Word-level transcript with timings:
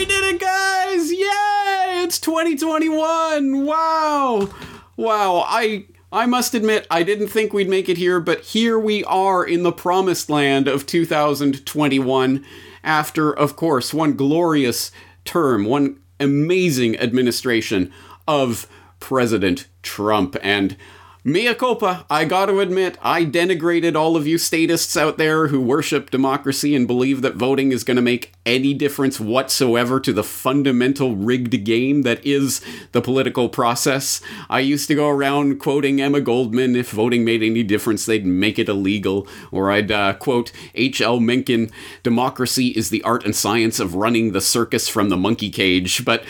did 0.06 0.24
it, 0.24 0.40
guys! 0.40 1.12
Yay! 1.12 2.04
It's 2.04 2.18
2021! 2.18 3.66
Wow! 3.66 4.48
Wow, 4.96 5.44
I. 5.46 5.84
I 6.10 6.26
must 6.26 6.54
admit, 6.54 6.86
I 6.92 7.02
didn't 7.02 7.26
think 7.26 7.52
we'd 7.52 7.68
make 7.68 7.88
it 7.88 7.96
here, 7.98 8.20
but 8.20 8.42
here 8.42 8.78
we 8.78 9.02
are 9.02 9.44
in 9.44 9.64
the 9.64 9.72
promised 9.72 10.30
land 10.30 10.68
of 10.68 10.86
2021 10.86 12.46
after, 12.84 13.36
of 13.36 13.56
course, 13.56 13.92
one 13.92 14.12
glorious 14.14 14.92
term, 15.24 15.64
one 15.64 15.98
amazing 16.20 16.96
administration 16.98 17.92
of 18.26 18.66
President 19.00 19.66
Trump. 19.82 20.36
And 20.42 20.76
mea 21.24 21.54
culpa, 21.54 22.04
I 22.10 22.26
gotta 22.26 22.58
admit, 22.58 22.98
I 23.02 23.24
denigrated 23.24 23.96
all 23.96 24.16
of 24.16 24.26
you 24.26 24.36
statists 24.36 24.96
out 24.96 25.16
there 25.16 25.48
who 25.48 25.60
worship 25.60 26.10
democracy 26.10 26.76
and 26.76 26.86
believe 26.86 27.22
that 27.22 27.34
voting 27.34 27.72
is 27.72 27.82
gonna 27.82 28.02
make 28.02 28.34
any 28.44 28.74
difference 28.74 29.18
whatsoever 29.18 29.98
to 30.00 30.12
the 30.12 30.22
fundamental 30.22 31.16
rigged 31.16 31.64
game 31.64 32.02
that 32.02 32.24
is 32.26 32.60
the 32.92 33.00
political 33.00 33.48
process. 33.48 34.20
I 34.50 34.60
used 34.60 34.86
to 34.88 34.94
go 34.94 35.08
around 35.08 35.58
quoting 35.58 36.00
Emma 36.00 36.20
Goldman 36.20 36.76
if 36.76 36.90
voting 36.90 37.24
made 37.24 37.42
any 37.42 37.62
difference, 37.62 38.04
they'd 38.04 38.26
make 38.26 38.58
it 38.58 38.68
illegal. 38.68 39.26
Or 39.50 39.70
I'd 39.70 39.90
uh, 39.90 40.14
quote 40.14 40.52
H.L. 40.74 41.20
Mencken 41.20 41.70
democracy 42.02 42.68
is 42.68 42.90
the 42.90 43.02
art 43.02 43.24
and 43.24 43.34
science 43.34 43.80
of 43.80 43.94
running 43.94 44.32
the 44.32 44.42
circus 44.42 44.88
from 44.88 45.08
the 45.08 45.16
monkey 45.16 45.50
cage. 45.50 46.04
But 46.04 46.24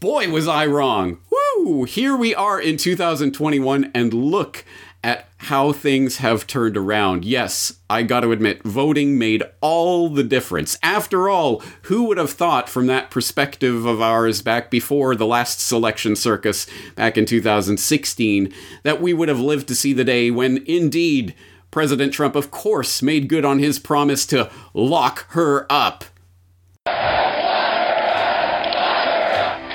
boy, 0.00 0.28
was 0.30 0.46
I 0.46 0.66
wrong. 0.66 1.18
Here 1.66 2.16
we 2.16 2.32
are 2.32 2.60
in 2.60 2.76
2021, 2.76 3.90
and 3.92 4.14
look 4.14 4.64
at 5.02 5.28
how 5.38 5.72
things 5.72 6.18
have 6.18 6.46
turned 6.46 6.76
around. 6.76 7.24
Yes, 7.24 7.80
I 7.90 8.04
got 8.04 8.20
to 8.20 8.30
admit, 8.30 8.62
voting 8.62 9.18
made 9.18 9.42
all 9.60 10.08
the 10.08 10.22
difference. 10.22 10.78
After 10.80 11.28
all, 11.28 11.64
who 11.82 12.04
would 12.04 12.18
have 12.18 12.30
thought 12.30 12.68
from 12.68 12.86
that 12.86 13.10
perspective 13.10 13.84
of 13.84 14.00
ours 14.00 14.42
back 14.42 14.70
before 14.70 15.16
the 15.16 15.26
last 15.26 15.58
selection 15.58 16.14
circus 16.14 16.68
back 16.94 17.18
in 17.18 17.26
2016 17.26 18.52
that 18.84 19.02
we 19.02 19.12
would 19.12 19.28
have 19.28 19.40
lived 19.40 19.66
to 19.66 19.74
see 19.74 19.92
the 19.92 20.04
day 20.04 20.30
when 20.30 20.62
indeed 20.68 21.34
President 21.72 22.12
Trump, 22.12 22.36
of 22.36 22.52
course, 22.52 23.02
made 23.02 23.28
good 23.28 23.44
on 23.44 23.58
his 23.58 23.80
promise 23.80 24.24
to 24.26 24.48
lock 24.72 25.26
her 25.30 25.66
up? 25.68 26.04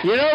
You 0.06 0.16
know? 0.16 0.31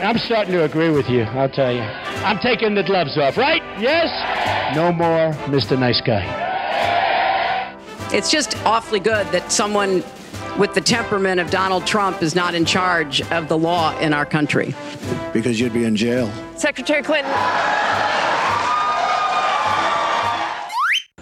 I'm 0.00 0.16
starting 0.18 0.52
to 0.52 0.62
agree 0.62 0.90
with 0.90 1.10
you, 1.10 1.22
I'll 1.22 1.48
tell 1.48 1.72
you. 1.72 1.82
I'm 1.82 2.38
taking 2.38 2.76
the 2.76 2.84
gloves 2.84 3.18
off, 3.18 3.36
right? 3.36 3.60
Yes? 3.80 4.76
No 4.76 4.92
more 4.92 5.32
Mr. 5.48 5.76
Nice 5.76 6.00
Guy. 6.00 6.24
It's 8.12 8.30
just 8.30 8.56
awfully 8.64 9.00
good 9.00 9.26
that 9.32 9.50
someone 9.50 10.04
with 10.56 10.72
the 10.74 10.80
temperament 10.80 11.40
of 11.40 11.50
Donald 11.50 11.84
Trump 11.84 12.22
is 12.22 12.36
not 12.36 12.54
in 12.54 12.64
charge 12.64 13.22
of 13.32 13.48
the 13.48 13.58
law 13.58 13.98
in 13.98 14.14
our 14.14 14.24
country. 14.24 14.72
Because 15.32 15.58
you'd 15.58 15.72
be 15.72 15.84
in 15.84 15.96
jail. 15.96 16.30
Secretary 16.56 17.02
Clinton. 17.02 17.32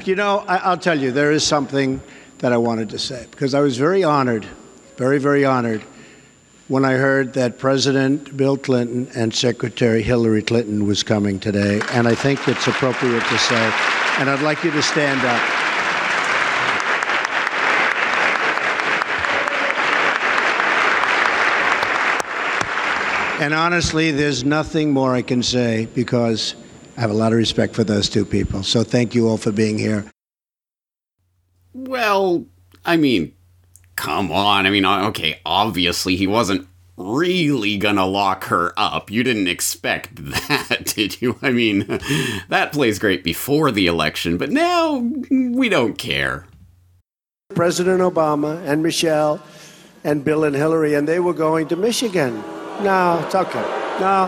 You 0.04 0.16
know, 0.16 0.44
I, 0.46 0.68
will 0.68 0.76
tell 0.76 1.00
you, 1.00 1.12
there 1.12 1.32
is 1.32 1.42
something 1.44 2.00
that 2.38 2.52
I 2.52 2.58
wanted 2.58 2.90
to 2.90 2.98
say 2.98 3.26
because 3.30 3.54
I 3.54 3.60
was 3.60 3.78
very 3.78 4.04
honored, 4.04 4.46
very, 4.98 5.18
very 5.18 5.46
honored 5.46 5.82
when 6.68 6.84
I 6.84 6.94
heard 6.94 7.34
that 7.34 7.58
President 7.58 8.36
Bill 8.36 8.56
Clinton 8.56 9.08
and 9.14 9.32
Secretary 9.32 10.02
Hillary 10.02 10.42
Clinton 10.42 10.86
was 10.86 11.02
coming 11.02 11.38
today, 11.38 11.80
and 11.90 12.08
I 12.08 12.14
think 12.14 12.46
it's 12.48 12.66
appropriate 12.66 13.22
to 13.22 13.38
say, 13.38 13.72
and 14.18 14.28
I'd 14.28 14.42
like 14.42 14.64
you 14.64 14.72
to 14.72 14.82
stand 14.82 15.20
up. 15.20 15.42
And 23.38 23.52
honestly, 23.54 24.10
there's 24.10 24.44
nothing 24.44 24.90
more 24.90 25.14
I 25.14 25.22
can 25.22 25.42
say 25.42 25.86
because 25.94 26.56
I 26.96 27.02
have 27.02 27.10
a 27.10 27.14
lot 27.14 27.32
of 27.32 27.38
respect 27.38 27.74
for 27.74 27.84
those 27.84 28.08
two 28.08 28.24
people. 28.24 28.62
So 28.62 28.82
thank 28.82 29.14
you 29.14 29.28
all 29.28 29.36
for 29.36 29.52
being 29.52 29.78
here. 29.78 30.04
Well, 31.74 32.46
I 32.86 32.96
mean, 32.96 33.35
come 33.96 34.30
on. 34.30 34.66
I 34.66 34.70
mean, 34.70 34.86
okay, 34.86 35.40
obviously 35.44 36.16
he 36.16 36.26
wasn't 36.26 36.68
really 36.96 37.76
gonna 37.76 38.06
lock 38.06 38.44
her 38.44 38.72
up. 38.76 39.10
You 39.10 39.22
didn't 39.22 39.48
expect 39.48 40.16
that, 40.48 40.92
did 40.94 41.20
you? 41.20 41.38
I 41.42 41.50
mean, 41.50 41.86
that 42.48 42.72
plays 42.72 42.98
great 42.98 43.24
before 43.24 43.70
the 43.70 43.86
election, 43.86 44.38
but 44.38 44.50
now 44.50 44.98
we 45.30 45.68
don't 45.68 45.98
care. 45.98 46.46
President 47.54 48.00
Obama 48.00 48.62
and 48.66 48.82
Michelle 48.82 49.42
and 50.04 50.24
Bill 50.24 50.44
and 50.44 50.54
Hillary, 50.54 50.94
and 50.94 51.06
they 51.08 51.20
were 51.20 51.34
going 51.34 51.68
to 51.68 51.76
Michigan. 51.76 52.42
No, 52.82 53.22
it's 53.24 53.34
okay. 53.34 53.62
No, 54.00 54.26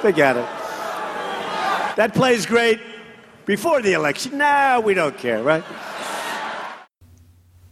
forget 0.00 0.36
it. 0.36 0.46
That 1.96 2.12
plays 2.14 2.46
great 2.46 2.80
before 3.46 3.82
the 3.82 3.92
election. 3.92 4.38
No, 4.38 4.82
we 4.84 4.94
don't 4.94 5.16
care, 5.16 5.42
right? 5.42 5.64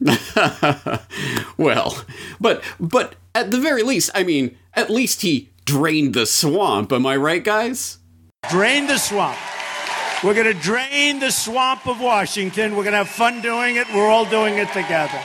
well, 1.59 2.05
but 2.41 2.65
but 2.79 3.17
at 3.35 3.51
the 3.51 3.59
very 3.59 3.83
least, 3.83 4.11
I 4.15 4.23
mean, 4.23 4.57
at 4.75 4.91
least 4.91 5.23
he 5.23 5.51
drained 5.65 6.15
the 6.15 6.27
swamp. 6.27 6.93
Am 6.93 7.07
I 7.07 7.17
right, 7.17 7.45
guys? 7.45 7.99
Drain 8.49 8.87
the 8.87 8.99
swamp. 8.99 9.39
We're 10.25 10.35
going 10.35 10.53
to 10.53 10.61
drain 10.61 11.19
the 11.21 11.31
swamp 11.31 11.87
of 11.87 12.01
Washington. 12.01 12.77
We're 12.77 12.83
going 12.83 12.93
to 12.93 12.99
have 12.99 13.09
fun 13.09 13.41
doing 13.41 13.77
it. 13.77 13.87
We're 13.95 14.09
all 14.09 14.25
doing 14.27 14.59
it 14.59 14.69
together. 14.73 15.21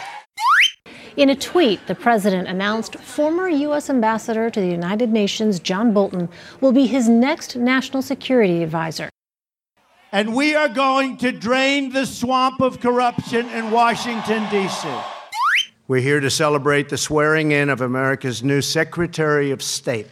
In 1.17 1.29
a 1.29 1.35
tweet, 1.35 1.87
the 1.87 1.95
president 1.95 2.47
announced 2.49 2.95
former 2.97 3.47
U.S. 3.47 3.89
Ambassador 3.89 4.49
to 4.49 4.59
the 4.59 4.67
United 4.67 5.09
Nations 5.09 5.59
John 5.59 5.93
Bolton 5.93 6.27
will 6.59 6.73
be 6.73 6.87
his 6.87 7.07
next 7.07 7.55
national 7.55 8.01
security 8.01 8.63
advisor 8.63 9.09
and 10.11 10.35
we 10.35 10.55
are 10.55 10.69
going 10.69 11.17
to 11.17 11.31
drain 11.31 11.91
the 11.91 12.05
swamp 12.05 12.61
of 12.61 12.79
corruption 12.79 13.49
in 13.49 13.71
Washington, 13.71 14.47
D.C. 14.49 14.87
We're 15.87 16.01
here 16.01 16.19
to 16.19 16.29
celebrate 16.29 16.89
the 16.89 16.97
swearing 16.97 17.51
in 17.51 17.69
of 17.69 17.81
America's 17.81 18.43
new 18.43 18.61
Secretary 18.61 19.51
of 19.51 19.61
State, 19.61 20.07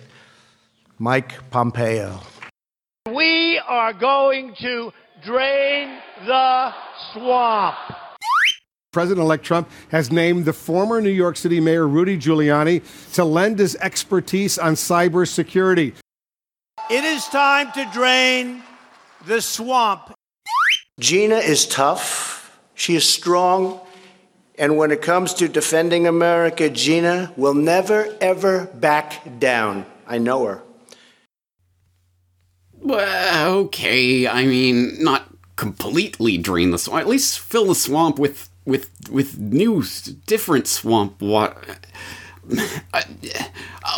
Mike 1.00 1.50
Pompeo. 1.50 2.20
We 3.12 3.60
are 3.68 3.94
going 3.94 4.56
to 4.56 4.94
drain 5.24 5.98
the 6.26 6.74
swamp. 7.12 7.76
President 8.92 9.26
elect 9.26 9.44
Trump 9.44 9.70
has 9.90 10.12
named 10.12 10.46
the 10.46 10.54
former 10.54 11.02
New 11.02 11.10
York 11.10 11.36
City 11.36 11.60
Mayor 11.60 11.88
Rudy 11.88 12.18
Giuliani 12.18 12.84
to 13.16 13.26
lend 13.26 13.58
his 13.58 13.76
expertise 13.78 14.60
on 14.60 14.74
cybersecurity. 14.74 15.96
It 16.92 17.04
is 17.04 17.26
time 17.26 17.72
to 17.72 17.90
drain 17.92 18.62
the 19.26 19.42
swamp. 19.42 20.14
Gina 21.00 21.38
is 21.38 21.66
tough, 21.66 22.60
she 22.76 22.96
is 22.96 23.08
strong, 23.08 23.80
and 24.58 24.78
when 24.78 24.92
it 24.92 25.02
comes 25.02 25.34
to 25.36 25.48
defending 25.48 26.06
America, 26.06 26.70
Gina 26.70 27.34
will 27.36 27.56
never, 27.56 28.16
ever 28.22 28.68
back 28.76 29.40
down. 29.40 29.86
I 30.06 30.20
know 30.20 30.46
her. 30.46 30.62
Well, 32.80 33.58
okay. 33.58 34.28
I 34.28 34.46
mean, 34.46 35.02
not 35.04 35.30
completely 35.56 36.38
drain 36.38 36.72
the 36.72 36.78
swamp. 36.78 37.02
At 37.02 37.08
least 37.08 37.40
fill 37.40 37.68
the 37.68 37.76
swamp 37.76 38.20
with 38.20 38.50
with 38.66 38.92
with 39.10 39.40
new, 39.40 39.84
different 40.26 40.68
swamp 40.68 41.22
water. 41.22 41.62
Uh, 42.94 43.02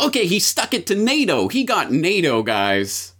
okay, 0.04 0.24
he 0.24 0.38
stuck 0.38 0.72
it 0.72 0.86
to 0.86 0.94
NATO. 0.94 1.48
He 1.48 1.64
got 1.64 1.90
NATO, 1.90 2.44
guys. 2.44 3.12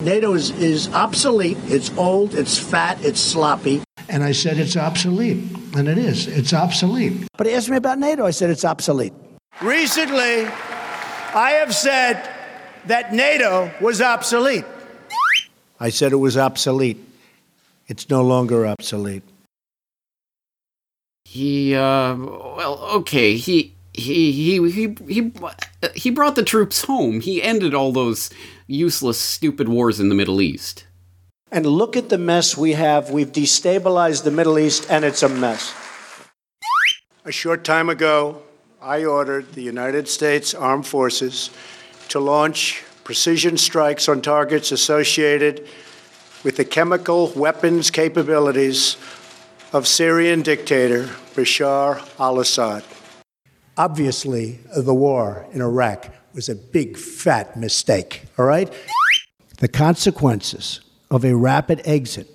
NATO 0.00 0.34
is, 0.34 0.50
is 0.50 0.92
obsolete. 0.92 1.56
It's 1.64 1.90
old, 1.96 2.34
it's 2.34 2.58
fat, 2.58 3.02
it's 3.04 3.20
sloppy. 3.20 3.82
And 4.08 4.22
I 4.22 4.32
said 4.32 4.58
it's 4.58 4.76
obsolete. 4.76 5.38
And 5.74 5.88
it 5.88 5.98
is. 5.98 6.26
It's 6.26 6.52
obsolete. 6.52 7.26
But 7.36 7.46
he 7.46 7.54
asked 7.54 7.68
me 7.68 7.76
about 7.76 7.98
NATO. 7.98 8.24
I 8.24 8.30
said 8.30 8.50
it's 8.50 8.64
obsolete. 8.64 9.12
Recently, 9.60 10.46
I 11.34 11.56
have 11.60 11.74
said 11.74 12.28
that 12.86 13.12
NATO 13.12 13.72
was 13.80 14.00
obsolete. 14.00 14.64
I 15.80 15.88
said 15.90 16.12
it 16.12 16.16
was 16.16 16.36
obsolete. 16.36 17.02
It's 17.88 18.08
no 18.08 18.22
longer 18.22 18.66
obsolete. 18.66 19.22
He, 21.24 21.74
uh, 21.74 22.14
well, 22.14 22.78
okay, 22.94 23.36
he, 23.36 23.74
he, 23.92 24.32
he, 24.32 24.70
he, 24.70 24.94
he, 25.08 25.32
he 25.94 26.10
brought 26.10 26.36
the 26.36 26.42
troops 26.42 26.84
home. 26.84 27.20
He 27.20 27.42
ended 27.42 27.74
all 27.74 27.92
those 27.92 28.30
useless, 28.66 29.20
stupid 29.20 29.68
wars 29.68 30.00
in 30.00 30.08
the 30.08 30.14
Middle 30.14 30.40
East. 30.40 30.86
And 31.52 31.64
look 31.64 31.96
at 31.96 32.08
the 32.08 32.18
mess 32.18 32.56
we 32.56 32.72
have. 32.72 33.10
We've 33.10 33.30
destabilized 33.30 34.24
the 34.24 34.30
Middle 34.30 34.58
East, 34.58 34.86
and 34.90 35.04
it's 35.04 35.22
a 35.22 35.28
mess. 35.28 35.74
A 37.24 37.32
short 37.32 37.64
time 37.64 37.88
ago, 37.88 38.42
I 38.80 39.04
ordered 39.04 39.52
the 39.52 39.62
United 39.62 40.08
States 40.08 40.54
Armed 40.54 40.86
Forces 40.86 41.50
to 42.08 42.20
launch 42.20 42.82
precision 43.04 43.56
strikes 43.56 44.08
on 44.08 44.20
targets 44.20 44.72
associated 44.72 45.66
with 46.42 46.56
the 46.56 46.64
chemical 46.64 47.32
weapons 47.34 47.90
capabilities 47.90 48.96
of 49.72 49.86
Syrian 49.86 50.42
dictator 50.42 51.04
Bashar 51.34 52.06
al 52.20 52.40
Assad. 52.40 52.84
Obviously, 53.76 54.60
the 54.76 54.94
war 54.94 55.46
in 55.52 55.60
Iraq 55.60 56.12
was 56.36 56.50
a 56.50 56.54
big, 56.54 56.98
fat 56.98 57.56
mistake, 57.56 58.24
all 58.38 58.44
right? 58.44 58.70
The 59.58 59.68
consequences 59.68 60.82
of 61.10 61.24
a 61.24 61.34
rapid 61.34 61.80
exit 61.86 62.28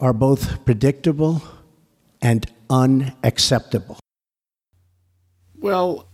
are 0.00 0.12
both 0.12 0.62
predictable 0.66 1.42
and 2.20 2.46
unacceptable. 2.68 3.98
Well, 5.58 6.08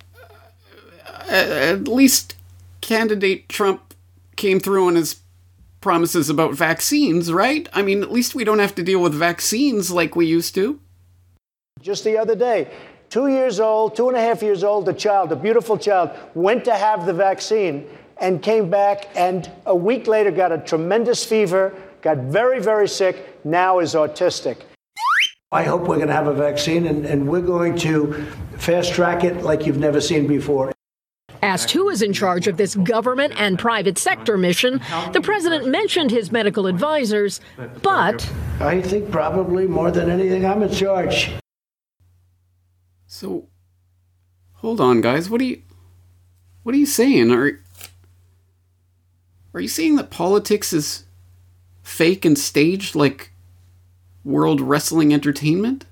at 1.29 1.89
least 1.89 2.37
candidate 2.81 3.49
Trump 3.49 3.95
came 4.37 4.61
through 4.61 4.87
on 4.87 4.95
his 4.95 5.17
promises 5.81 6.31
about 6.31 6.55
vaccines, 6.55 7.33
right? 7.33 7.69
I 7.73 7.83
mean, 7.83 8.03
at 8.03 8.13
least 8.13 8.37
we 8.37 8.45
don't 8.45 8.61
have 8.61 8.77
to 8.77 8.85
deal 8.85 9.01
with 9.01 9.15
vaccines 9.15 9.91
like 9.91 10.15
we 10.15 10.27
used 10.27 10.55
to. 10.55 10.79
Just 11.81 12.05
the 12.05 12.17
other 12.17 12.37
day, 12.37 12.69
two 13.11 13.29
years 13.29 13.61
old, 13.61 13.97
two 13.97 14.09
and 14.09 14.17
a 14.17 14.21
half 14.21 14.43
years 14.43 14.65
old, 14.65 14.89
a 14.89 14.93
child, 14.93 15.33
a 15.33 15.37
beautiful 15.37 15.79
child, 15.79 16.11
went 16.35 16.65
to 16.65 16.75
have 16.75 17.07
the 17.07 17.13
vaccine 17.13 17.87
and 18.21 18.43
came 18.43 18.69
back 18.69 19.09
and 19.17 19.51
a 19.67 19.75
week 19.75 20.07
later 20.07 20.31
got 20.31 20.53
a 20.53 20.59
tremendous 20.59 21.25
fever, 21.25 21.75
got 22.03 22.19
very, 22.19 22.61
very 22.61 22.89
sick, 22.89 23.45
now 23.45 23.79
is 23.79 23.95
autistic. 23.95 24.59
I 25.51 25.63
hope 25.63 25.83
we're 25.83 25.97
going 25.97 26.09
to 26.09 26.15
have 26.15 26.27
a 26.27 26.35
vaccine 26.35 26.87
and, 26.87 27.07
and 27.07 27.27
we're 27.27 27.41
going 27.41 27.77
to 27.79 28.27
fast 28.59 28.93
track 28.93 29.25
it 29.25 29.43
like 29.43 29.65
you've 29.65 29.79
never 29.79 30.01
seen 30.01 30.27
before. 30.27 30.73
Asked 31.41 31.71
who 31.71 31.89
is 31.89 32.03
in 32.03 32.13
charge 32.13 32.49
of 32.49 32.57
this 32.57 32.75
government 32.75 33.33
and 33.39 33.59
private 33.59 33.97
sector 33.97 34.37
mission, 34.37 34.81
the 35.13 35.21
president 35.21 35.67
mentioned 35.69 36.11
his 36.11 36.33
medical 36.33 36.67
advisors, 36.67 37.41
but. 37.81 38.31
I 38.61 38.83
think 38.83 39.11
probably 39.11 39.67
more 39.67 39.91
than 39.91 40.11
anything, 40.11 40.45
I'm 40.45 40.63
in 40.63 40.73
charge. 40.73 41.31
So, 43.09 43.49
hold 44.57 44.81
on, 44.81 45.01
guys. 45.01 45.31
What 45.31 45.41
are 45.41 45.45
you. 45.45 45.63
What 46.63 46.75
are 46.75 46.79
you 46.79 46.87
saying? 46.87 47.33
Are. 47.33 47.59
Are 49.55 49.61
you 49.61 49.69
saying 49.69 49.97
that 49.97 50.11
politics 50.11 50.75
is 50.75 51.05
fake 51.83 52.27
and 52.27 52.39
staged 52.39 52.95
like 52.95 53.33
World 54.25 54.61
Wrestling 54.61 55.13
Entertainment? 55.13 55.87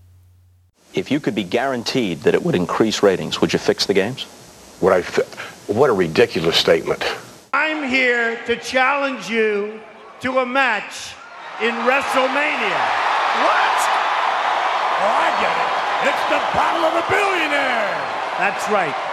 If 0.93 1.11
you 1.11 1.19
could 1.19 1.35
be 1.35 1.43
guaranteed 1.43 2.21
that 2.21 2.35
it 2.35 2.43
would 2.43 2.55
increase 2.55 3.03
ratings, 3.03 3.41
would 3.41 3.53
you 3.53 3.59
fix 3.59 3.87
the 3.87 3.95
games? 3.95 4.27
Would 4.83 4.93
I? 4.93 5.01
Fi- 5.01 5.73
what 5.73 5.89
a 5.89 5.95
ridiculous 5.95 6.59
statement. 6.59 7.03
I'm 7.55 7.89
here 7.89 8.39
to 8.45 8.57
challenge 8.57 9.31
you 9.31 9.81
to 10.21 10.39
a 10.41 10.47
match 10.47 11.15
in 11.63 11.73
WrestleMania. 11.73 12.81
What? 13.41 13.79
Oh, 15.01 15.17
I 15.17 15.39
get 15.41 15.73
it. 15.73 15.76
It's 16.05 16.25
the 16.29 16.41
Battle 16.53 16.85
of 16.85 16.95
the 16.95 17.07
Billionaire. 17.09 17.97
That's 18.39 18.69
right. 18.69 19.06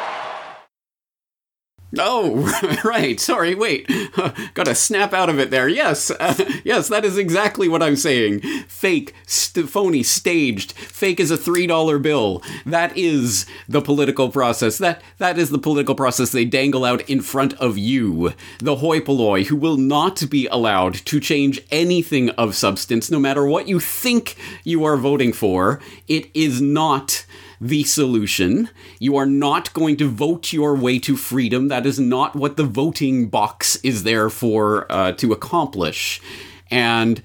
Oh, 1.99 2.51
right. 2.83 3.19
Sorry, 3.19 3.53
wait. 3.53 3.87
Gotta 4.53 4.73
snap 4.73 5.13
out 5.13 5.29
of 5.29 5.39
it 5.39 5.51
there. 5.51 5.67
Yes, 5.67 6.09
uh, 6.11 6.33
yes, 6.63 6.87
that 6.87 7.05
is 7.05 7.17
exactly 7.17 7.67
what 7.67 7.83
I'm 7.83 7.95
saying. 7.95 8.39
Fake, 8.67 9.13
st- 9.27 9.69
phony, 9.69 10.01
staged. 10.03 10.71
Fake 10.73 11.19
is 11.19 11.29
a 11.29 11.37
$3 11.37 12.01
bill. 12.01 12.41
That 12.65 12.97
is 12.97 13.45
the 13.69 13.81
political 13.81 14.29
process. 14.29 14.77
That 14.77 15.01
That 15.19 15.37
is 15.37 15.49
the 15.49 15.59
political 15.59 15.95
process 15.95 16.31
they 16.31 16.45
dangle 16.45 16.83
out 16.83 17.07
in 17.09 17.21
front 17.21 17.53
of 17.55 17.77
you. 17.77 18.33
The 18.59 18.77
hoi 18.77 18.99
polloi 18.99 19.43
who 19.45 19.55
will 19.55 19.77
not 19.77 20.29
be 20.29 20.47
allowed 20.47 20.95
to 21.05 21.19
change 21.19 21.61
anything 21.71 22.29
of 22.31 22.55
substance, 22.55 23.11
no 23.11 23.19
matter 23.19 23.45
what 23.45 23.67
you 23.67 23.79
think 23.79 24.35
you 24.63 24.83
are 24.83 24.97
voting 24.97 25.33
for. 25.33 25.79
It 26.07 26.29
is 26.33 26.61
not 26.61 27.25
the 27.59 27.83
solution. 27.83 28.69
You 28.99 29.15
are 29.17 29.25
not 29.25 29.73
going 29.73 29.97
to 29.97 30.09
vote 30.09 30.53
your 30.53 30.75
way 30.75 30.99
to 30.99 31.15
freedom. 31.17 31.67
That 31.67 31.85
is 31.85 31.99
not 31.99 32.35
what 32.35 32.57
the 32.57 32.63
voting 32.63 33.29
box 33.29 33.77
is 33.77 34.03
there 34.03 34.29
for 34.29 34.91
uh, 34.91 35.13
to 35.13 35.31
accomplish. 35.31 36.21
And 36.69 37.21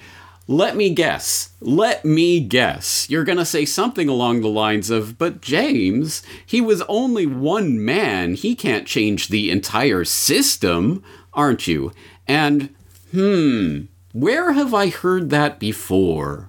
let 0.51 0.77
me 0.77 0.95
guess, 0.95 1.51
let 1.61 2.07
me 2.07 2.41
guess, 2.41 3.09
you're 3.11 3.25
going 3.25 3.37
to 3.37 3.45
say 3.45 3.67
something 3.67 4.09
along 4.09 4.41
the 4.41 4.49
lines 4.49 4.89
of, 4.89 5.19
but 5.19 5.43
James, 5.43 6.23
he 6.45 6.63
was 6.63 6.81
only 6.89 7.27
one 7.27 7.85
man. 7.85 8.33
He 8.33 8.55
can't 8.55 8.87
change 8.87 9.29
the 9.29 9.51
entire 9.51 10.07
system, 10.07 11.05
aren't 11.35 11.69
you? 11.69 11.93
And, 12.27 12.75
hmm, 13.13 13.81
where 14.13 14.53
have 14.53 14.73
I 14.73 14.89
heard 14.89 15.29
that 15.29 15.59
before? 15.59 16.49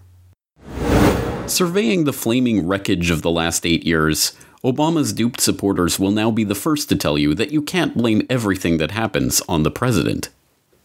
Surveying 1.49 2.03
the 2.03 2.13
flaming 2.13 2.67
wreckage 2.67 3.09
of 3.09 3.23
the 3.23 3.31
last 3.31 3.65
eight 3.65 3.83
years, 3.83 4.33
Obama's 4.63 5.11
duped 5.11 5.41
supporters 5.41 5.97
will 5.97 6.11
now 6.11 6.29
be 6.29 6.43
the 6.43 6.53
first 6.53 6.87
to 6.89 6.95
tell 6.95 7.17
you 7.17 7.33
that 7.33 7.51
you 7.51 7.59
can't 7.59 7.97
blame 7.97 8.21
everything 8.29 8.77
that 8.77 8.91
happens 8.91 9.41
on 9.49 9.63
the 9.63 9.71
president. 9.71 10.29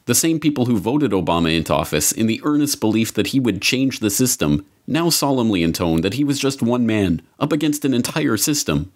The 0.07 0.15
same 0.15 0.41
people 0.41 0.65
who 0.65 0.79
voted 0.79 1.11
Obama 1.11 1.55
into 1.55 1.75
office 1.75 2.13
in 2.13 2.27
the 2.27 2.41
earnest 2.45 2.81
belief 2.81 3.13
that 3.13 3.29
he 3.29 3.39
would 3.39 3.61
change 3.61 3.99
the 3.99 4.09
system 4.09 4.65
now 4.87 5.11
solemnly 5.11 5.63
intone 5.63 6.01
that 6.01 6.15
he 6.15 6.25
was 6.25 6.39
just 6.39 6.63
one 6.63 6.87
man 6.87 7.21
up 7.39 7.53
against 7.53 7.85
an 7.85 7.93
entire 7.93 8.39
system. 8.39 8.91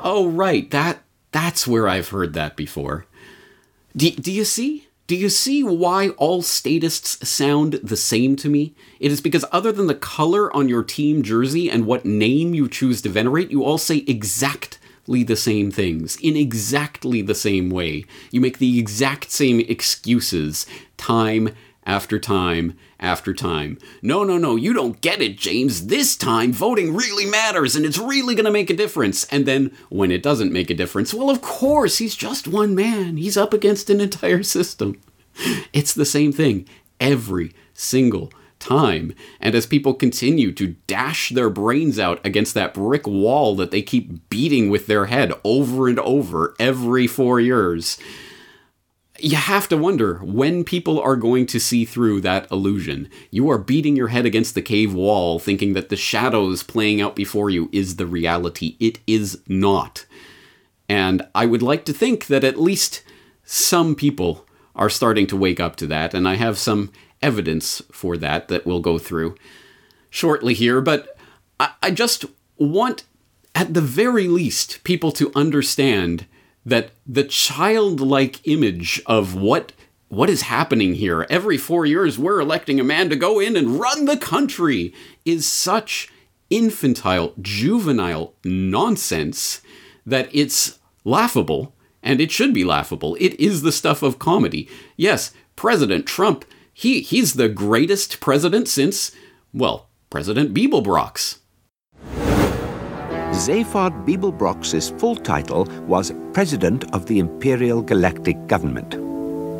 Oh, 0.00 0.28
right, 0.28 0.68
that 0.72 0.98
that's 1.30 1.68
where 1.68 1.86
I've 1.86 2.08
heard 2.08 2.34
that 2.34 2.56
before. 2.56 3.06
Do, 3.96 4.10
do 4.10 4.32
you 4.32 4.44
see? 4.44 4.85
Do 5.06 5.14
you 5.14 5.28
see 5.28 5.62
why 5.62 6.08
all 6.10 6.42
statists 6.42 7.28
sound 7.28 7.74
the 7.74 7.96
same 7.96 8.34
to 8.36 8.48
me? 8.48 8.74
It 8.98 9.12
is 9.12 9.20
because, 9.20 9.44
other 9.52 9.70
than 9.70 9.86
the 9.86 9.94
color 9.94 10.54
on 10.54 10.68
your 10.68 10.82
team 10.82 11.22
jersey 11.22 11.70
and 11.70 11.86
what 11.86 12.04
name 12.04 12.54
you 12.54 12.68
choose 12.68 13.02
to 13.02 13.08
venerate, 13.08 13.52
you 13.52 13.62
all 13.62 13.78
say 13.78 13.98
exactly 14.08 15.22
the 15.22 15.36
same 15.36 15.70
things 15.70 16.16
in 16.20 16.36
exactly 16.36 17.22
the 17.22 17.36
same 17.36 17.70
way. 17.70 18.04
You 18.32 18.40
make 18.40 18.58
the 18.58 18.80
exact 18.80 19.30
same 19.30 19.60
excuses 19.60 20.66
time 20.96 21.54
after 21.84 22.18
time 22.18 22.76
after 22.98 23.34
time. 23.34 23.78
No, 24.02 24.24
no, 24.24 24.38
no, 24.38 24.56
you 24.56 24.72
don't 24.72 25.00
get 25.00 25.20
it, 25.20 25.36
James. 25.38 25.86
This 25.86 26.16
time, 26.16 26.52
voting 26.52 26.94
really 26.94 27.26
matters 27.26 27.76
and 27.76 27.84
it's 27.84 27.98
really 27.98 28.34
going 28.34 28.44
to 28.46 28.50
make 28.50 28.70
a 28.70 28.76
difference. 28.76 29.24
And 29.26 29.46
then, 29.46 29.72
when 29.88 30.10
it 30.10 30.22
doesn't 30.22 30.52
make 30.52 30.70
a 30.70 30.74
difference, 30.74 31.12
well, 31.12 31.30
of 31.30 31.42
course, 31.42 31.98
he's 31.98 32.16
just 32.16 32.48
one 32.48 32.74
man. 32.74 33.16
He's 33.16 33.36
up 33.36 33.52
against 33.52 33.90
an 33.90 34.00
entire 34.00 34.42
system. 34.42 35.00
It's 35.72 35.92
the 35.92 36.06
same 36.06 36.32
thing 36.32 36.66
every 36.98 37.52
single 37.74 38.32
time. 38.58 39.14
And 39.40 39.54
as 39.54 39.66
people 39.66 39.94
continue 39.94 40.52
to 40.52 40.76
dash 40.86 41.30
their 41.30 41.50
brains 41.50 41.98
out 41.98 42.24
against 42.24 42.54
that 42.54 42.74
brick 42.74 43.06
wall 43.06 43.54
that 43.56 43.70
they 43.70 43.82
keep 43.82 44.28
beating 44.30 44.70
with 44.70 44.86
their 44.86 45.06
head 45.06 45.32
over 45.44 45.88
and 45.88 45.98
over 46.00 46.54
every 46.58 47.06
four 47.06 47.38
years, 47.38 47.98
you 49.18 49.36
have 49.36 49.68
to 49.68 49.76
wonder 49.76 50.18
when 50.18 50.64
people 50.64 51.00
are 51.00 51.16
going 51.16 51.46
to 51.46 51.60
see 51.60 51.84
through 51.84 52.20
that 52.22 52.50
illusion. 52.50 53.08
You 53.30 53.50
are 53.50 53.58
beating 53.58 53.96
your 53.96 54.08
head 54.08 54.26
against 54.26 54.54
the 54.54 54.62
cave 54.62 54.94
wall, 54.94 55.38
thinking 55.38 55.72
that 55.74 55.88
the 55.88 55.96
shadows 55.96 56.62
playing 56.62 57.00
out 57.00 57.16
before 57.16 57.50
you 57.50 57.68
is 57.72 57.96
the 57.96 58.06
reality. 58.06 58.76
It 58.80 58.98
is 59.06 59.42
not. 59.48 60.06
And 60.88 61.26
I 61.34 61.46
would 61.46 61.62
like 61.62 61.84
to 61.86 61.92
think 61.92 62.26
that 62.26 62.44
at 62.44 62.60
least 62.60 63.02
some 63.44 63.94
people 63.94 64.46
are 64.74 64.90
starting 64.90 65.26
to 65.28 65.36
wake 65.36 65.60
up 65.60 65.76
to 65.76 65.86
that, 65.86 66.14
and 66.14 66.28
I 66.28 66.34
have 66.34 66.58
some 66.58 66.92
evidence 67.22 67.82
for 67.90 68.16
that 68.18 68.48
that 68.48 68.66
we'll 68.66 68.80
go 68.80 68.98
through 68.98 69.36
shortly 70.10 70.54
here. 70.54 70.80
But 70.80 71.16
I, 71.58 71.70
I 71.82 71.90
just 71.90 72.26
want, 72.58 73.04
at 73.54 73.74
the 73.74 73.80
very 73.80 74.28
least, 74.28 74.84
people 74.84 75.12
to 75.12 75.32
understand 75.34 76.26
that 76.66 76.90
the 77.06 77.24
childlike 77.24 78.46
image 78.46 79.00
of 79.06 79.34
what 79.34 79.72
what 80.08 80.30
is 80.30 80.42
happening 80.42 80.94
here. 80.94 81.26
Every 81.28 81.56
4 81.56 81.84
years 81.84 82.18
we're 82.18 82.40
electing 82.40 82.78
a 82.78 82.84
man 82.84 83.08
to 83.08 83.16
go 83.16 83.40
in 83.40 83.56
and 83.56 83.80
run 83.80 84.04
the 84.04 84.16
country 84.16 84.94
is 85.24 85.48
such 85.48 86.12
infantile 86.48 87.34
juvenile 87.40 88.34
nonsense 88.44 89.62
that 90.04 90.28
it's 90.32 90.78
laughable 91.04 91.74
and 92.04 92.20
it 92.20 92.30
should 92.30 92.54
be 92.54 92.62
laughable. 92.62 93.16
It 93.18 93.38
is 93.40 93.62
the 93.62 93.72
stuff 93.72 94.02
of 94.02 94.20
comedy. 94.20 94.68
Yes 94.96 95.32
President 95.56 96.06
Trump, 96.06 96.44
he, 96.72 97.00
he's 97.00 97.34
the 97.34 97.48
greatest 97.48 98.20
president 98.20 98.68
since, 98.68 99.10
well, 99.52 99.88
President 100.10 100.54
Beeblebrox. 100.54 101.38
Zaphod 103.36 104.06
Beeblebrox's 104.06 104.90
full 104.98 105.14
title 105.14 105.66
was 105.86 106.10
President 106.32 106.90
of 106.94 107.04
the 107.04 107.18
Imperial 107.18 107.82
Galactic 107.82 108.46
Government. 108.46 108.92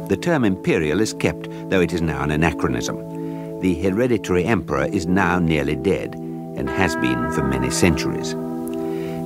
The 0.09 0.17
term 0.17 0.47
imperial 0.47 1.03
is 1.03 1.13
kept, 1.13 1.51
though 1.69 1.83
it 1.83 1.93
is 1.93 2.01
now 2.01 2.23
an 2.23 2.31
anachronism. 2.31 3.61
The 3.61 3.75
hereditary 3.75 4.47
emperor 4.47 4.87
is 4.87 5.07
now 5.07 5.39
nearly 5.39 5.77
dead, 5.77 6.15
and 6.15 6.71
has 6.71 6.97
been 6.97 7.31
for 7.33 7.45
many 7.45 7.71
centuries. 7.71 8.35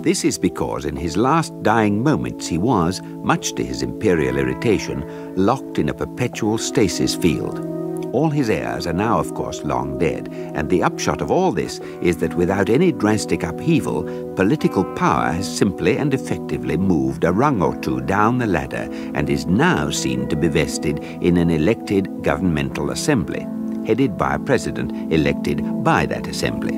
This 0.03 0.25
is 0.25 0.37
because 0.37 0.85
in 0.85 0.97
his 0.97 1.17
last 1.17 1.63
dying 1.63 2.03
moments 2.03 2.49
he 2.49 2.59
was, 2.59 3.01
much 3.03 3.53
to 3.55 3.65
his 3.65 3.83
imperial 3.83 4.37
irritation, 4.37 5.05
locked 5.37 5.79
in 5.79 5.89
a 5.89 5.95
perpetual 5.95 6.59
stasis 6.59 7.15
field. 7.15 7.80
All 8.13 8.31
his 8.31 8.51
heirs 8.51 8.89
are 8.89 8.93
now, 8.93 9.21
of 9.21 9.35
course, 9.35 9.63
long 9.63 9.97
dead, 9.97 10.29
and 10.33 10.69
the 10.69 10.83
upshot 10.83 11.21
of 11.21 11.31
all 11.31 11.53
this 11.53 11.79
is 12.03 12.17
that 12.17 12.35
without 12.35 12.69
any 12.69 12.91
drastic 12.91 13.45
upheaval, 13.45 14.03
political 14.35 14.85
power 14.95 15.31
has 15.31 15.57
simply 15.57 15.97
and 15.97 16.13
effectively 16.13 16.77
moved 16.77 17.23
a 17.23 17.33
rung 17.33 17.63
or 17.63 17.77
two 17.77 18.01
down 18.01 18.39
the 18.39 18.47
ladder 18.47 18.89
and 19.15 19.31
is 19.31 19.47
now 19.47 19.91
seen 19.91 20.29
to 20.29 20.37
be 20.37 20.49
vested 20.49 20.99
in 21.23 21.37
an 21.37 21.51
elected 21.51 22.23
governmental 22.23 22.91
assembly, 22.91 23.47
headed 23.87 24.19
by 24.19 24.35
a 24.35 24.39
president 24.41 25.13
elected 25.13 25.63
by 25.85 26.05
that 26.07 26.27
assembly. 26.27 26.75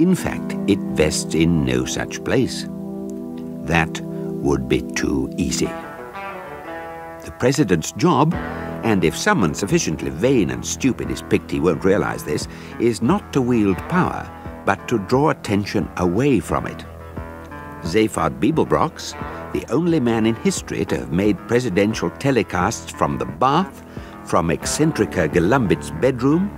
In 0.00 0.14
fact, 0.14 0.54
it 0.66 0.78
vests 0.96 1.34
in 1.34 1.64
no 1.64 1.84
such 1.84 2.24
place. 2.24 2.66
That 3.64 4.00
would 4.00 4.66
be 4.66 4.80
too 4.80 5.30
easy. 5.36 5.66
The 7.24 7.34
president's 7.38 7.92
job 7.92 8.34
and 8.86 9.02
if 9.02 9.16
someone 9.16 9.52
sufficiently 9.52 10.10
vain 10.10 10.50
and 10.50 10.64
stupid 10.64 11.10
is 11.10 11.20
picked, 11.20 11.50
he 11.50 11.58
won't 11.58 11.84
realize 11.84 12.22
this, 12.22 12.46
is 12.78 13.02
not 13.02 13.32
to 13.32 13.42
wield 13.42 13.76
power, 13.88 14.22
but 14.64 14.86
to 14.86 15.00
draw 15.08 15.30
attention 15.30 15.90
away 15.96 16.38
from 16.38 16.68
it. 16.68 16.84
Zaphod 17.82 18.38
Beeblebrox, 18.38 19.12
the 19.52 19.68
only 19.72 19.98
man 19.98 20.24
in 20.24 20.36
history 20.36 20.84
to 20.84 20.98
have 20.98 21.10
made 21.10 21.36
presidential 21.48 22.10
telecasts 22.10 22.96
from 22.96 23.18
the 23.18 23.24
bath, 23.24 23.82
from 24.24 24.50
Eccentrica 24.50 25.28
Gallumbits' 25.28 25.90
bedroom, 26.00 26.48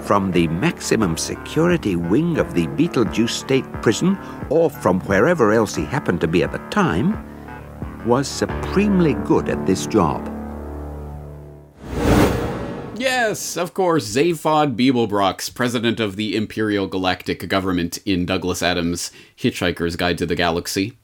from 0.00 0.32
the 0.32 0.48
maximum 0.48 1.18
security 1.18 1.96
wing 1.96 2.38
of 2.38 2.54
the 2.54 2.66
Betelgeuse 2.68 3.34
State 3.34 3.70
Prison, 3.82 4.18
or 4.48 4.70
from 4.70 5.00
wherever 5.00 5.52
else 5.52 5.74
he 5.74 5.84
happened 5.84 6.22
to 6.22 6.28
be 6.28 6.42
at 6.42 6.52
the 6.52 6.66
time, 6.70 7.12
was 8.06 8.26
supremely 8.26 9.12
good 9.12 9.50
at 9.50 9.66
this 9.66 9.86
job. 9.86 10.33
Yes, 12.96 13.56
of 13.56 13.74
course, 13.74 14.06
Zaphod 14.14 14.76
Beeblebrox, 14.76 15.52
president 15.52 15.98
of 15.98 16.14
the 16.14 16.36
Imperial 16.36 16.86
Galactic 16.86 17.48
Government 17.48 17.98
in 18.06 18.24
Douglas 18.24 18.62
Adams' 18.62 19.10
Hitchhiker's 19.36 19.96
Guide 19.96 20.16
to 20.18 20.26
the 20.26 20.36
Galaxy. 20.36 20.96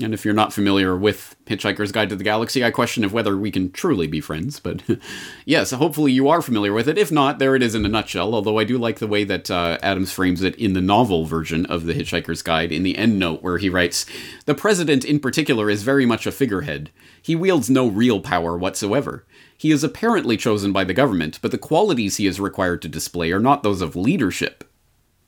And 0.00 0.14
if 0.14 0.24
you're 0.24 0.34
not 0.34 0.52
familiar 0.52 0.96
with 0.96 1.34
Hitchhiker's 1.46 1.90
Guide 1.90 2.10
to 2.10 2.16
the 2.16 2.22
Galaxy, 2.22 2.64
I 2.64 2.70
question 2.70 3.02
of 3.02 3.12
whether 3.12 3.36
we 3.36 3.50
can 3.50 3.72
truly 3.72 4.06
be 4.06 4.20
friends. 4.20 4.60
But 4.60 4.82
yes, 5.44 5.72
hopefully 5.72 6.12
you 6.12 6.28
are 6.28 6.40
familiar 6.40 6.72
with 6.72 6.86
it. 6.86 6.98
If 6.98 7.10
not, 7.10 7.40
there 7.40 7.56
it 7.56 7.62
is 7.62 7.74
in 7.74 7.84
a 7.84 7.88
nutshell. 7.88 8.34
Although 8.34 8.58
I 8.58 8.64
do 8.64 8.78
like 8.78 9.00
the 9.00 9.08
way 9.08 9.24
that 9.24 9.50
uh, 9.50 9.78
Adams 9.82 10.12
frames 10.12 10.42
it 10.42 10.54
in 10.54 10.74
the 10.74 10.80
novel 10.80 11.24
version 11.24 11.66
of 11.66 11.86
the 11.86 11.94
Hitchhiker's 11.94 12.42
Guide 12.42 12.70
in 12.70 12.84
the 12.84 12.96
end 12.96 13.18
note, 13.18 13.42
where 13.42 13.58
he 13.58 13.68
writes 13.68 14.06
The 14.46 14.54
president 14.54 15.04
in 15.04 15.18
particular 15.18 15.68
is 15.68 15.82
very 15.82 16.06
much 16.06 16.26
a 16.26 16.32
figurehead. 16.32 16.90
He 17.20 17.34
wields 17.34 17.68
no 17.68 17.88
real 17.88 18.20
power 18.20 18.56
whatsoever. 18.56 19.24
He 19.58 19.72
is 19.72 19.82
apparently 19.82 20.36
chosen 20.36 20.72
by 20.72 20.84
the 20.84 20.94
government, 20.94 21.40
but 21.42 21.50
the 21.50 21.58
qualities 21.58 22.16
he 22.16 22.28
is 22.28 22.38
required 22.38 22.80
to 22.82 22.88
display 22.88 23.32
are 23.32 23.40
not 23.40 23.64
those 23.64 23.82
of 23.82 23.96
leadership. 23.96 24.62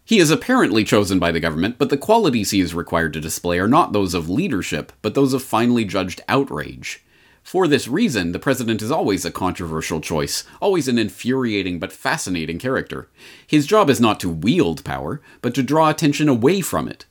He 0.04 0.20
is 0.20 0.30
apparently 0.30 0.84
chosen 0.84 1.18
by 1.18 1.32
the 1.32 1.40
government, 1.40 1.78
but 1.78 1.90
the 1.90 1.96
qualities 1.96 2.52
he 2.52 2.60
is 2.60 2.72
required 2.72 3.12
to 3.14 3.20
display 3.20 3.58
are 3.58 3.66
not 3.66 3.92
those 3.92 4.14
of 4.14 4.30
leadership, 4.30 4.92
but 5.02 5.14
those 5.14 5.34
of 5.34 5.42
finely 5.42 5.84
judged 5.84 6.20
outrage. 6.28 7.04
For 7.42 7.66
this 7.66 7.88
reason, 7.88 8.30
the 8.30 8.38
president 8.38 8.82
is 8.82 8.90
always 8.92 9.24
a 9.24 9.32
controversial 9.32 10.00
choice, 10.00 10.44
always 10.62 10.86
an 10.86 10.98
infuriating 10.98 11.80
but 11.80 11.92
fascinating 11.92 12.60
character. 12.60 13.08
His 13.44 13.66
job 13.66 13.90
is 13.90 14.00
not 14.00 14.20
to 14.20 14.30
wield 14.30 14.84
power, 14.84 15.20
but 15.42 15.56
to 15.56 15.62
draw 15.64 15.90
attention 15.90 16.28
away 16.28 16.60
from 16.60 16.86
it. 16.86 17.06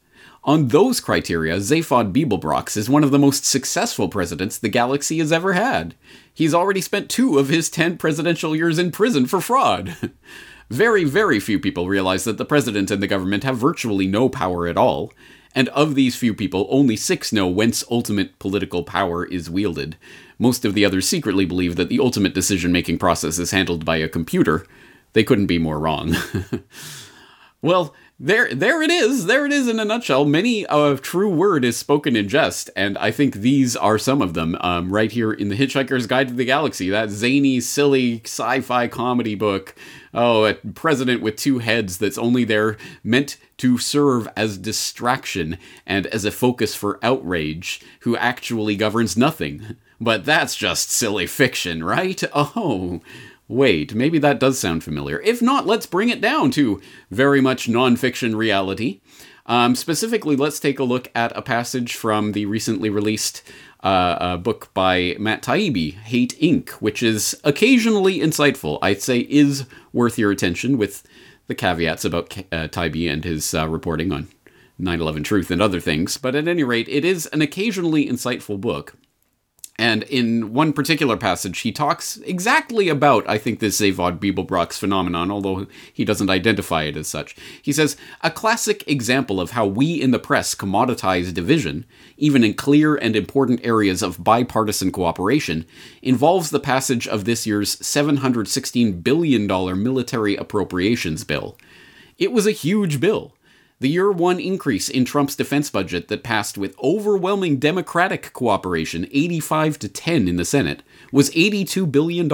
On 0.45 0.69
those 0.69 1.01
criteria, 1.01 1.57
Zaphod 1.57 2.13
Beeblebrox 2.13 2.77
is 2.77 2.89
one 2.89 3.03
of 3.03 3.11
the 3.11 3.19
most 3.19 3.45
successful 3.45 4.07
presidents 4.07 4.57
the 4.57 4.69
galaxy 4.69 5.19
has 5.19 5.33
ever 5.33 5.53
had. 5.53 5.95
He's 6.39 6.53
already 6.53 6.79
spent 6.79 7.09
two 7.09 7.37
of 7.37 7.49
his 7.49 7.69
ten 7.69 7.97
presidential 7.97 8.55
years 8.55 8.79
in 8.79 8.91
prison 8.91 9.25
for 9.25 9.41
fraud. 9.41 9.97
very, 10.69 11.03
very 11.03 11.37
few 11.37 11.59
people 11.59 11.89
realize 11.89 12.23
that 12.23 12.37
the 12.37 12.45
president 12.45 12.89
and 12.89 13.03
the 13.03 13.07
government 13.07 13.43
have 13.43 13.57
virtually 13.57 14.07
no 14.07 14.29
power 14.29 14.65
at 14.65 14.77
all, 14.77 15.11
and 15.53 15.67
of 15.69 15.95
these 15.95 16.15
few 16.15 16.33
people, 16.33 16.65
only 16.69 16.95
six 16.95 17.33
know 17.33 17.49
whence 17.49 17.83
ultimate 17.91 18.39
political 18.39 18.83
power 18.83 19.25
is 19.25 19.49
wielded. 19.49 19.97
Most 20.37 20.63
of 20.63 20.75
the 20.75 20.85
others 20.85 21.09
secretly 21.09 21.43
believe 21.43 21.75
that 21.75 21.89
the 21.89 21.99
ultimate 21.99 22.33
decision 22.33 22.71
making 22.71 22.99
process 22.99 23.37
is 23.37 23.51
handled 23.51 23.83
by 23.83 23.97
a 23.97 24.07
computer. 24.07 24.65
They 25.11 25.25
couldn't 25.25 25.47
be 25.47 25.59
more 25.59 25.77
wrong. 25.77 26.15
well, 27.61 27.93
there 28.19 28.53
there 28.53 28.81
it 28.81 28.91
is. 28.91 29.25
There 29.25 29.45
it 29.45 29.51
is 29.51 29.67
in 29.67 29.79
a 29.79 29.85
nutshell. 29.85 30.25
Many 30.25 30.65
a 30.69 30.97
true 30.97 31.29
word 31.29 31.63
is 31.63 31.77
spoken 31.77 32.15
in 32.15 32.27
jest 32.27 32.69
and 32.75 32.97
i 32.97 33.11
think 33.11 33.35
these 33.35 33.75
are 33.75 33.97
some 33.97 34.21
of 34.21 34.33
them 34.33 34.57
um, 34.61 34.91
right 34.91 35.11
here 35.11 35.31
in 35.31 35.49
the 35.49 35.55
hitchhiker's 35.55 36.07
guide 36.07 36.27
to 36.27 36.33
the 36.33 36.45
galaxy 36.45 36.89
that 36.89 37.09
zany 37.09 37.59
silly 37.59 38.21
sci-fi 38.25 38.87
comedy 38.87 39.35
book 39.35 39.75
oh 40.13 40.45
a 40.45 40.53
president 40.53 41.21
with 41.21 41.35
two 41.35 41.59
heads 41.59 41.97
that's 41.97 42.17
only 42.17 42.43
there 42.43 42.77
meant 43.03 43.37
to 43.59 43.77
serve 43.77 44.27
as 44.35 44.57
distraction 44.57 45.57
and 45.85 46.07
as 46.07 46.25
a 46.25 46.31
focus 46.31 46.73
for 46.73 46.97
outrage 47.03 47.81
who 48.01 48.15
actually 48.15 48.75
governs 48.75 49.17
nothing. 49.17 49.75
But 50.01 50.23
that's 50.23 50.55
just 50.55 50.89
silly 50.89 51.27
fiction 51.27 51.83
right? 51.83 52.23
Oh 52.33 53.01
Wait, 53.49 53.95
maybe 53.95 54.19
that 54.19 54.39
does 54.39 54.59
sound 54.59 54.83
familiar. 54.83 55.19
If 55.21 55.41
not, 55.41 55.65
let's 55.65 55.87
bring 55.87 56.09
it 56.09 56.21
down 56.21 56.51
to 56.51 56.79
very 57.09 57.41
much 57.41 57.67
nonfiction 57.67 58.35
reality. 58.35 59.01
Um, 59.47 59.73
specifically, 59.73 60.35
let's 60.35 60.59
take 60.59 60.77
a 60.77 60.83
look 60.83 61.09
at 61.15 61.35
a 61.35 61.41
passage 61.41 61.95
from 61.95 62.33
the 62.33 62.45
recently 62.45 62.91
released 62.91 63.41
uh, 63.81 64.37
book 64.37 64.71
by 64.75 65.15
Matt 65.17 65.41
Taibbi, 65.41 65.95
Hate 65.95 66.37
Inc., 66.39 66.69
which 66.73 67.01
is 67.01 67.35
occasionally 67.43 68.19
insightful. 68.19 68.77
I'd 68.83 69.01
say 69.01 69.21
is 69.21 69.65
worth 69.93 70.19
your 70.19 70.29
attention 70.29 70.77
with 70.77 71.01
the 71.47 71.55
caveats 71.55 72.05
about 72.05 72.37
uh, 72.37 72.67
Taibbi 72.67 73.11
and 73.11 73.23
his 73.23 73.55
uh, 73.55 73.67
reporting 73.67 74.11
on 74.11 74.27
9 74.77 75.01
11 75.01 75.23
truth 75.23 75.49
and 75.49 75.59
other 75.59 75.79
things. 75.79 76.17
But 76.17 76.35
at 76.35 76.47
any 76.47 76.63
rate, 76.63 76.87
it 76.87 77.03
is 77.03 77.25
an 77.27 77.41
occasionally 77.41 78.05
insightful 78.05 78.61
book. 78.61 78.95
And 79.79 80.03
in 80.03 80.53
one 80.53 80.73
particular 80.73 81.15
passage, 81.15 81.59
he 81.59 81.71
talks 81.71 82.17
exactly 82.25 82.89
about, 82.89 83.23
I 83.29 83.37
think, 83.37 83.59
this 83.59 83.79
Zaphod 83.79 84.19
Beeblebrox 84.19 84.73
phenomenon, 84.73 85.31
although 85.31 85.67
he 85.93 86.03
doesn't 86.03 86.29
identify 86.29 86.83
it 86.83 86.97
as 86.97 87.07
such. 87.07 87.33
He 87.61 87.71
says, 87.71 87.95
A 88.19 88.29
classic 88.29 88.85
example 88.87 89.39
of 89.39 89.51
how 89.51 89.65
we 89.65 89.93
in 89.93 90.11
the 90.11 90.19
press 90.19 90.53
commoditize 90.53 91.33
division, 91.33 91.85
even 92.17 92.43
in 92.43 92.55
clear 92.55 92.97
and 92.97 93.15
important 93.15 93.61
areas 93.63 94.03
of 94.03 94.21
bipartisan 94.21 94.91
cooperation, 94.91 95.65
involves 96.01 96.49
the 96.49 96.59
passage 96.59 97.07
of 97.07 97.23
this 97.23 97.47
year's 97.47 97.77
$716 97.77 99.01
billion 99.01 99.47
military 99.81 100.35
appropriations 100.35 101.23
bill. 101.23 101.57
It 102.17 102.33
was 102.33 102.45
a 102.45 102.51
huge 102.51 102.99
bill 102.99 103.33
the 103.79 103.89
year 103.89 104.11
one 104.11 104.39
increase 104.39 104.89
in 104.89 105.05
Trump's 105.05 105.35
defense 105.35 105.69
budget 105.69 106.09
that 106.09 106.23
passed 106.23 106.57
with 106.57 106.77
overwhelming 106.83 107.59
Democratic 107.59 108.33
cooperation, 108.33 109.07
85 109.11 109.79
to 109.79 109.89
10 109.89 110.27
in 110.27 110.35
the 110.35 110.43
Senate, 110.43 110.83
was 111.13 111.29
$82 111.31 111.89
billion, 111.89 112.29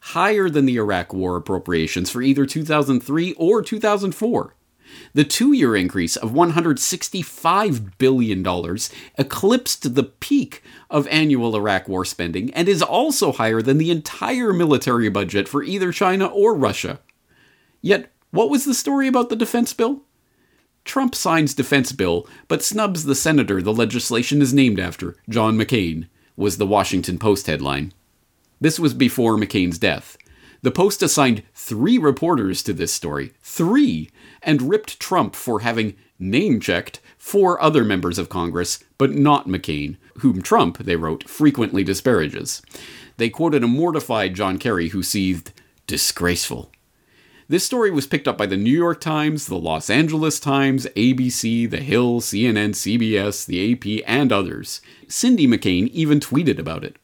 higher 0.00 0.48
than 0.48 0.64
the 0.64 0.76
Iraq 0.76 1.12
War 1.12 1.36
appropriations 1.36 2.10
for 2.10 2.22
either 2.22 2.46
2003 2.46 3.34
or 3.34 3.62
2004. 3.62 4.54
The 5.14 5.24
two 5.24 5.52
year 5.52 5.76
increase 5.76 6.16
of 6.16 6.30
$165 6.32 7.98
billion 7.98 8.78
eclipsed 9.18 9.94
the 9.94 10.02
peak 10.02 10.62
of 10.90 11.06
annual 11.08 11.56
Iraq 11.56 11.88
War 11.88 12.04
spending 12.04 12.52
and 12.54 12.68
is 12.68 12.82
also 12.82 13.32
higher 13.32 13.62
than 13.62 13.78
the 13.78 13.90
entire 13.90 14.52
military 14.52 15.08
budget 15.08 15.48
for 15.48 15.62
either 15.62 15.92
China 15.92 16.26
or 16.26 16.54
Russia. 16.54 17.00
Yet, 17.80 18.10
what 18.30 18.50
was 18.50 18.64
the 18.64 18.74
story 18.74 19.06
about 19.06 19.28
the 19.28 19.36
defense 19.36 19.72
bill? 19.74 20.02
Trump 20.84 21.14
signs 21.14 21.54
defense 21.54 21.92
bill, 21.92 22.26
but 22.48 22.62
snubs 22.62 23.04
the 23.04 23.14
senator 23.14 23.62
the 23.62 23.72
legislation 23.72 24.42
is 24.42 24.52
named 24.52 24.80
after, 24.80 25.16
John 25.28 25.56
McCain, 25.56 26.08
was 26.36 26.56
the 26.56 26.66
Washington 26.66 27.18
Post 27.18 27.46
headline. 27.46 27.92
This 28.60 28.78
was 28.78 28.94
before 28.94 29.36
McCain's 29.36 29.78
death. 29.78 30.16
The 30.62 30.70
Post 30.70 31.02
assigned 31.02 31.42
three 31.54 31.98
reporters 31.98 32.62
to 32.62 32.72
this 32.72 32.92
story, 32.92 33.32
three, 33.42 34.10
and 34.42 34.62
ripped 34.62 35.00
Trump 35.00 35.34
for 35.34 35.60
having 35.60 35.94
name 36.18 36.60
checked 36.60 37.00
four 37.18 37.60
other 37.60 37.84
members 37.84 38.18
of 38.18 38.28
Congress, 38.28 38.82
but 38.98 39.12
not 39.12 39.48
McCain, 39.48 39.96
whom 40.18 40.42
Trump, 40.42 40.78
they 40.78 40.96
wrote, 40.96 41.28
frequently 41.28 41.84
disparages. 41.84 42.62
They 43.16 43.28
quoted 43.28 43.62
a 43.62 43.68
mortified 43.68 44.34
John 44.34 44.58
Kerry 44.58 44.88
who 44.88 45.02
seethed, 45.02 45.52
disgraceful. 45.86 46.71
This 47.48 47.64
story 47.64 47.90
was 47.90 48.06
picked 48.06 48.28
up 48.28 48.38
by 48.38 48.46
the 48.46 48.56
New 48.56 48.70
York 48.70 49.00
Times, 49.00 49.46
the 49.46 49.56
Los 49.58 49.90
Angeles 49.90 50.38
Times, 50.38 50.86
ABC, 50.96 51.68
The 51.68 51.80
Hill, 51.80 52.20
CNN, 52.20 52.70
CBS, 52.70 53.44
the 53.44 53.72
AP, 53.72 54.04
and 54.06 54.32
others. 54.32 54.80
Cindy 55.08 55.48
McCain 55.48 55.88
even 55.88 56.20
tweeted 56.20 56.58
about 56.58 56.84
it. 56.84 56.96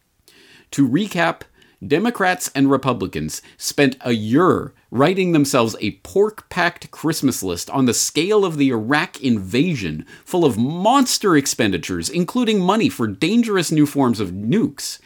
To 0.72 0.88
recap, 0.88 1.42
Democrats 1.84 2.50
and 2.54 2.70
Republicans 2.70 3.42
spent 3.56 3.96
a 4.00 4.12
year 4.12 4.72
writing 4.90 5.32
themselves 5.32 5.76
a 5.80 5.92
pork 6.02 6.48
packed 6.48 6.90
Christmas 6.90 7.42
list 7.42 7.68
on 7.70 7.86
the 7.86 7.94
scale 7.94 8.44
of 8.44 8.56
the 8.56 8.70
Iraq 8.70 9.20
invasion, 9.20 10.06
full 10.24 10.44
of 10.44 10.56
monster 10.56 11.36
expenditures, 11.36 12.08
including 12.08 12.60
money 12.60 12.88
for 12.88 13.06
dangerous 13.06 13.72
new 13.72 13.86
forms 13.86 14.20
of 14.20 14.30
nukes. 14.30 14.98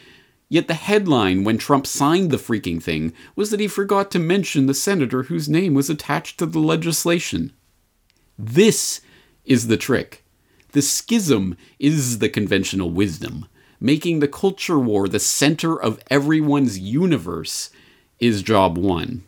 Yet 0.52 0.68
the 0.68 0.74
headline 0.74 1.44
when 1.44 1.56
Trump 1.56 1.86
signed 1.86 2.30
the 2.30 2.36
freaking 2.36 2.82
thing 2.82 3.14
was 3.34 3.48
that 3.48 3.60
he 3.60 3.66
forgot 3.66 4.10
to 4.10 4.18
mention 4.18 4.66
the 4.66 4.74
senator 4.74 5.22
whose 5.22 5.48
name 5.48 5.72
was 5.72 5.88
attached 5.88 6.36
to 6.38 6.44
the 6.44 6.58
legislation. 6.58 7.54
This 8.38 9.00
is 9.46 9.68
the 9.68 9.78
trick. 9.78 10.26
The 10.72 10.82
schism 10.82 11.56
is 11.78 12.18
the 12.18 12.28
conventional 12.28 12.90
wisdom. 12.90 13.46
Making 13.80 14.20
the 14.20 14.28
culture 14.28 14.78
war 14.78 15.08
the 15.08 15.18
center 15.18 15.74
of 15.74 15.98
everyone's 16.10 16.78
universe 16.78 17.70
is 18.20 18.42
job 18.42 18.76
one. 18.76 19.24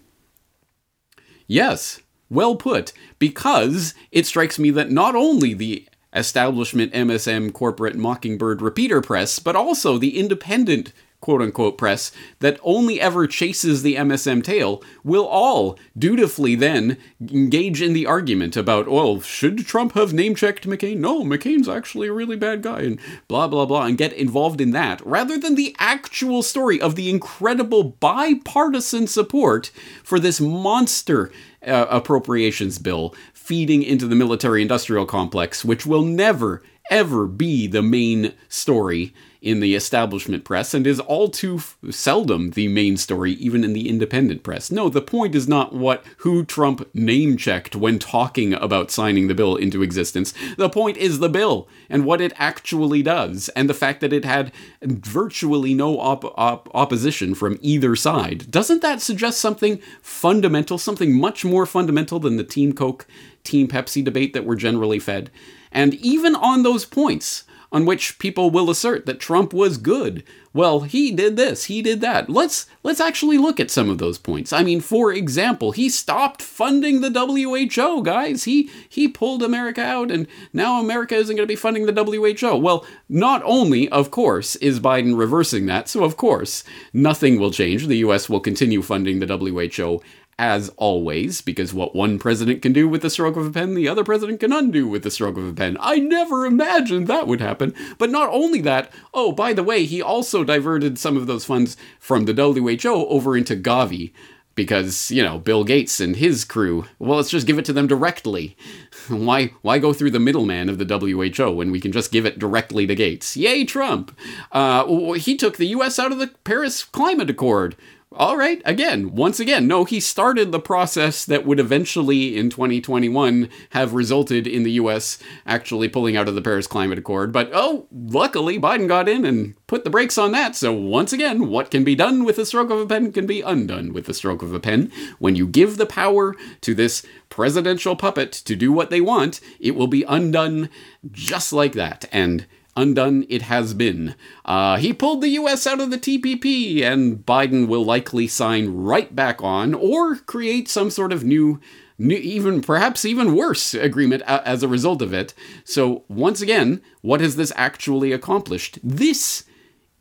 Yes, 1.47 2.03
well 2.29 2.55
put, 2.55 2.93
because 3.19 3.95
it 4.13 4.27
strikes 4.27 4.59
me 4.59 4.71
that 4.73 4.91
not 4.91 5.15
only 5.15 5.55
the 5.55 5.89
establishment 6.13 6.93
MSM 6.93 7.55
corporate 7.55 7.97
Mockingbird 7.97 8.61
repeater 8.61 9.01
press, 9.01 9.39
but 9.39 9.57
also 9.57 9.97
the 9.97 10.19
independent 10.19 10.93
quote 11.25 11.41
unquote 11.41 11.79
press 11.79 12.13
that 12.41 12.61
only 12.63 13.01
ever 13.01 13.27
chases 13.27 13.83
the 13.83 13.95
MSM 13.95 14.45
tail 14.45 14.83
will 15.03 15.25
all 15.25 15.79
dutifully 15.97 16.55
then 16.55 16.99
engage 17.19 17.81
in 17.81 17.95
the 17.95 18.05
argument 18.05 18.59
about, 18.59 18.89
well, 18.89 19.23
should 19.23 19.67
Trump 19.67 19.95
have 19.95 20.13
name 20.13 20.35
checked 20.35 20.69
McCain? 20.69 20.99
No, 20.99 21.23
McCain's 21.23 21.67
actually 21.67 22.09
a 22.09 22.13
really 22.13 22.37
bad 22.37 22.61
guy, 22.61 22.81
and 22.81 23.01
blah, 23.27 23.49
blah, 23.49 23.65
blah, 23.65 23.87
and 23.87 23.97
get 23.97 24.13
involved 24.13 24.61
in 24.61 24.73
that 24.73 25.01
rather 25.07 25.39
than 25.39 25.55
the 25.55 25.75
actual 25.79 26.43
story 26.43 26.79
of 26.79 26.95
the 26.95 27.09
incredible 27.09 27.83
bipartisan 27.85 29.07
support 29.07 29.71
for 30.03 30.21
this 30.21 30.43
monster 30.43 31.33
uh, 31.67 31.87
appropriations 31.89 32.79
bill 32.79 33.15
feeding 33.33 33.83
into 33.83 34.07
the 34.07 34.15
military 34.15 34.61
industrial 34.61 35.07
complex, 35.07 35.65
which 35.65 35.87
will 35.87 36.05
never, 36.05 36.63
ever 36.91 37.27
be 37.27 37.67
the 37.67 37.83
main 37.83 38.33
story 38.49 39.15
in 39.45 39.61
the 39.61 39.75
establishment 39.75 40.43
press 40.43 40.73
and 40.73 40.87
is 40.87 40.99
all 41.01 41.29
too 41.29 41.57
f- 41.57 41.77
seldom 41.91 42.53
the 42.53 42.67
main 42.67 42.97
story 42.97 43.33
even 43.33 43.63
in 43.63 43.75
the 43.75 43.91
independent 43.91 44.43
press. 44.43 44.71
No, 44.71 44.89
the 44.89 45.03
point 45.03 45.35
is 45.35 45.47
not 45.47 45.75
what 45.75 46.03
who 46.19 46.47
Trump 46.47 46.89
name 46.95 47.37
checked 47.37 47.77
when 47.77 47.99
talking 47.99 48.55
about 48.55 48.91
signing 48.91 49.29
the 49.29 49.35
bill 49.35 49.57
into 49.57 49.83
existence. 49.83 50.33
The 50.57 50.71
point 50.71 50.97
is 50.97 51.19
the 51.19 51.29
bill 51.29 51.69
and 51.91 52.07
what 52.07 52.23
it 52.23 52.33
actually 52.37 53.03
does 53.03 53.51
and 53.51 53.69
the 53.69 53.75
fact 53.75 54.01
that 54.01 54.15
it 54.15 54.25
had 54.25 54.51
virtually 54.83 55.75
no 55.75 56.01
op- 56.01 56.33
op- 56.39 56.75
opposition 56.75 57.35
from 57.35 57.59
either 57.61 57.95
side. 57.95 58.51
Doesn't 58.51 58.81
that 58.81 59.03
suggest 59.03 59.41
something 59.41 59.79
fundamental, 60.01 60.79
something 60.79 61.21
much 61.21 61.45
more 61.45 61.67
fundamental 61.67 62.19
than 62.19 62.39
the 62.39 62.45
Team 62.45 62.73
Coke, 62.73 63.07
Team 63.43 63.69
Pepsi 63.69 64.03
debate 64.03 64.33
that 64.33 64.47
we're 64.47 64.57
generally 64.57 64.99
fed? 64.99 65.31
And 65.75 65.95
even 65.95 66.35
on 66.35 66.63
those 66.63 66.87
points, 66.87 67.45
on 67.75 67.85
which 67.85 68.21
people 68.21 68.51
will 68.51 68.71
assert 68.71 69.05
that 69.05 69.19
Trump 69.19 69.53
was 69.53 69.79
good. 69.79 70.23
Well, 70.53 70.83
he 70.83 71.11
did 71.11 71.37
this, 71.37 71.65
he 71.65 71.83
did 71.83 72.01
that. 72.03 72.31
Let's 72.31 72.67
let's 72.85 73.01
actually 73.01 73.37
look 73.37 73.59
at 73.59 73.73
some 73.73 73.91
of 73.91 73.99
those 73.99 74.17
points. 74.17 74.53
I 74.53 74.63
mean, 74.63 74.81
for 74.81 75.13
example, 75.13 75.73
he 75.73 75.89
stopped 75.89 76.41
funding 76.41 77.01
the 77.01 77.11
WHO, 77.11 78.05
guys. 78.05 78.45
He 78.45 78.71
he 78.89 79.09
pulled 79.09 79.43
America 79.43 79.83
out 79.83 80.13
and 80.13 80.29
now 80.53 80.79
America 80.79 81.17
isn't 81.17 81.35
going 81.35 81.45
to 81.45 81.53
be 81.53 81.57
funding 81.57 81.87
the 81.87 82.05
WHO. 82.05 82.57
Well, 82.57 82.87
not 83.09 83.43
only, 83.45 83.89
of 83.89 84.13
course, 84.13 84.55
is 84.57 84.79
Biden 84.79 85.19
reversing 85.19 85.67
that, 85.67 85.89
so 85.89 86.05
of 86.05 86.17
course, 86.17 86.63
nothing 86.93 87.41
will 87.41 87.51
change. 87.51 87.89
The 87.89 87.97
US 87.97 88.29
will 88.29 88.39
continue 88.39 88.83
funding 88.83 89.19
the 89.19 89.37
WHO 89.37 90.01
as 90.39 90.69
always, 90.77 91.41
because 91.41 91.73
what 91.73 91.95
one 91.95 92.19
president 92.19 92.63
can 92.63 92.73
do 92.73 92.89
with 92.89 93.03
the 93.03 93.11
stroke 93.11 93.37
of 93.37 93.47
a 93.47 93.51
pen, 93.51 93.75
the 93.75 93.89
other 93.89 94.05
president 94.05 94.41
can 94.41 94.53
undo 94.53 94.89
with 94.89 95.03
the 95.03 95.11
stroke 95.11 95.37
of 95.37 95.47
a 95.47 95.53
pen. 95.53 95.77
I 95.81 95.99
never 95.99 96.45
imagined 96.45 97.07
that 97.07 97.27
would 97.27 97.41
happen. 97.41 97.75
But 97.99 98.11
not 98.11 98.29
only 98.31 98.61
that, 98.63 98.93
oh, 99.13 99.33
by 99.33 99.53
the 99.53 99.63
way, 99.63 99.85
he 99.85 100.03
also 100.03 100.45
diverted 100.45 100.99
some 100.99 101.17
of 101.17 101.27
those 101.27 101.45
funds 101.45 101.77
from 101.99 102.25
the 102.25 102.35
WHO 102.35 103.07
over 103.07 103.37
into 103.37 103.57
Gavi. 103.57 104.13
Because, 104.57 105.11
you 105.11 105.21
know, 105.21 105.39
Bill 105.39 105.65
Gates 105.65 105.99
and 105.99 106.15
his 106.15 106.45
crew, 106.45 106.85
well, 107.01 107.17
let's 107.17 107.31
just 107.31 107.47
give 107.47 107.59
it 107.59 107.65
to 107.65 107.73
them 107.73 107.89
directly. 107.89 108.57
Why 109.09 109.53
why 109.63 109.81
go 109.81 109.93
through 109.93 110.13
the 110.13 110.21
middleman 110.21 110.69
of 110.69 110.79
the 110.79 110.87
WHO 110.87 111.51
when 111.51 111.73
we 111.73 111.81
can 111.81 111.91
just 111.91 112.13
give 112.13 112.25
it 112.25 112.39
directly 112.39 112.87
to 112.87 112.95
Gates? 112.95 113.37
Yay, 113.37 113.65
Trump! 113.65 114.17
Uh, 114.53 115.13
he 115.15 115.37
took 115.37 115.57
the 115.57 115.67
U.S. 115.67 115.99
out 115.99 116.13
of 116.13 116.19
the 116.19 116.29
Paris 116.45 116.85
Climate 116.85 117.29
Accord 117.29 117.77
all 118.17 118.37
right, 118.37 118.63
again, 118.65 119.15
once 119.15 119.41
again, 119.41 119.67
no, 119.67 119.85
he 119.85 119.99
started 119.99 120.53
the 120.53 120.61
process 120.61 121.25
that 121.25 121.45
would 121.45 121.59
eventually 121.59 122.37
in 122.37 122.49
2021 122.49 123.49
have 123.71 123.93
resulted 123.93 124.47
in 124.47 124.63
the 124.63 124.73
US 124.73 125.19
actually 125.47 125.89
pulling 125.89 126.17
out 126.17 126.29
of 126.29 126.35
the 126.35 126.43
Paris 126.43 126.67
Climate 126.67 126.99
Accord. 126.99 127.33
But 127.33 127.51
oh, 127.53 127.89
luckily, 127.93 128.59
Biden 128.59 128.87
got 128.87 129.09
in 129.09 129.25
and 129.25 129.55
put 129.67 129.85
the 129.85 129.91
brakes 129.91 130.17
on 130.17 130.33
that. 130.33 130.55
So 130.55 130.73
once 130.73 131.13
again, 131.13 131.49
what 131.49 131.71
can 131.71 131.83
be 131.83 131.95
done 131.95 132.25
with 132.25 132.37
the 132.37 132.47
stroke 132.47 132.71
of 132.71 132.79
a 132.79 132.87
pen 132.87 133.13
can 133.13 133.27
be 133.27 133.41
undone 133.41 133.93
with 133.93 134.07
the 134.07 134.15
stroke 134.15 134.43
of 134.43 134.55
a 134.55 134.61
pen. 134.61 134.93
When 135.19 135.35
you 135.35 135.47
give 135.47 135.77
the 135.77 135.87
power 135.87 136.35
to 136.61 136.75
this 136.75 137.05
presidential 137.29 137.97
puppet 137.97 138.31
to 138.33 138.55
do 138.55 138.71
what 138.73 138.91
they 138.91 139.01
want, 139.01 139.41
it 139.59 139.75
will 139.75 139.89
be 139.89 140.05
undone 140.05 140.71
just 141.11 141.53
like 141.53 141.73
that. 141.73 142.09
And 142.13 142.47
undone 142.77 143.27
it 143.29 143.43
has 143.43 143.75
been. 143.75 144.15
Uh, 144.45 144.77
he 144.77 144.93
pulled 144.93 145.21
the 145.21 145.31
US 145.31 145.67
out 145.67 145.81
of 145.81 145.91
the 145.91 145.99
TPP, 145.99 146.83
and 146.83 147.25
Biden 147.25 147.69
will 147.69 147.85
likely 147.85 148.27
sign 148.27 148.69
right 148.69 149.15
back 149.15 149.43
on 149.43 149.75
or 149.75 150.17
create 150.17 150.69
some 150.69 150.91
sort 150.91 151.13
of 151.13 151.25
new. 151.25 151.61
New, 151.97 152.17
even 152.17 152.61
perhaps 152.61 153.05
even 153.05 153.37
worse 153.37 153.73
agreement 153.73 154.21
as 154.27 154.65
a 154.65 154.69
result 154.69 155.01
of 155.01 155.15
it. 155.15 155.33
So, 155.63 156.03
once 156.09 156.41
again, 156.41 156.83
what 157.03 157.21
has 157.21 157.37
this 157.37 157.53
actually 157.55 158.11
accomplished? 158.11 158.81
This 158.83 159.45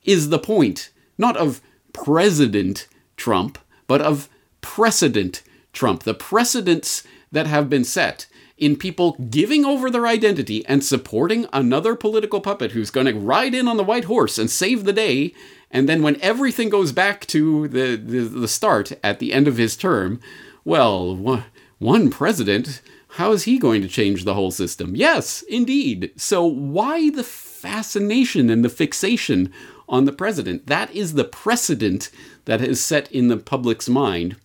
is 0.04 0.30
the 0.30 0.40
point, 0.40 0.90
not 1.20 1.38
of 1.38 1.62
President 1.94 2.88
Trump, 3.16 3.60
but 3.86 4.02
of 4.02 4.28
precedent 4.62 5.44
Trump. 5.72 6.02
The 6.02 6.16
precedents 6.16 7.04
that 7.32 7.46
have 7.46 7.70
been 7.70 7.84
set 7.84 8.26
in 8.64 8.78
people 8.78 9.18
giving 9.30 9.66
over 9.66 9.90
their 9.90 10.08
identity 10.08 10.66
and 10.68 10.84
supporting 10.84 11.46
another 11.52 11.96
political 11.96 12.40
puppet 12.40 12.72
who's 12.72 12.90
going 12.90 13.06
to 13.06 13.14
ride 13.14 13.54
in 13.54 13.68
on 13.68 13.76
the 13.76 13.84
white 13.84 14.06
horse 14.06 14.38
and 14.38 14.50
save 14.50 14.86
the 14.86 14.94
day. 14.94 15.34
And 15.70 15.90
then 15.90 16.02
when 16.02 16.22
everything 16.22 16.70
goes 16.70 16.94
back 16.94 17.26
to 17.28 17.68
the, 17.68 17.98
the, 17.98 18.20
the 18.22 18.48
start 18.48 18.94
at 19.04 19.20
the 19.20 19.34
end 19.34 19.50
of 19.50 19.58
his 19.58 19.76
term, 19.76 20.22
well, 20.64 21.44
one 21.80 22.10
president, 22.10 22.82
how 23.10 23.34
is 23.34 23.44
he 23.44 23.60
going 23.60 23.82
to 23.82 23.88
change 23.90 24.24
the 24.24 24.34
whole 24.34 24.52
system? 24.52 24.96
Yes, 24.96 25.42
indeed. 25.44 26.12
So 26.16 26.46
why 26.46 27.10
the 27.10 27.24
fascination 27.24 28.50
and 28.50 28.64
the 28.64 28.70
fixation 28.70 29.52
on 29.90 30.06
the 30.06 30.14
president? 30.14 30.68
That 30.68 30.90
is 30.96 31.16
the 31.16 31.26
precedent 31.26 32.10
that 32.46 32.62
is 32.62 32.82
set 32.84 33.12
in 33.12 33.28
the 33.28 33.38
public's 33.38 33.90
mind 33.90 34.38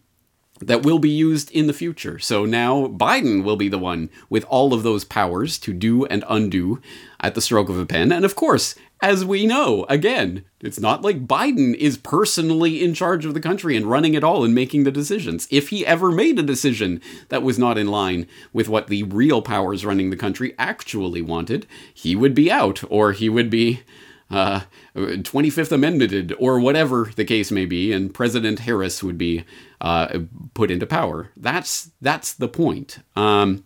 that 0.60 0.82
will 0.82 0.98
be 0.98 1.10
used 1.10 1.50
in 1.50 1.66
the 1.66 1.72
future. 1.72 2.18
So 2.18 2.44
now 2.44 2.86
Biden 2.88 3.44
will 3.44 3.56
be 3.56 3.68
the 3.68 3.78
one 3.78 4.10
with 4.28 4.44
all 4.44 4.74
of 4.74 4.82
those 4.82 5.04
powers 5.04 5.58
to 5.60 5.72
do 5.72 6.04
and 6.06 6.24
undo 6.28 6.80
at 7.20 7.34
the 7.34 7.40
stroke 7.40 7.68
of 7.68 7.78
a 7.78 7.86
pen. 7.86 8.12
And 8.12 8.24
of 8.24 8.34
course, 8.34 8.74
as 9.00 9.24
we 9.24 9.46
know, 9.46 9.86
again, 9.88 10.44
it's 10.60 10.80
not 10.80 11.02
like 11.02 11.26
Biden 11.26 11.74
is 11.76 11.96
personally 11.96 12.82
in 12.82 12.94
charge 12.94 13.24
of 13.24 13.34
the 13.34 13.40
country 13.40 13.76
and 13.76 13.86
running 13.86 14.14
it 14.14 14.24
all 14.24 14.44
and 14.44 14.54
making 14.54 14.82
the 14.82 14.90
decisions. 14.90 15.46
If 15.50 15.68
he 15.68 15.86
ever 15.86 16.10
made 16.10 16.38
a 16.38 16.42
decision 16.42 17.00
that 17.28 17.44
was 17.44 17.58
not 17.58 17.78
in 17.78 17.86
line 17.86 18.26
with 18.52 18.68
what 18.68 18.88
the 18.88 19.04
real 19.04 19.40
powers 19.40 19.84
running 19.84 20.10
the 20.10 20.16
country 20.16 20.54
actually 20.58 21.22
wanted, 21.22 21.66
he 21.94 22.16
would 22.16 22.34
be 22.34 22.50
out 22.50 22.82
or 22.90 23.12
he 23.12 23.28
would 23.28 23.50
be 23.50 23.82
uh, 24.30 24.62
25th 24.94 25.72
Amendmented 25.72 26.34
or 26.38 26.60
whatever 26.60 27.10
the 27.16 27.24
case 27.24 27.50
may 27.50 27.64
be, 27.64 27.92
and 27.92 28.12
President 28.12 28.60
Harris 28.60 29.02
would 29.02 29.18
be 29.18 29.44
uh, 29.80 30.20
put 30.54 30.70
into 30.70 30.86
power. 30.86 31.30
That's 31.36 31.90
that's 32.00 32.34
the 32.34 32.48
point. 32.48 32.98
Um, 33.16 33.64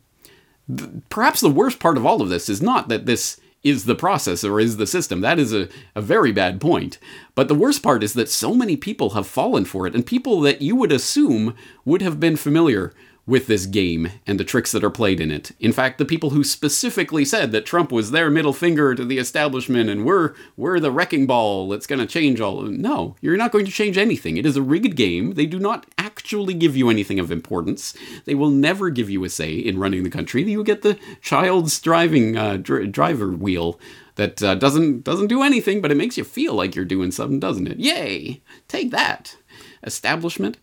th- 0.75 0.91
perhaps 1.09 1.41
the 1.41 1.51
worst 1.51 1.81
part 1.81 1.97
of 1.97 2.07
all 2.07 2.23
of 2.23 2.29
this 2.29 2.49
is 2.49 2.63
not 2.63 2.89
that 2.89 3.07
this 3.07 3.41
is 3.63 3.85
the 3.85 3.95
process 3.95 4.43
or 4.43 4.59
is 4.59 4.77
the 4.77 4.87
system. 4.87 5.21
That 5.21 5.39
is 5.39 5.53
a, 5.53 5.69
a 5.95 6.01
very 6.01 6.33
bad 6.33 6.61
point. 6.61 6.99
But 7.35 7.49
the 7.49 7.55
worst 7.55 7.83
part 7.83 8.03
is 8.03 8.13
that 8.15 8.29
so 8.29 8.55
many 8.55 8.77
people 8.77 9.11
have 9.11 9.27
fallen 9.27 9.65
for 9.65 9.87
it, 9.87 9.95
and 9.95 10.05
people 10.05 10.41
that 10.41 10.63
you 10.63 10.77
would 10.77 10.93
assume 10.93 11.55
would 11.85 12.03
have 12.03 12.21
been 12.21 12.37
familiar 12.37 12.93
with 13.25 13.47
this 13.47 13.67
game 13.67 14.11
and 14.27 14.41
the 14.41 14.45
tricks 14.45 14.73
that 14.73 14.83
are 14.83 14.91
played 14.91 15.21
in 15.21 15.31
it. 15.31 15.53
In 15.61 15.73
fact, 15.73 15.99
the 15.99 16.05
people 16.05 16.31
who 16.31 16.43
specifically 16.43 17.25
said 17.25 17.53
that 17.53 17.65
Trump 17.65 17.93
was 17.93 18.11
their 18.11 18.31
middle 18.31 18.53
finger 18.53 18.95
to 18.95 19.05
the 19.05 19.19
establishment 19.19 19.89
and 19.89 20.05
we're 20.05 20.35
we're 20.57 20.81
the 20.81 20.91
wrecking 20.91 21.27
ball 21.27 21.69
that's 21.69 21.87
going 21.87 22.01
to 22.01 22.07
change 22.07 22.41
all 22.41 22.63
no, 22.63 23.17
you're 23.21 23.37
not 23.37 23.53
going 23.53 23.65
to 23.65 23.71
change 23.71 23.97
anything. 23.97 24.37
It 24.37 24.47
is 24.47 24.57
a 24.57 24.63
rigged 24.63 24.97
game. 24.97 25.35
They 25.35 25.47
do 25.47 25.61
not 25.61 25.87
actually 25.99 26.55
give 26.55 26.77
you 26.77 26.91
anything 26.91 27.21
of 27.21 27.31
importance. 27.31 27.95
They 28.25 28.35
will 28.35 28.51
never 28.51 28.91
give 28.91 29.09
you 29.09 29.23
a 29.25 29.29
say 29.29 29.55
in 29.55 29.79
running 29.79 30.03
the 30.03 30.11
country. 30.11 30.43
You 30.43 30.65
get 30.65 30.83
the 30.83 30.99
child's 31.21 31.81
driving 31.81 32.37
uh, 32.37 32.57
dr- 32.57 32.91
driver 32.91 33.31
wheel 33.31 33.79
that 34.17 34.43
uh, 34.43 34.57
doesn't 34.57 35.05
doesn't 35.05 35.29
do 35.29 35.43
anything, 35.43 35.81
but 35.81 35.93
it 35.93 35.97
makes 35.97 36.19
you 36.19 36.25
feel 36.25 36.55
like 36.55 36.75
you're 36.75 36.85
doing 36.85 37.13
something, 37.13 37.41
doesn't 37.41 37.69
it? 37.69 37.79
Yay! 37.79 38.43
Take 38.69 38.91
that, 38.91 39.37
establishment. 39.85 40.59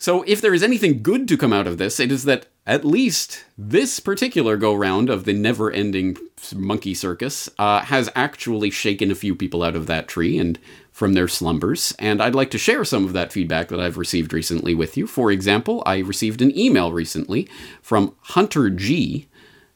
So, 0.00 0.22
if 0.28 0.40
there 0.40 0.54
is 0.54 0.62
anything 0.62 1.02
good 1.02 1.26
to 1.26 1.36
come 1.36 1.52
out 1.52 1.66
of 1.66 1.76
this, 1.76 1.98
it 1.98 2.12
is 2.12 2.22
that 2.24 2.46
at 2.68 2.84
least 2.84 3.44
this 3.56 3.98
particular 3.98 4.56
go 4.56 4.74
round 4.74 5.10
of 5.10 5.24
the 5.24 5.32
never 5.32 5.70
ending 5.72 6.16
monkey 6.54 6.94
circus 6.94 7.48
uh, 7.58 7.80
has 7.80 8.08
actually 8.14 8.70
shaken 8.70 9.10
a 9.10 9.16
few 9.16 9.34
people 9.34 9.62
out 9.62 9.74
of 9.74 9.86
that 9.86 10.06
tree 10.06 10.38
and 10.38 10.58
from 10.92 11.14
their 11.14 11.28
slumbers. 11.28 11.94
And 11.98 12.20
I'd 12.20 12.34
like 12.34 12.50
to 12.50 12.58
share 12.58 12.84
some 12.84 13.04
of 13.04 13.12
that 13.12 13.32
feedback 13.32 13.68
that 13.68 13.80
I've 13.80 13.96
received 13.96 14.32
recently 14.32 14.74
with 14.74 14.96
you. 14.96 15.06
For 15.06 15.30
example, 15.30 15.82
I 15.86 15.98
received 15.98 16.42
an 16.42 16.56
email 16.56 16.92
recently 16.92 17.48
from 17.80 18.14
Hunter 18.20 18.68
G 18.68 19.27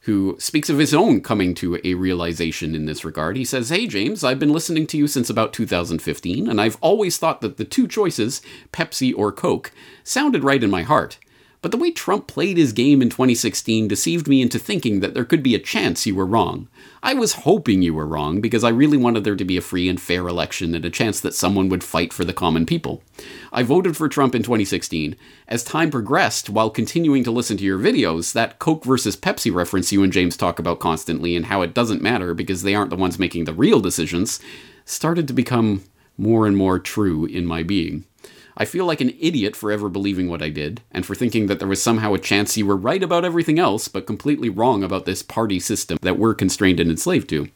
who 0.03 0.35
speaks 0.37 0.69
of 0.69 0.77
his 0.77 0.93
own 0.93 1.21
coming 1.21 1.53
to 1.55 1.79
a 1.83 1.93
realization 1.93 2.75
in 2.75 2.85
this 2.85 3.05
regard. 3.05 3.37
He 3.37 3.45
says, 3.45 3.69
Hey, 3.69 3.87
James, 3.87 4.23
I've 4.23 4.39
been 4.39 4.51
listening 4.51 4.85
to 4.87 4.97
you 4.97 5.07
since 5.07 5.29
about 5.29 5.53
2015, 5.53 6.49
and 6.49 6.59
I've 6.59 6.77
always 6.81 7.17
thought 7.17 7.39
that 7.41 7.55
the 7.57 7.63
two 7.63 7.87
choices, 7.87 8.41
Pepsi 8.73 9.13
or 9.15 9.31
Coke, 9.31 9.71
sounded 10.03 10.43
right 10.43 10.63
in 10.63 10.69
my 10.69 10.83
heart. 10.83 11.19
But 11.63 11.71
the 11.71 11.77
way 11.77 11.91
Trump 11.91 12.27
played 12.27 12.57
his 12.57 12.73
game 12.73 13.01
in 13.01 13.09
2016 13.09 13.87
deceived 13.87 14.27
me 14.27 14.41
into 14.41 14.59
thinking 14.59 14.99
that 14.99 15.13
there 15.13 15.23
could 15.23 15.41
be 15.41 15.55
a 15.55 15.59
chance 15.59 16.05
you 16.05 16.13
were 16.13 16.25
wrong. 16.25 16.67
I 17.01 17.13
was 17.13 17.45
hoping 17.45 17.81
you 17.81 17.93
were 17.93 18.05
wrong 18.05 18.41
because 18.41 18.65
I 18.65 18.69
really 18.69 18.97
wanted 18.97 19.23
there 19.23 19.37
to 19.37 19.45
be 19.45 19.55
a 19.55 19.61
free 19.61 19.87
and 19.87 19.99
fair 19.99 20.27
election 20.27 20.75
and 20.75 20.83
a 20.83 20.89
chance 20.89 21.21
that 21.21 21.33
someone 21.33 21.69
would 21.69 21.81
fight 21.81 22.11
for 22.11 22.25
the 22.25 22.33
common 22.33 22.65
people. 22.65 23.01
I 23.53 23.63
voted 23.63 23.95
for 23.95 24.09
Trump 24.09 24.35
in 24.35 24.43
2016. 24.43 25.15
As 25.47 25.63
time 25.63 25.89
progressed, 25.89 26.49
while 26.49 26.69
continuing 26.69 27.23
to 27.23 27.31
listen 27.31 27.55
to 27.55 27.63
your 27.63 27.79
videos, 27.79 28.33
that 28.33 28.59
Coke 28.59 28.83
versus 28.83 29.15
Pepsi 29.15 29.51
reference 29.51 29.89
you 29.93 30.03
and 30.03 30.11
James 30.11 30.35
talk 30.35 30.59
about 30.59 30.81
constantly 30.81 31.33
and 31.33 31.45
how 31.45 31.61
it 31.61 31.73
doesn't 31.73 32.01
matter 32.01 32.33
because 32.33 32.63
they 32.63 32.75
aren't 32.75 32.89
the 32.89 32.97
ones 32.97 33.17
making 33.17 33.45
the 33.45 33.53
real 33.53 33.79
decisions 33.79 34.41
started 34.83 35.29
to 35.29 35.33
become 35.33 35.85
more 36.17 36.45
and 36.45 36.57
more 36.57 36.77
true 36.77 37.23
in 37.23 37.45
my 37.45 37.63
being. 37.63 38.03
I 38.55 38.65
feel 38.65 38.85
like 38.85 39.01
an 39.01 39.15
idiot 39.19 39.55
for 39.55 39.71
ever 39.71 39.89
believing 39.89 40.29
what 40.29 40.41
I 40.41 40.49
did, 40.49 40.81
and 40.91 41.05
for 41.05 41.15
thinking 41.15 41.47
that 41.47 41.59
there 41.59 41.67
was 41.67 41.81
somehow 41.81 42.13
a 42.13 42.19
chance 42.19 42.55
you 42.55 42.65
were 42.65 42.77
right 42.77 43.01
about 43.01 43.25
everything 43.25 43.59
else, 43.59 43.87
but 43.87 44.05
completely 44.05 44.49
wrong 44.49 44.83
about 44.83 45.05
this 45.05 45.23
party 45.23 45.59
system 45.59 45.97
that 46.01 46.19
we're 46.19 46.35
constrained 46.35 46.79
and 46.79 46.89
enslaved 46.89 47.29
to. 47.29 47.49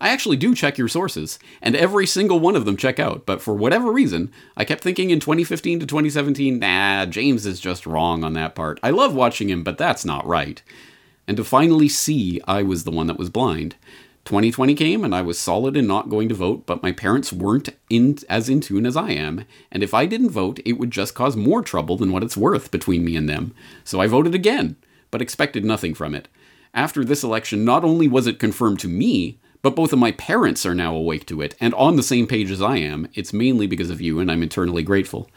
I 0.00 0.08
actually 0.10 0.36
do 0.36 0.54
check 0.54 0.76
your 0.76 0.88
sources, 0.88 1.38
and 1.62 1.74
every 1.74 2.06
single 2.06 2.38
one 2.38 2.56
of 2.56 2.64
them 2.64 2.76
check 2.76 2.98
out, 2.98 3.24
but 3.24 3.40
for 3.40 3.54
whatever 3.54 3.90
reason, 3.90 4.30
I 4.56 4.64
kept 4.64 4.82
thinking 4.82 5.10
in 5.10 5.20
2015 5.20 5.80
to 5.80 5.86
2017, 5.86 6.58
nah, 6.58 7.06
James 7.06 7.46
is 7.46 7.60
just 7.60 7.86
wrong 7.86 8.22
on 8.22 8.34
that 8.34 8.54
part. 8.54 8.78
I 8.82 8.90
love 8.90 9.14
watching 9.14 9.48
him, 9.48 9.62
but 9.62 9.78
that's 9.78 10.04
not 10.04 10.26
right. 10.26 10.62
And 11.26 11.36
to 11.36 11.44
finally 11.44 11.88
see 11.88 12.40
I 12.46 12.62
was 12.62 12.84
the 12.84 12.90
one 12.90 13.06
that 13.06 13.18
was 13.18 13.30
blind, 13.30 13.76
2020 14.26 14.74
came 14.74 15.04
and 15.04 15.14
I 15.14 15.22
was 15.22 15.38
solid 15.38 15.76
in 15.76 15.86
not 15.86 16.10
going 16.10 16.28
to 16.28 16.34
vote, 16.34 16.66
but 16.66 16.82
my 16.82 16.90
parents 16.90 17.32
weren't 17.32 17.68
in 17.88 18.18
as 18.28 18.48
in 18.48 18.60
tune 18.60 18.84
as 18.84 18.96
I 18.96 19.12
am, 19.12 19.44
and 19.70 19.82
if 19.82 19.94
I 19.94 20.04
didn't 20.04 20.30
vote, 20.30 20.58
it 20.64 20.74
would 20.74 20.90
just 20.90 21.14
cause 21.14 21.36
more 21.36 21.62
trouble 21.62 21.96
than 21.96 22.10
what 22.10 22.24
it's 22.24 22.36
worth 22.36 22.70
between 22.72 23.04
me 23.04 23.16
and 23.16 23.28
them. 23.28 23.54
So 23.84 24.00
I 24.00 24.08
voted 24.08 24.34
again, 24.34 24.76
but 25.10 25.22
expected 25.22 25.64
nothing 25.64 25.94
from 25.94 26.14
it. 26.14 26.26
After 26.74 27.04
this 27.04 27.22
election, 27.22 27.64
not 27.64 27.84
only 27.84 28.08
was 28.08 28.26
it 28.26 28.40
confirmed 28.40 28.80
to 28.80 28.88
me, 28.88 29.38
but 29.62 29.76
both 29.76 29.92
of 29.92 29.98
my 29.98 30.12
parents 30.12 30.66
are 30.66 30.74
now 30.74 30.94
awake 30.94 31.26
to 31.26 31.40
it 31.40 31.54
and 31.60 31.72
on 31.74 31.96
the 31.96 32.02
same 32.02 32.26
page 32.26 32.50
as 32.50 32.60
I 32.60 32.76
am. 32.76 33.08
It's 33.14 33.32
mainly 33.32 33.66
because 33.66 33.90
of 33.90 34.00
you, 34.00 34.18
and 34.18 34.30
I'm 34.30 34.42
eternally 34.42 34.82
grateful. 34.82 35.30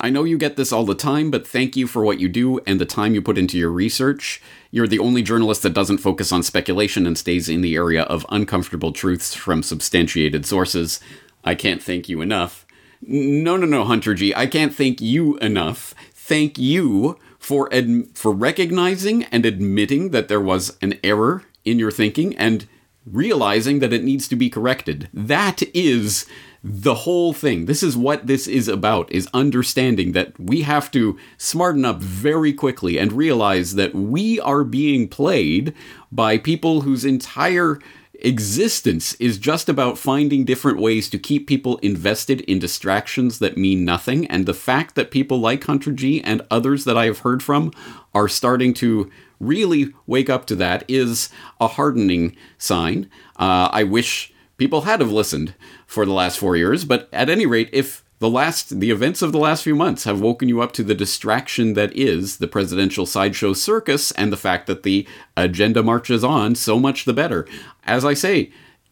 I 0.00 0.10
know 0.10 0.24
you 0.24 0.36
get 0.38 0.56
this 0.56 0.72
all 0.72 0.84
the 0.84 0.94
time, 0.94 1.30
but 1.30 1.46
thank 1.46 1.76
you 1.76 1.86
for 1.86 2.04
what 2.04 2.18
you 2.20 2.28
do 2.28 2.58
and 2.60 2.80
the 2.80 2.86
time 2.86 3.14
you 3.14 3.22
put 3.22 3.38
into 3.38 3.56
your 3.56 3.70
research. 3.70 4.42
You're 4.70 4.88
the 4.88 4.98
only 4.98 5.22
journalist 5.22 5.62
that 5.62 5.74
doesn't 5.74 5.98
focus 5.98 6.32
on 6.32 6.42
speculation 6.42 7.06
and 7.06 7.16
stays 7.16 7.48
in 7.48 7.60
the 7.60 7.76
area 7.76 8.02
of 8.02 8.26
uncomfortable 8.28 8.92
truths 8.92 9.34
from 9.34 9.62
substantiated 9.62 10.46
sources. 10.46 11.00
I 11.44 11.54
can't 11.54 11.82
thank 11.82 12.08
you 12.08 12.20
enough. 12.20 12.66
No, 13.00 13.56
no, 13.56 13.66
no, 13.66 13.84
Hunter 13.84 14.14
G. 14.14 14.34
I 14.34 14.46
can't 14.46 14.74
thank 14.74 15.00
you 15.00 15.36
enough. 15.38 15.94
Thank 16.12 16.58
you 16.58 17.18
for 17.38 17.72
ad- 17.72 18.08
for 18.14 18.32
recognizing 18.32 19.24
and 19.24 19.44
admitting 19.44 20.10
that 20.10 20.28
there 20.28 20.40
was 20.40 20.76
an 20.80 20.98
error 21.04 21.44
in 21.64 21.78
your 21.78 21.90
thinking 21.90 22.34
and 22.36 22.66
realizing 23.04 23.80
that 23.80 23.92
it 23.92 24.02
needs 24.02 24.26
to 24.28 24.36
be 24.36 24.48
corrected. 24.48 25.08
That 25.12 25.62
is 25.74 26.24
the 26.66 26.94
whole 26.94 27.34
thing. 27.34 27.66
This 27.66 27.82
is 27.82 27.94
what 27.94 28.26
this 28.26 28.48
is 28.48 28.68
about 28.68 29.12
is 29.12 29.28
understanding 29.34 30.12
that 30.12 30.32
we 30.40 30.62
have 30.62 30.90
to 30.92 31.18
smarten 31.36 31.84
up 31.84 31.98
very 32.00 32.54
quickly 32.54 32.96
and 32.98 33.12
realize 33.12 33.74
that 33.74 33.94
we 33.94 34.40
are 34.40 34.64
being 34.64 35.06
played 35.06 35.74
by 36.10 36.38
people 36.38 36.80
whose 36.80 37.04
entire 37.04 37.78
existence 38.20 39.12
is 39.16 39.36
just 39.36 39.68
about 39.68 39.98
finding 39.98 40.46
different 40.46 40.80
ways 40.80 41.10
to 41.10 41.18
keep 41.18 41.46
people 41.46 41.76
invested 41.78 42.40
in 42.42 42.58
distractions 42.58 43.40
that 43.40 43.58
mean 43.58 43.84
nothing 43.84 44.26
and 44.28 44.46
the 44.46 44.54
fact 44.54 44.94
that 44.94 45.10
people 45.10 45.38
like 45.38 45.64
Hunter 45.64 45.92
G 45.92 46.22
and 46.22 46.40
others 46.50 46.84
that 46.84 46.96
I 46.96 47.04
have 47.04 47.18
heard 47.18 47.42
from 47.42 47.72
are 48.14 48.28
starting 48.28 48.72
to 48.74 49.10
really 49.38 49.92
wake 50.06 50.30
up 50.30 50.46
to 50.46 50.56
that 50.56 50.82
is 50.88 51.28
a 51.60 51.68
hardening 51.68 52.34
sign. 52.56 53.10
Uh, 53.36 53.68
I 53.70 53.82
wish 53.82 54.32
people 54.56 54.82
had 54.82 55.00
have 55.00 55.12
listened 55.12 55.54
for 55.86 56.06
the 56.06 56.12
last 56.12 56.38
four 56.38 56.56
years. 56.56 56.84
But 56.84 57.08
at 57.12 57.30
any 57.30 57.46
rate, 57.46 57.70
if 57.72 58.04
the 58.20 58.30
last 58.30 58.80
the 58.80 58.90
events 58.90 59.22
of 59.22 59.32
the 59.32 59.38
last 59.38 59.64
few 59.64 59.74
months 59.74 60.04
have 60.04 60.20
woken 60.20 60.48
you 60.48 60.62
up 60.62 60.72
to 60.72 60.82
the 60.82 60.94
distraction 60.94 61.74
that 61.74 61.94
is 61.96 62.38
the 62.38 62.48
presidential 62.48 63.06
sideshow 63.06 63.52
circus 63.52 64.12
and 64.12 64.32
the 64.32 64.36
fact 64.36 64.66
that 64.66 64.82
the 64.82 65.06
agenda 65.36 65.82
marches 65.82 66.24
on, 66.24 66.54
so 66.54 66.78
much 66.78 67.04
the 67.04 67.12
better. 67.12 67.46
As 67.84 68.04
I 68.04 68.14
say, 68.14 68.50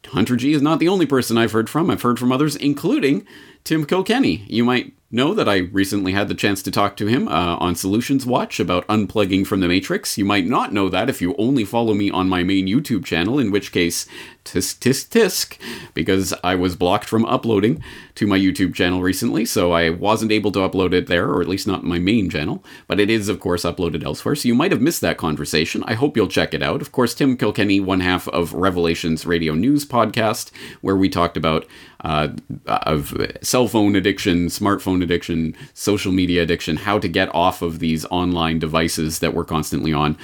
Hunter 0.09 0.37
G 0.37 0.53
is 0.53 0.63
not 0.63 0.81
the 0.81 0.89
only 0.89 1.07
person 1.07 1.39
I've 1.39 1.53
heard 1.53 1.71
from. 1.71 1.91
I've 1.91 2.03
heard 2.03 2.19
from 2.19 2.33
others, 2.33 2.57
including 2.57 3.27
Tim 3.65 3.87
Kilkenny. 3.87 4.45
You 4.49 4.65
might 4.65 4.93
know 5.11 5.35
that 5.35 5.49
I 5.49 5.59
recently 5.59 6.13
had 6.13 6.29
the 6.29 6.35
chance 6.35 6.63
to 6.63 6.71
talk 6.71 6.97
to 6.97 7.07
him 7.07 7.29
uh, 7.29 7.57
on 7.57 7.75
Solutions 7.75 8.27
Watch 8.27 8.59
about 8.59 8.87
unplugging 8.89 9.47
from 9.47 9.61
the 9.61 9.69
Matrix. 9.69 10.19
You 10.19 10.25
might 10.25 10.47
not 10.47 10.73
know 10.73 10.89
that 10.89 11.09
if 11.09 11.21
you 11.21 11.37
only 11.37 11.65
follow 11.65 11.95
me 11.95 12.11
on 12.11 12.29
my 12.29 12.43
main 12.43 12.67
YouTube 12.67 13.05
channel, 13.05 13.39
in 13.39 13.51
which 13.51 13.73
case, 13.73 14.07
tisk 14.45 14.79
tisk 14.81 15.09
tisk, 15.11 15.59
because 15.95 16.35
I 16.43 16.55
was 16.55 16.77
blocked 16.77 17.09
from 17.09 17.25
uploading 17.27 17.83
to 18.15 18.27
my 18.27 18.39
YouTube 18.39 18.75
channel 18.75 19.03
recently, 19.03 19.45
so 19.45 19.73
I 19.73 19.91
wasn't 19.91 20.33
able 20.33 20.53
to 20.53 20.59
upload 20.59 20.93
it 20.93 21.07
there, 21.07 21.29
or 21.29 21.41
at 21.41 21.49
least 21.49 21.67
not 21.67 21.85
my 21.85 21.99
main 21.99 22.29
channel, 22.29 22.63
but 22.87 23.01
it 23.01 23.09
is, 23.09 23.29
of 23.29 23.41
course, 23.41 23.63
uploaded 23.65 24.05
elsewhere, 24.05 24.35
so 24.35 24.49
you 24.49 24.55
might 24.55 24.73
have 24.73 24.81
missed 24.81 25.01
that 25.01 25.17
conversation. 25.17 25.83
I 25.87 25.95
hope 25.95 26.17
you'll 26.17 26.29
check 26.29 26.55
it 26.55 26.63
out. 26.63 26.83
Of 26.83 26.93
course, 26.93 27.15
Tim 27.15 27.37
Kilkenny, 27.37 27.81
one 27.81 28.01
half 28.01 28.29
of 28.29 28.53
Revelations 28.53 29.25
Radio 29.25 29.55
News 29.55 29.87
podcast, 29.87 30.51
where 30.81 30.97
we 30.97 31.09
talked 31.09 31.37
about 31.37 31.67
uh, 32.05 32.29
of 32.67 33.17
cell 33.43 33.69
phone 33.69 33.95
addiction, 33.95 34.47
smartphone 34.47 35.03
addiction, 35.03 35.57
social 35.73 36.13
media 36.13 36.43
addiction, 36.43 36.77
how 36.77 36.99
to 36.99 37.09
get 37.09 37.33
off 37.35 37.63
of 37.63 37.79
these 37.79 38.05
online 38.07 38.59
devices 38.59 39.21
that 39.21 39.35
we're 39.35 39.45
constantly 39.45 39.93
on. 39.93 40.19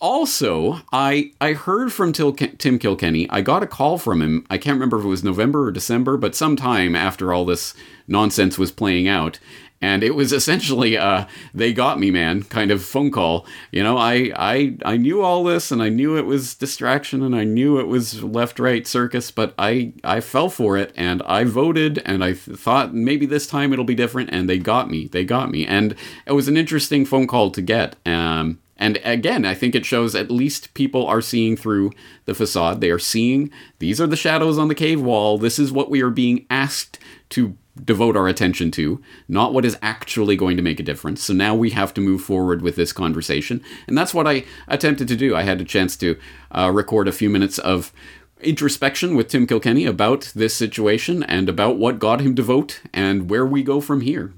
Also, 0.00 0.80
I 0.92 1.32
I 1.40 1.54
heard 1.54 1.92
from 1.92 2.12
Tim 2.12 2.78
Kilkenny. 2.78 3.28
I 3.30 3.40
got 3.40 3.62
a 3.62 3.66
call 3.66 3.98
from 3.98 4.22
him. 4.22 4.46
I 4.48 4.58
can't 4.58 4.76
remember 4.76 4.98
if 4.98 5.04
it 5.04 5.08
was 5.08 5.24
November 5.24 5.64
or 5.64 5.72
December, 5.72 6.16
but 6.16 6.36
sometime 6.36 6.94
after 6.94 7.32
all 7.32 7.44
this 7.44 7.74
nonsense 8.06 8.58
was 8.58 8.70
playing 8.70 9.08
out, 9.08 9.40
and 9.80 10.04
it 10.04 10.14
was 10.14 10.32
essentially 10.40 10.94
a 10.94 11.26
they 11.52 11.72
got 11.72 11.98
me 11.98 12.12
man 12.12 12.44
kind 12.44 12.70
of 12.70 12.84
phone 12.84 13.10
call. 13.10 13.44
You 13.72 13.82
know 13.82 13.96
i 13.96 14.32
i 14.36 14.76
i 14.84 14.96
knew 14.96 15.22
all 15.22 15.42
this 15.42 15.72
and 15.72 15.82
i 15.82 15.88
knew 15.88 16.16
it 16.16 16.26
was 16.26 16.54
distraction 16.54 17.22
and 17.22 17.34
i 17.34 17.44
knew 17.44 17.78
it 17.78 17.86
was 17.86 18.22
left 18.22 18.58
right 18.58 18.86
circus 18.86 19.30
but 19.30 19.54
i 19.58 19.92
i 20.04 20.20
fell 20.20 20.48
for 20.48 20.76
it 20.76 20.92
and 20.96 21.22
i 21.22 21.44
voted 21.44 22.02
and 22.04 22.24
i 22.24 22.32
th- 22.32 22.58
thought 22.58 22.94
maybe 22.94 23.26
this 23.26 23.46
time 23.46 23.72
it'll 23.72 23.84
be 23.84 23.94
different 23.94 24.30
and 24.32 24.48
they 24.48 24.58
got 24.58 24.90
me. 24.90 25.08
They 25.08 25.24
got 25.24 25.50
me. 25.50 25.66
And 25.66 25.94
it 26.26 26.32
was 26.32 26.48
an 26.48 26.56
interesting 26.56 27.04
phone 27.04 27.26
call 27.26 27.50
to 27.50 27.62
get. 27.62 27.96
Um 28.06 28.60
and 28.78 28.98
again, 29.04 29.44
I 29.44 29.54
think 29.54 29.74
it 29.74 29.84
shows 29.84 30.14
at 30.14 30.30
least 30.30 30.74
people 30.74 31.06
are 31.06 31.20
seeing 31.20 31.56
through 31.56 31.92
the 32.26 32.34
facade. 32.34 32.80
They 32.80 32.90
are 32.90 32.98
seeing 32.98 33.50
these 33.80 34.00
are 34.00 34.06
the 34.06 34.16
shadows 34.16 34.58
on 34.58 34.68
the 34.68 34.74
cave 34.74 35.00
wall. 35.00 35.36
This 35.38 35.58
is 35.58 35.72
what 35.72 35.90
we 35.90 36.00
are 36.00 36.10
being 36.10 36.46
asked 36.48 36.98
to 37.30 37.56
devote 37.84 38.16
our 38.16 38.28
attention 38.28 38.70
to, 38.72 39.00
not 39.28 39.52
what 39.52 39.64
is 39.64 39.78
actually 39.82 40.36
going 40.36 40.56
to 40.56 40.62
make 40.62 40.80
a 40.80 40.84
difference. 40.84 41.22
So 41.22 41.32
now 41.32 41.54
we 41.54 41.70
have 41.70 41.94
to 41.94 42.00
move 42.00 42.22
forward 42.22 42.62
with 42.62 42.76
this 42.76 42.92
conversation. 42.92 43.62
And 43.86 43.96
that's 43.96 44.14
what 44.14 44.26
I 44.26 44.44
attempted 44.66 45.08
to 45.08 45.16
do. 45.16 45.36
I 45.36 45.42
had 45.42 45.60
a 45.60 45.64
chance 45.64 45.96
to 45.98 46.18
uh, 46.50 46.70
record 46.72 47.08
a 47.08 47.12
few 47.12 47.30
minutes 47.30 47.58
of 47.58 47.92
introspection 48.40 49.16
with 49.16 49.28
Tim 49.28 49.46
Kilkenny 49.46 49.84
about 49.84 50.32
this 50.34 50.54
situation 50.54 51.22
and 51.24 51.48
about 51.48 51.76
what 51.76 51.98
got 51.98 52.20
him 52.20 52.34
to 52.36 52.42
vote 52.42 52.80
and 52.92 53.28
where 53.28 53.46
we 53.46 53.62
go 53.62 53.80
from 53.80 54.00
here. 54.00 54.32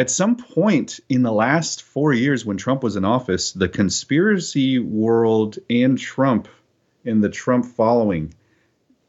At 0.00 0.08
some 0.08 0.34
point 0.34 0.98
in 1.10 1.22
the 1.22 1.30
last 1.30 1.82
four 1.82 2.14
years 2.14 2.42
when 2.42 2.56
Trump 2.56 2.82
was 2.82 2.96
in 2.96 3.04
office, 3.04 3.52
the 3.52 3.68
conspiracy 3.68 4.78
world 4.78 5.58
and 5.68 5.98
Trump 5.98 6.48
and 7.04 7.22
the 7.22 7.28
Trump 7.28 7.66
following 7.66 8.32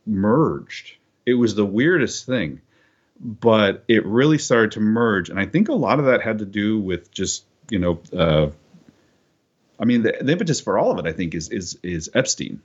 merged. 0.06 0.98
It 1.26 1.36
was 1.36 1.56
the 1.56 1.66
weirdest 1.66 2.26
thing, 2.26 2.60
but 3.22 3.86
it 3.88 4.06
really 4.06 4.38
started 4.38 4.74
to 4.74 4.82
merge. 4.82 5.30
And 5.30 5.40
I 5.40 5.46
think 5.46 5.70
a 5.70 5.74
lot 5.74 6.00
of 6.00 6.08
that 6.08 6.22
had 6.22 6.40
to 6.40 6.46
do 6.46 6.78
with 6.78 7.10
just, 7.10 7.46
you 7.70 7.80
know, 7.80 8.02
uh, 8.12 8.50
I 9.80 9.86
mean, 9.86 10.04
the, 10.04 10.18
the 10.20 10.34
impetus 10.34 10.60
for 10.60 10.78
all 10.78 10.92
of 10.92 11.06
it, 11.06 11.08
I 11.08 11.14
think, 11.14 11.34
is 11.36 11.48
is 11.48 11.80
is 11.82 12.10
Epstein. 12.14 12.62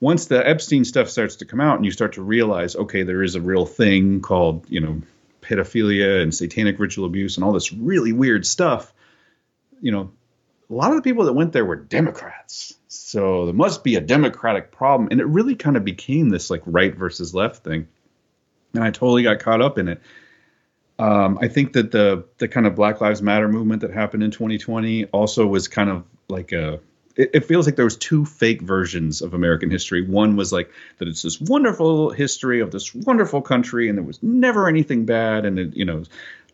Once 0.00 0.24
the 0.24 0.48
Epstein 0.48 0.86
stuff 0.86 1.10
starts 1.10 1.36
to 1.36 1.44
come 1.44 1.60
out, 1.60 1.76
and 1.76 1.84
you 1.84 1.90
start 1.90 2.14
to 2.14 2.22
realize, 2.22 2.76
okay, 2.76 3.02
there 3.02 3.22
is 3.22 3.34
a 3.34 3.42
real 3.42 3.66
thing 3.66 4.22
called, 4.22 4.64
you 4.70 4.80
know, 4.80 5.02
pedophilia 5.48 6.22
and 6.22 6.34
satanic 6.34 6.78
ritual 6.78 7.06
abuse 7.06 7.36
and 7.36 7.44
all 7.44 7.52
this 7.52 7.72
really 7.72 8.12
weird 8.12 8.46
stuff. 8.46 8.92
You 9.80 9.92
know, 9.92 10.10
a 10.70 10.74
lot 10.74 10.90
of 10.90 10.96
the 10.96 11.02
people 11.02 11.24
that 11.24 11.32
went 11.32 11.52
there 11.52 11.64
were 11.64 11.76
Democrats, 11.76 12.74
so 12.88 13.46
there 13.46 13.54
must 13.54 13.82
be 13.84 13.96
a 13.96 14.00
Democratic 14.00 14.70
problem, 14.70 15.08
and 15.10 15.20
it 15.20 15.26
really 15.26 15.54
kind 15.54 15.76
of 15.76 15.84
became 15.84 16.28
this 16.28 16.50
like 16.50 16.62
right 16.66 16.94
versus 16.94 17.34
left 17.34 17.64
thing. 17.64 17.88
And 18.74 18.84
I 18.84 18.90
totally 18.90 19.22
got 19.22 19.40
caught 19.40 19.62
up 19.62 19.78
in 19.78 19.88
it. 19.88 20.02
Um, 20.98 21.38
I 21.40 21.48
think 21.48 21.72
that 21.74 21.92
the 21.92 22.24
the 22.38 22.48
kind 22.48 22.66
of 22.66 22.74
Black 22.74 23.00
Lives 23.00 23.22
Matter 23.22 23.48
movement 23.48 23.82
that 23.82 23.92
happened 23.92 24.22
in 24.22 24.30
2020 24.30 25.06
also 25.06 25.46
was 25.46 25.68
kind 25.68 25.90
of 25.90 26.04
like 26.28 26.52
a 26.52 26.80
it, 27.18 27.30
it, 27.34 27.44
feels 27.44 27.66
like 27.66 27.76
there 27.76 27.84
was 27.84 27.96
two 27.96 28.24
fake 28.24 28.62
versions 28.62 29.20
of 29.20 29.34
American 29.34 29.70
history. 29.70 30.06
One 30.06 30.36
was 30.36 30.52
like 30.52 30.70
that 30.98 31.08
it's 31.08 31.22
this 31.22 31.40
wonderful 31.40 32.10
history 32.10 32.60
of 32.60 32.70
this 32.70 32.94
wonderful 32.94 33.42
country, 33.42 33.88
and 33.88 33.98
there 33.98 34.04
was 34.04 34.22
never 34.22 34.68
anything 34.68 35.04
bad, 35.04 35.44
and 35.44 35.58
it, 35.58 35.76
you 35.76 35.84
know, 35.84 36.04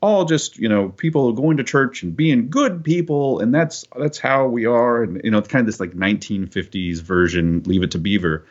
all 0.00 0.24
just 0.24 0.59
you 0.59 0.68
know 0.68 0.88
people 0.88 1.33
going 1.35 1.59
to 1.59 1.64
church 1.64 2.03
and 2.03 2.16
being 2.16 2.48
good 2.48 2.83
people, 2.83 3.40
and 3.40 3.55
that's 3.55 3.85
that's 3.96 4.18
how 4.18 4.46
we 4.46 4.64
are, 4.64 5.03
and 5.03 5.20
you 5.22 5.31
know, 5.31 5.38
it's 5.38 5.48
kind 5.48 5.61
of 5.61 5.66
this 5.66 5.81
like 5.81 5.92
1950s 5.92 7.00
version, 7.03 7.62
Leave 7.66 7.83
It 7.83 7.90
to 7.92 7.98
Beaver, 7.98 8.46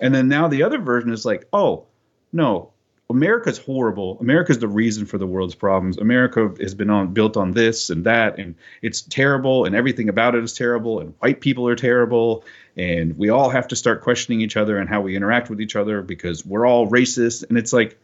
and 0.00 0.14
then 0.14 0.28
now 0.28 0.48
the 0.48 0.62
other 0.62 0.78
version 0.78 1.12
is 1.12 1.26
like, 1.26 1.46
oh 1.52 1.84
no, 2.32 2.72
America's 3.10 3.56
horrible. 3.56 4.18
America's 4.20 4.58
the 4.58 4.68
reason 4.68 5.06
for 5.06 5.16
the 5.16 5.26
world's 5.26 5.54
problems. 5.54 5.96
America 5.96 6.52
has 6.60 6.74
been 6.74 6.90
on 6.90 7.14
built 7.14 7.38
on 7.38 7.52
this 7.52 7.88
and 7.88 8.04
that, 8.04 8.38
and 8.38 8.54
it's 8.82 9.00
terrible, 9.00 9.64
and 9.64 9.74
everything 9.74 10.10
about 10.10 10.34
it 10.34 10.44
is 10.44 10.52
terrible, 10.52 11.00
and 11.00 11.14
white 11.20 11.40
people 11.40 11.66
are 11.66 11.74
terrible, 11.74 12.44
and 12.76 13.16
we 13.16 13.30
all 13.30 13.48
have 13.48 13.68
to 13.68 13.76
start 13.76 14.02
questioning 14.02 14.42
each 14.42 14.58
other 14.58 14.76
and 14.76 14.90
how 14.90 15.00
we 15.00 15.16
interact 15.16 15.48
with 15.48 15.60
each 15.60 15.74
other 15.74 16.02
because 16.02 16.44
we're 16.44 16.66
all 16.66 16.86
racist. 16.86 17.48
And 17.48 17.56
it's 17.56 17.72
like 17.72 17.98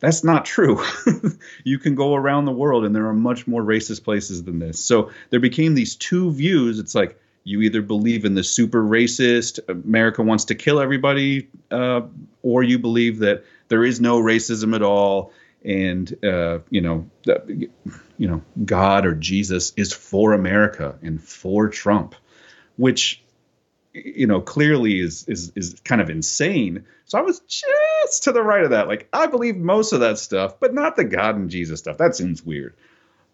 that's 0.00 0.22
not 0.22 0.44
true. 0.44 0.82
you 1.64 1.78
can 1.78 1.94
go 1.94 2.14
around 2.14 2.44
the 2.44 2.52
world, 2.52 2.84
and 2.84 2.94
there 2.94 3.06
are 3.06 3.14
much 3.14 3.46
more 3.46 3.62
racist 3.62 4.04
places 4.04 4.44
than 4.44 4.58
this. 4.58 4.78
So 4.84 5.12
there 5.30 5.40
became 5.40 5.74
these 5.74 5.96
two 5.96 6.30
views. 6.30 6.78
It's 6.78 6.94
like 6.94 7.18
you 7.44 7.62
either 7.62 7.82
believe 7.82 8.24
in 8.24 8.34
the 8.34 8.44
super 8.44 8.82
racist 8.82 9.60
America 9.68 10.22
wants 10.22 10.44
to 10.46 10.54
kill 10.54 10.78
everybody, 10.78 11.48
uh, 11.70 12.02
or 12.42 12.62
you 12.62 12.78
believe 12.78 13.20
that 13.20 13.44
there 13.68 13.84
is 13.84 14.00
no 14.00 14.20
racism 14.20 14.74
at 14.74 14.82
all, 14.82 15.32
and 15.64 16.12
uh, 16.24 16.60
you 16.70 16.80
know, 16.80 17.10
you 18.18 18.28
know, 18.28 18.42
God 18.64 19.06
or 19.06 19.14
Jesus 19.14 19.72
is 19.76 19.92
for 19.92 20.32
America 20.32 20.98
and 21.02 21.22
for 21.22 21.68
Trump, 21.68 22.14
which 22.76 23.22
you 23.94 24.26
know 24.26 24.40
clearly 24.40 25.00
is 25.00 25.24
is 25.28 25.52
is 25.54 25.80
kind 25.84 26.00
of 26.00 26.10
insane. 26.10 26.84
So 27.04 27.18
I 27.18 27.22
was 27.22 27.40
just 27.40 28.24
to 28.24 28.32
the 28.32 28.42
right 28.42 28.64
of 28.64 28.70
that. 28.70 28.88
Like 28.88 29.08
I 29.12 29.26
believe 29.26 29.56
most 29.56 29.92
of 29.92 30.00
that 30.00 30.18
stuff, 30.18 30.58
but 30.60 30.74
not 30.74 30.96
the 30.96 31.04
God 31.04 31.36
and 31.36 31.50
Jesus 31.50 31.80
stuff. 31.80 31.98
That 31.98 32.16
seems 32.16 32.44
weird. 32.44 32.74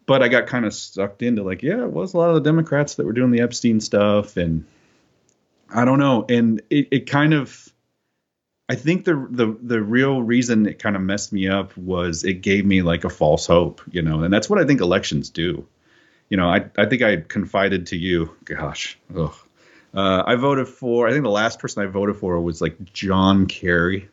But 0.06 0.22
I 0.22 0.28
got 0.28 0.46
kind 0.46 0.64
of 0.64 0.72
sucked 0.72 1.22
into 1.22 1.42
like, 1.42 1.62
yeah, 1.62 1.82
it 1.82 1.92
was 1.92 2.14
a 2.14 2.16
lot 2.16 2.30
of 2.30 2.34
the 2.36 2.40
Democrats 2.40 2.94
that 2.94 3.04
were 3.04 3.12
doing 3.12 3.30
the 3.30 3.42
Epstein 3.42 3.78
stuff, 3.80 4.38
and 4.38 4.64
I 5.72 5.84
don't 5.84 5.98
know, 5.98 6.24
and 6.28 6.62
it, 6.70 6.88
it 6.90 7.10
kind 7.10 7.34
of 7.34 7.68
I 8.68 8.74
think 8.74 9.04
the 9.04 9.26
the 9.30 9.56
the 9.62 9.80
real 9.82 10.22
reason 10.22 10.66
it 10.66 10.78
kind 10.78 10.94
of 10.94 11.02
messed 11.02 11.32
me 11.32 11.48
up 11.48 11.76
was 11.76 12.24
it 12.24 12.42
gave 12.42 12.66
me 12.66 12.82
like 12.82 13.04
a 13.04 13.10
false 13.10 13.46
hope, 13.46 13.80
you 13.90 14.02
know, 14.02 14.22
and 14.22 14.32
that's 14.32 14.50
what 14.50 14.58
I 14.58 14.64
think 14.64 14.80
elections 14.80 15.30
do. 15.30 15.66
You 16.28 16.36
know, 16.36 16.48
I 16.48 16.66
I 16.76 16.84
think 16.84 17.02
I 17.02 17.16
confided 17.16 17.86
to 17.88 17.96
you, 17.96 18.34
gosh, 18.44 18.98
ugh. 19.16 19.34
Uh, 19.94 20.22
I 20.26 20.34
voted 20.34 20.68
for. 20.68 21.08
I 21.08 21.12
think 21.12 21.24
the 21.24 21.30
last 21.30 21.58
person 21.58 21.82
I 21.82 21.86
voted 21.86 22.16
for 22.16 22.38
was 22.40 22.60
like 22.60 22.92
John 22.92 23.46
Kerry, 23.46 24.08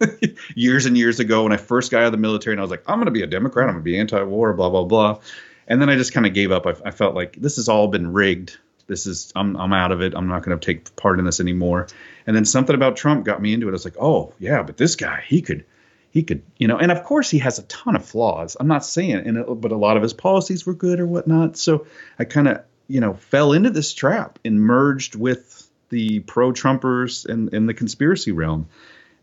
years 0.54 0.86
and 0.86 0.96
years 0.96 1.18
ago 1.18 1.42
when 1.42 1.52
I 1.52 1.56
first 1.56 1.90
got 1.90 2.02
out 2.02 2.06
of 2.06 2.12
the 2.12 2.18
military, 2.18 2.54
and 2.54 2.60
I 2.60 2.62
was 2.62 2.70
like, 2.70 2.84
I'm 2.86 2.98
going 2.98 3.06
to 3.06 3.10
be 3.10 3.22
a 3.22 3.26
Democrat. 3.26 3.68
I'm 3.68 3.74
going 3.74 3.82
to 3.82 3.90
be 3.90 3.98
anti-war. 3.98 4.52
Blah 4.54 4.70
blah 4.70 4.84
blah. 4.84 5.18
And 5.66 5.82
then 5.82 5.90
I 5.90 5.96
just 5.96 6.12
kind 6.12 6.26
of 6.26 6.32
gave 6.32 6.52
up. 6.52 6.64
I, 6.64 6.74
I 6.84 6.90
felt 6.92 7.16
like 7.16 7.36
this 7.40 7.56
has 7.56 7.68
all 7.68 7.88
been 7.88 8.12
rigged. 8.12 8.56
This 8.86 9.06
is 9.06 9.32
I'm 9.34 9.56
I'm 9.56 9.72
out 9.72 9.92
of 9.92 10.00
it. 10.00 10.14
I'm 10.14 10.28
not 10.28 10.42
going 10.42 10.58
to 10.58 10.64
take 10.64 10.94
part 10.96 11.18
in 11.18 11.24
this 11.24 11.40
anymore. 11.40 11.88
And 12.26 12.34
then 12.36 12.44
something 12.44 12.74
about 12.74 12.96
Trump 12.96 13.24
got 13.24 13.42
me 13.42 13.52
into 13.52 13.66
it. 13.66 13.70
I 13.70 13.72
was 13.72 13.84
like, 13.84 13.96
oh 14.00 14.32
yeah, 14.38 14.62
but 14.62 14.76
this 14.76 14.96
guy, 14.96 15.24
he 15.26 15.42
could, 15.42 15.64
he 16.10 16.22
could, 16.22 16.42
you 16.56 16.68
know. 16.68 16.78
And 16.78 16.92
of 16.92 17.04
course, 17.04 17.30
he 17.30 17.38
has 17.38 17.58
a 17.58 17.64
ton 17.64 17.96
of 17.96 18.04
flaws. 18.04 18.56
I'm 18.58 18.68
not 18.68 18.84
saying, 18.84 19.26
and 19.26 19.38
it, 19.38 19.46
but 19.60 19.72
a 19.72 19.76
lot 19.76 19.96
of 19.96 20.02
his 20.02 20.12
policies 20.12 20.64
were 20.64 20.74
good 20.74 21.00
or 21.00 21.06
whatnot. 21.06 21.56
So 21.56 21.86
I 22.18 22.24
kind 22.24 22.48
of, 22.48 22.62
you 22.88 23.00
know, 23.00 23.14
fell 23.14 23.52
into 23.52 23.70
this 23.70 23.92
trap 23.92 24.38
and 24.44 24.60
merged 24.60 25.16
with 25.16 25.68
the 25.88 26.20
pro-Trumpers 26.20 27.26
and, 27.26 27.52
and 27.54 27.68
the 27.68 27.74
conspiracy 27.74 28.32
realm. 28.32 28.68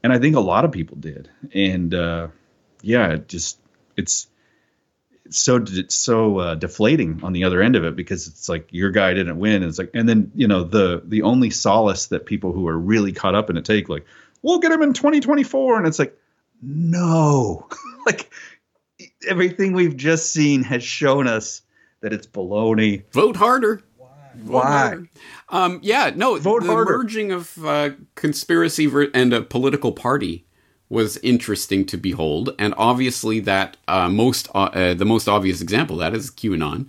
And 0.01 0.11
I 0.11 0.19
think 0.19 0.35
a 0.35 0.41
lot 0.41 0.65
of 0.65 0.71
people 0.71 0.97
did. 0.97 1.29
And 1.53 1.93
uh, 1.93 2.27
yeah, 2.81 3.13
it 3.13 3.27
just 3.27 3.59
it's 3.95 4.27
so 5.29 5.63
it's 5.67 5.95
so 5.95 6.37
uh, 6.39 6.55
deflating 6.55 7.21
on 7.23 7.33
the 7.33 7.43
other 7.43 7.61
end 7.61 7.75
of 7.75 7.83
it 7.83 7.95
because 7.95 8.27
it's 8.27 8.49
like 8.49 8.67
your 8.71 8.91
guy 8.91 9.13
didn't 9.13 9.37
win 9.37 9.55
and 9.55 9.65
it's 9.65 9.77
like 9.77 9.91
and 9.93 10.07
then 10.07 10.31
you 10.35 10.47
know 10.47 10.63
the 10.63 11.01
the 11.05 11.21
only 11.21 11.49
solace 11.49 12.07
that 12.07 12.25
people 12.25 12.51
who 12.51 12.67
are 12.67 12.77
really 12.77 13.11
caught 13.11 13.35
up 13.35 13.49
in 13.49 13.57
it 13.57 13.65
take 13.65 13.87
like 13.89 14.05
we'll 14.41 14.59
get 14.59 14.71
him 14.71 14.81
in 14.81 14.93
2024 14.93 15.77
and 15.77 15.87
it's 15.87 15.99
like 15.99 16.17
no 16.61 17.67
like 18.05 18.29
everything 19.27 19.73
we've 19.73 19.95
just 19.97 20.31
seen 20.31 20.63
has 20.63 20.83
shown 20.83 21.27
us 21.27 21.61
that 22.01 22.11
it's 22.11 22.27
baloney 22.27 23.03
vote 23.11 23.37
harder 23.37 23.81
why? 24.45 24.97
Um, 25.49 25.79
yeah, 25.83 26.11
no. 26.15 26.39
Vote 26.39 26.63
the 26.63 26.71
harder. 26.71 26.97
merging 26.97 27.31
of 27.31 27.63
uh, 27.63 27.91
conspiracy 28.15 28.87
ver- 28.87 29.11
and 29.13 29.31
a 29.31 29.43
political 29.43 29.91
party 29.91 30.45
was 30.93 31.17
interesting 31.17 31.85
to 31.87 31.97
behold, 31.97 32.53
and 32.59 32.73
obviously 32.77 33.39
that 33.41 33.77
uh, 33.87 34.07
most 34.07 34.47
uh, 34.53 34.69
uh, 34.81 34.93
the 34.93 35.05
most 35.05 35.27
obvious 35.27 35.59
example 35.59 35.97
that 35.97 36.13
is 36.13 36.31
QAnon 36.31 36.85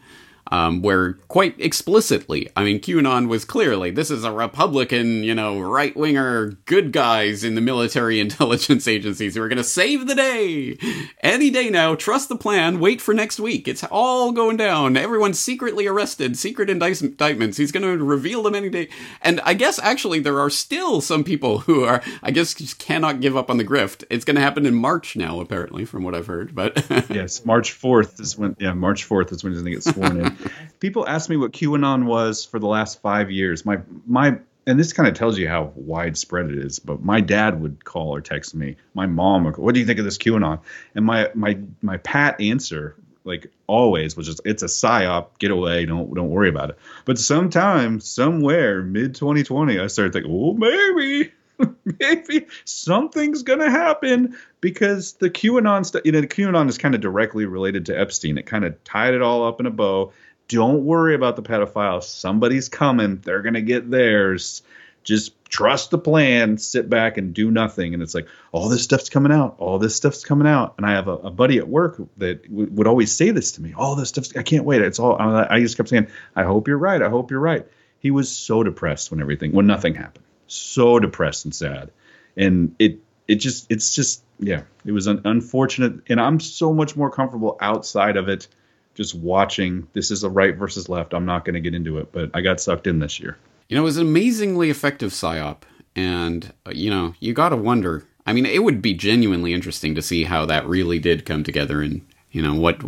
um, 0.50 0.82
where 0.82 1.14
quite 1.28 1.58
explicitly, 1.58 2.48
I 2.56 2.64
mean, 2.64 2.80
QAnon 2.80 3.28
was 3.28 3.44
clearly 3.44 3.90
this 3.90 4.10
is 4.10 4.24
a 4.24 4.32
Republican, 4.32 5.22
you 5.22 5.34
know, 5.34 5.60
right 5.60 5.96
winger, 5.96 6.58
good 6.66 6.92
guys 6.92 7.44
in 7.44 7.54
the 7.54 7.60
military 7.60 8.20
intelligence 8.24 8.86
agencies 8.86 9.34
who 9.34 9.42
are 9.42 9.48
going 9.48 9.56
to 9.58 9.64
save 9.64 10.06
the 10.06 10.14
day 10.14 10.78
any 11.20 11.50
day 11.50 11.70
now. 11.70 11.94
Trust 11.94 12.28
the 12.28 12.36
plan. 12.36 12.78
Wait 12.78 13.00
for 13.00 13.14
next 13.14 13.40
week. 13.40 13.66
It's 13.66 13.84
all 13.84 14.32
going 14.32 14.56
down. 14.56 14.96
Everyone's 14.96 15.38
secretly 15.38 15.86
arrested, 15.86 16.36
secret 16.36 16.70
indictments. 16.70 17.56
He's 17.56 17.72
going 17.72 17.98
to 17.98 18.04
reveal 18.04 18.42
them 18.42 18.54
any 18.54 18.68
day. 18.68 18.88
And 19.22 19.40
I 19.44 19.54
guess 19.54 19.78
actually 19.78 20.20
there 20.20 20.40
are 20.40 20.50
still 20.50 21.00
some 21.00 21.24
people 21.24 21.60
who 21.60 21.84
are, 21.84 22.02
I 22.22 22.30
guess, 22.30 22.54
just 22.54 22.78
cannot 22.78 23.20
give 23.20 23.36
up 23.36 23.50
on 23.50 23.56
the 23.56 23.64
grift. 23.64 24.04
It's 24.10 24.24
going 24.24 24.36
to 24.36 24.42
happen 24.42 24.66
in 24.66 24.74
March 24.74 25.16
now, 25.16 25.40
apparently, 25.40 25.84
from 25.84 26.04
what 26.04 26.14
I've 26.14 26.26
heard. 26.26 26.54
But 26.54 26.86
yes, 27.10 27.44
March 27.44 27.72
fourth 27.72 28.20
is 28.20 28.36
when. 28.36 28.56
Yeah, 28.58 28.74
March 28.74 29.04
fourth 29.04 29.32
is 29.32 29.42
when 29.42 29.52
he's 29.52 29.62
going 29.62 29.72
to 29.72 29.78
get 29.78 29.94
sworn 29.94 30.20
in. 30.20 30.33
People 30.80 31.06
ask 31.06 31.30
me 31.30 31.36
what 31.36 31.52
QAnon 31.52 32.04
was 32.04 32.44
for 32.44 32.58
the 32.58 32.66
last 32.66 33.00
five 33.00 33.30
years. 33.30 33.64
My 33.64 33.80
my 34.06 34.38
and 34.66 34.78
this 34.78 34.92
kind 34.92 35.08
of 35.08 35.14
tells 35.14 35.38
you 35.38 35.48
how 35.48 35.72
widespread 35.74 36.50
it 36.50 36.58
is. 36.58 36.78
But 36.78 37.02
my 37.02 37.20
dad 37.20 37.60
would 37.60 37.84
call 37.84 38.14
or 38.14 38.20
text 38.20 38.54
me. 38.54 38.76
My 38.94 39.06
mom 39.06 39.44
would, 39.44 39.56
"What 39.56 39.74
do 39.74 39.80
you 39.80 39.86
think 39.86 39.98
of 39.98 40.04
this 40.04 40.18
QAnon?" 40.18 40.60
And 40.94 41.04
my 41.04 41.30
my 41.34 41.58
my 41.82 41.98
pat 41.98 42.40
answer, 42.40 42.96
like 43.24 43.50
always, 43.66 44.16
was 44.16 44.26
just, 44.26 44.40
"It's 44.44 44.62
a 44.62 44.66
psyop. 44.66 45.38
Get 45.38 45.50
away. 45.50 45.86
Don't 45.86 46.14
don't 46.14 46.30
worry 46.30 46.48
about 46.48 46.70
it." 46.70 46.78
But 47.04 47.18
sometime, 47.18 48.00
somewhere, 48.00 48.82
mid 48.82 49.14
2020, 49.14 49.78
I 49.78 49.86
started 49.88 50.12
thinking, 50.12 50.32
"Well, 50.32 50.54
maybe." 50.54 51.32
maybe 52.00 52.46
something's 52.64 53.44
gonna 53.44 53.70
happen 53.70 54.36
because 54.60 55.14
the 55.14 55.30
QAnon 55.30 55.86
stuff, 55.86 56.02
you 56.04 56.10
know, 56.10 56.20
the 56.20 56.26
QAnon 56.26 56.68
is 56.68 56.78
kind 56.78 56.96
of 56.96 57.00
directly 57.00 57.46
related 57.46 57.86
to 57.86 57.98
Epstein. 57.98 58.38
It 58.38 58.46
kind 58.46 58.64
of 58.64 58.82
tied 58.82 59.14
it 59.14 59.22
all 59.22 59.46
up 59.46 59.60
in 59.60 59.66
a 59.66 59.70
bow. 59.70 60.12
Don't 60.48 60.84
worry 60.84 61.14
about 61.14 61.36
the 61.36 61.42
pedophile. 61.42 62.02
Somebody's 62.02 62.68
coming. 62.68 63.18
They're 63.18 63.42
gonna 63.42 63.62
get 63.62 63.90
theirs. 63.90 64.62
Just 65.02 65.32
trust 65.50 65.90
the 65.90 65.98
plan. 65.98 66.56
Sit 66.58 66.88
back 66.88 67.18
and 67.18 67.34
do 67.34 67.50
nothing. 67.50 67.94
And 67.94 68.02
it's 68.02 68.14
like 68.14 68.26
all 68.52 68.68
this 68.68 68.82
stuff's 68.82 69.10
coming 69.10 69.32
out. 69.32 69.56
All 69.58 69.78
this 69.78 69.94
stuff's 69.94 70.24
coming 70.24 70.48
out. 70.48 70.74
And 70.78 70.86
I 70.86 70.92
have 70.92 71.08
a, 71.08 71.12
a 71.12 71.30
buddy 71.30 71.58
at 71.58 71.68
work 71.68 72.00
that 72.16 72.42
w- 72.48 72.70
would 72.72 72.86
always 72.86 73.12
say 73.12 73.30
this 73.30 73.52
to 73.52 73.62
me. 73.62 73.74
All 73.76 73.96
this 73.96 74.08
stuff. 74.08 74.28
I 74.36 74.42
can't 74.42 74.64
wait. 74.64 74.80
It's 74.80 74.98
all. 74.98 75.16
I 75.18 75.60
just 75.60 75.76
kept 75.76 75.90
saying, 75.90 76.08
I 76.34 76.44
hope 76.44 76.68
you're 76.68 76.78
right. 76.78 77.02
I 77.02 77.10
hope 77.10 77.30
you're 77.30 77.40
right. 77.40 77.66
He 77.98 78.10
was 78.10 78.34
so 78.34 78.62
depressed 78.62 79.10
when 79.10 79.20
everything 79.20 79.52
when 79.52 79.66
nothing 79.66 79.94
happened 79.94 80.24
so 80.46 80.98
depressed 80.98 81.44
and 81.44 81.54
sad 81.54 81.90
and 82.36 82.74
it 82.78 82.98
it 83.26 83.36
just 83.36 83.70
it's 83.70 83.94
just 83.94 84.22
yeah 84.38 84.62
it 84.84 84.92
was 84.92 85.08
un- 85.08 85.22
unfortunate 85.24 86.00
and 86.08 86.20
i'm 86.20 86.38
so 86.40 86.72
much 86.72 86.96
more 86.96 87.10
comfortable 87.10 87.56
outside 87.60 88.16
of 88.16 88.28
it 88.28 88.46
just 88.94 89.14
watching. 89.14 89.86
This 89.92 90.10
is 90.10 90.24
a 90.24 90.30
right 90.30 90.56
versus 90.56 90.88
left. 90.88 91.14
I'm 91.14 91.26
not 91.26 91.44
going 91.44 91.54
to 91.54 91.60
get 91.60 91.74
into 91.74 91.98
it, 91.98 92.12
but 92.12 92.30
I 92.34 92.40
got 92.40 92.60
sucked 92.60 92.86
in 92.86 92.98
this 92.98 93.20
year. 93.20 93.36
You 93.68 93.76
know, 93.76 93.82
it 93.82 93.84
was 93.84 93.96
an 93.96 94.06
amazingly 94.06 94.70
effective 94.70 95.10
psyop, 95.12 95.62
and 95.96 96.52
uh, 96.66 96.70
you 96.70 96.90
know, 96.90 97.14
you 97.20 97.32
got 97.32 97.50
to 97.50 97.56
wonder. 97.56 98.06
I 98.26 98.32
mean, 98.32 98.46
it 98.46 98.62
would 98.62 98.80
be 98.80 98.94
genuinely 98.94 99.52
interesting 99.52 99.94
to 99.94 100.02
see 100.02 100.24
how 100.24 100.46
that 100.46 100.66
really 100.66 100.98
did 100.98 101.26
come 101.26 101.44
together, 101.44 101.82
and 101.82 102.06
you 102.30 102.42
know 102.42 102.54
what, 102.54 102.82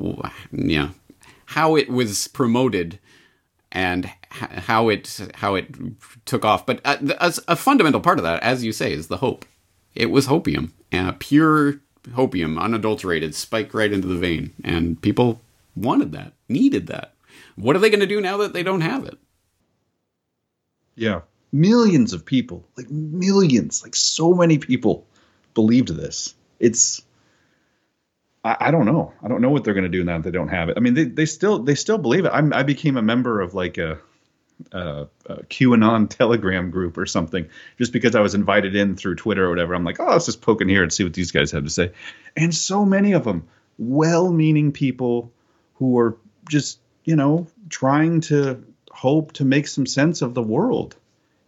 know, 0.53 0.91
how 1.47 1.77
it 1.77 1.89
was 1.89 2.29
promoted 2.29 2.99
and 3.73 4.11
how 4.31 4.89
it 4.89 5.21
how 5.35 5.55
it 5.55 5.75
took 6.25 6.45
off. 6.45 6.67
But 6.67 6.81
uh, 6.85 6.99
as 7.21 7.41
a 7.49 7.57
fundamental 7.57 8.01
part 8.01 8.19
of 8.19 8.25
that, 8.25 8.43
as 8.43 8.65
you 8.65 8.73
say, 8.73 8.93
is 8.93 9.09
the 9.09 9.19
hope. 9.19 9.45
It 9.95 10.11
was 10.11 10.27
hopium, 10.27 10.73
uh, 10.93 11.13
pure 11.19 11.81
hopium, 12.11 12.61
unadulterated, 12.61 13.35
spiked 13.35 13.73
right 13.73 13.93
into 13.93 14.09
the 14.09 14.17
vein, 14.17 14.53
and 14.63 15.01
people 15.01 15.41
wanted 15.77 16.13
that, 16.13 16.33
needed 16.49 16.89
that. 16.89 17.15
What 17.55 17.77
are 17.77 17.79
they 17.79 17.91
going 17.91 18.01
to 18.01 18.07
do 18.07 18.21
now 18.21 18.39
that 18.39 18.53
they 18.53 18.63
don't 18.63 18.81
have 18.81 19.05
it? 19.05 19.19
Yeah, 20.95 21.21
millions 21.53 22.13
of 22.13 22.25
people, 22.25 22.67
like 22.77 22.91
millions, 22.91 23.83
like 23.83 23.95
so 23.95 24.33
many 24.33 24.59
people, 24.59 25.07
believed 25.55 25.89
this. 25.89 26.35
It's 26.59 27.03
I, 28.47 28.71
don't 28.71 28.87
know. 28.87 29.13
I 29.23 29.29
don't 29.29 29.41
know 29.41 29.51
what 29.51 29.65
they're 29.65 29.75
going 29.75 29.91
to 29.91 29.91
do 29.91 30.05
now 30.05 30.19
that 30.19 30.25
they 30.25 30.31
don't 30.31 30.49
have 30.49 30.69
it. 30.69 30.77
I 30.77 30.81
mean, 30.81 30.95
they, 30.95 31.05
they 31.05 31.27
still 31.27 31.59
they 31.59 31.75
still 31.75 31.99
believe 31.99 32.25
it. 32.25 32.31
I'm, 32.33 32.53
I 32.53 32.63
became 32.63 32.97
a 32.97 33.03
member 33.03 33.41
of 33.41 33.55
like 33.55 33.77
a, 33.77 33.99
a, 34.71 35.07
a 35.27 35.43
QAnon 35.45 36.09
Telegram 36.09 36.71
group 36.71 36.97
or 36.97 37.07
something 37.07 37.49
just 37.77 37.93
because 37.93 38.15
I 38.15 38.21
was 38.21 38.35
invited 38.35 38.77
in 38.77 38.97
through 38.97 39.17
Twitter 39.17 39.45
or 39.45 39.51
whatever. 39.51 39.75
I'm 39.75 39.85
like, 39.85 39.99
oh, 39.99 40.07
let's 40.07 40.27
just 40.27 40.43
poke 40.43 40.61
in 40.61 40.69
here 40.69 40.83
and 40.83 40.93
see 40.93 41.03
what 41.03 41.15
these 41.15 41.33
guys 41.33 41.51
have 41.51 41.65
to 41.65 41.71
say. 41.71 41.93
And 42.37 42.55
so 42.55 42.85
many 42.85 43.13
of 43.13 43.25
them, 43.25 43.49
well-meaning 43.79 44.73
people 44.73 45.33
who 45.77 45.99
are 45.99 46.17
just 46.49 46.81
you 47.05 47.17
know 47.17 47.47
trying 47.69 48.21
to 48.23 48.65
hope 48.91 49.33
to 49.33 49.45
make 49.45 49.67
some 49.67 49.87
sense 49.87 50.23
of 50.23 50.35
the 50.35 50.43
world, 50.43 50.97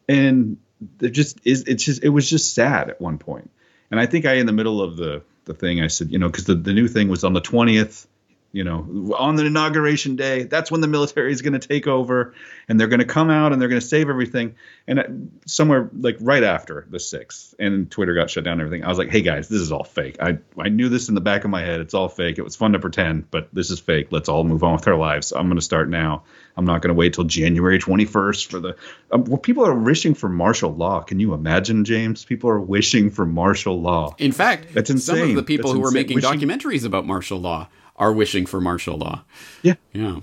and 0.09 0.59
it 1.01 1.11
just 1.11 1.39
is. 1.45 1.65
It's 1.65 1.85
just 1.85 2.05
it 2.05 2.11
was 2.11 2.29
just 2.29 2.55
sad 2.55 2.91
at 2.91 3.01
one 3.01 3.19
point. 3.19 3.51
And 3.91 3.99
I 3.99 4.07
think 4.07 4.27
I 4.27 4.35
in 4.35 4.47
the 4.47 4.53
middle 4.53 4.83
of 4.83 4.97
the 4.97 5.23
the 5.45 5.55
thing. 5.55 5.81
I 5.83 5.89
said, 5.89 6.11
you 6.11 6.19
know, 6.19 6.29
because 6.29 6.45
the, 6.45 6.55
the 6.55 6.73
new 6.73 6.89
thing 6.89 7.09
was 7.09 7.25
on 7.25 7.33
the 7.33 7.41
20th, 7.41 8.07
you 8.51 8.65
know, 8.65 9.15
on 9.19 9.37
the 9.37 9.45
inauguration 9.45 10.17
day. 10.17 10.45
That's 10.45 10.71
when 10.71 10.81
the 10.81 10.89
military 10.89 11.33
is 11.33 11.43
going 11.43 11.59
to 11.59 11.67
take 11.67 11.87
over 11.87 12.35
and 12.67 12.81
they're 12.81 12.89
going 12.89 13.01
to 13.01 13.07
come 13.07 13.29
out 13.29 13.53
and 13.53 13.61
they're 13.61 13.69
going 13.69 13.81
to 13.81 13.87
save 13.87 14.09
everything. 14.09 14.55
And 14.87 15.39
somewhere 15.45 15.91
like 15.93 16.17
right 16.21 16.43
after 16.43 16.87
the 16.89 16.97
6th, 16.97 17.55
and 17.59 17.91
Twitter 17.91 18.15
got 18.15 18.31
shut 18.31 18.45
down 18.45 18.55
and 18.55 18.63
everything, 18.63 18.85
I 18.85 18.89
was 18.89 18.97
like, 18.97 19.11
hey 19.11 19.21
guys, 19.21 19.49
this 19.49 19.61
is 19.61 19.71
all 19.71 19.85
fake. 19.85 20.17
I, 20.21 20.39
I 20.59 20.71
knew 20.71 20.89
this 20.89 21.11
in 21.11 21.15
the 21.15 21.21
back 21.21 21.45
of 21.45 21.51
my 21.51 21.61
head. 21.61 21.81
It's 21.81 21.93
all 21.93 22.09
fake. 22.09 22.39
It 22.39 22.43
was 22.43 22.57
fun 22.57 22.73
to 22.73 22.79
pretend, 22.79 23.31
but 23.31 23.49
this 23.53 23.71
is 23.71 23.81
fake. 23.81 24.09
Let's 24.11 24.31
all 24.31 24.45
move 24.45 24.65
on 24.65 24.75
with 24.75 24.89
our 24.89 24.97
lives. 24.97 25.33
I'm 25.33 25.47
going 25.47 25.57
to 25.57 25.63
start 25.63 25.91
now. 25.91 26.25
I'm 26.57 26.65
not 26.65 26.81
going 26.81 26.89
to 26.89 26.99
wait 26.99 27.13
till 27.13 27.25
January 27.25 27.79
21st 27.79 28.51
for 28.51 28.61
the. 28.61 28.77
Um, 29.13 29.25
well, 29.25 29.39
people 29.39 29.65
are 29.65 29.75
wishing 29.75 30.15
for 30.15 30.29
martial 30.29 30.75
law. 30.75 31.03
Can 31.03 31.21
you 31.21 31.35
imagine, 31.35 31.85
James? 31.85 32.25
People 32.25 32.51
are 32.51 32.59
wishing 32.59 33.11
for 33.11 33.25
martial 33.25 33.81
law. 33.81 34.17
In 34.19 34.33
fact, 34.33 34.75
that's 34.75 34.91
insane. 34.91 35.17
Some 35.17 35.31
of 35.31 35.37
the 35.37 35.43
people 35.45 35.71
that's 35.71 35.79
who 35.79 35.87
insane. 35.87 35.97
are 35.97 36.03
making 36.03 36.15
wishing, 36.17 36.49
documentaries 36.49 36.85
about 36.85 37.07
martial 37.07 37.39
law 37.39 37.69
are 37.99 38.13
wishing 38.13 38.47
for 38.47 38.61
martial 38.61 38.97
law. 38.97 39.25
Yeah. 39.63 39.75
Yeah. 39.93 40.21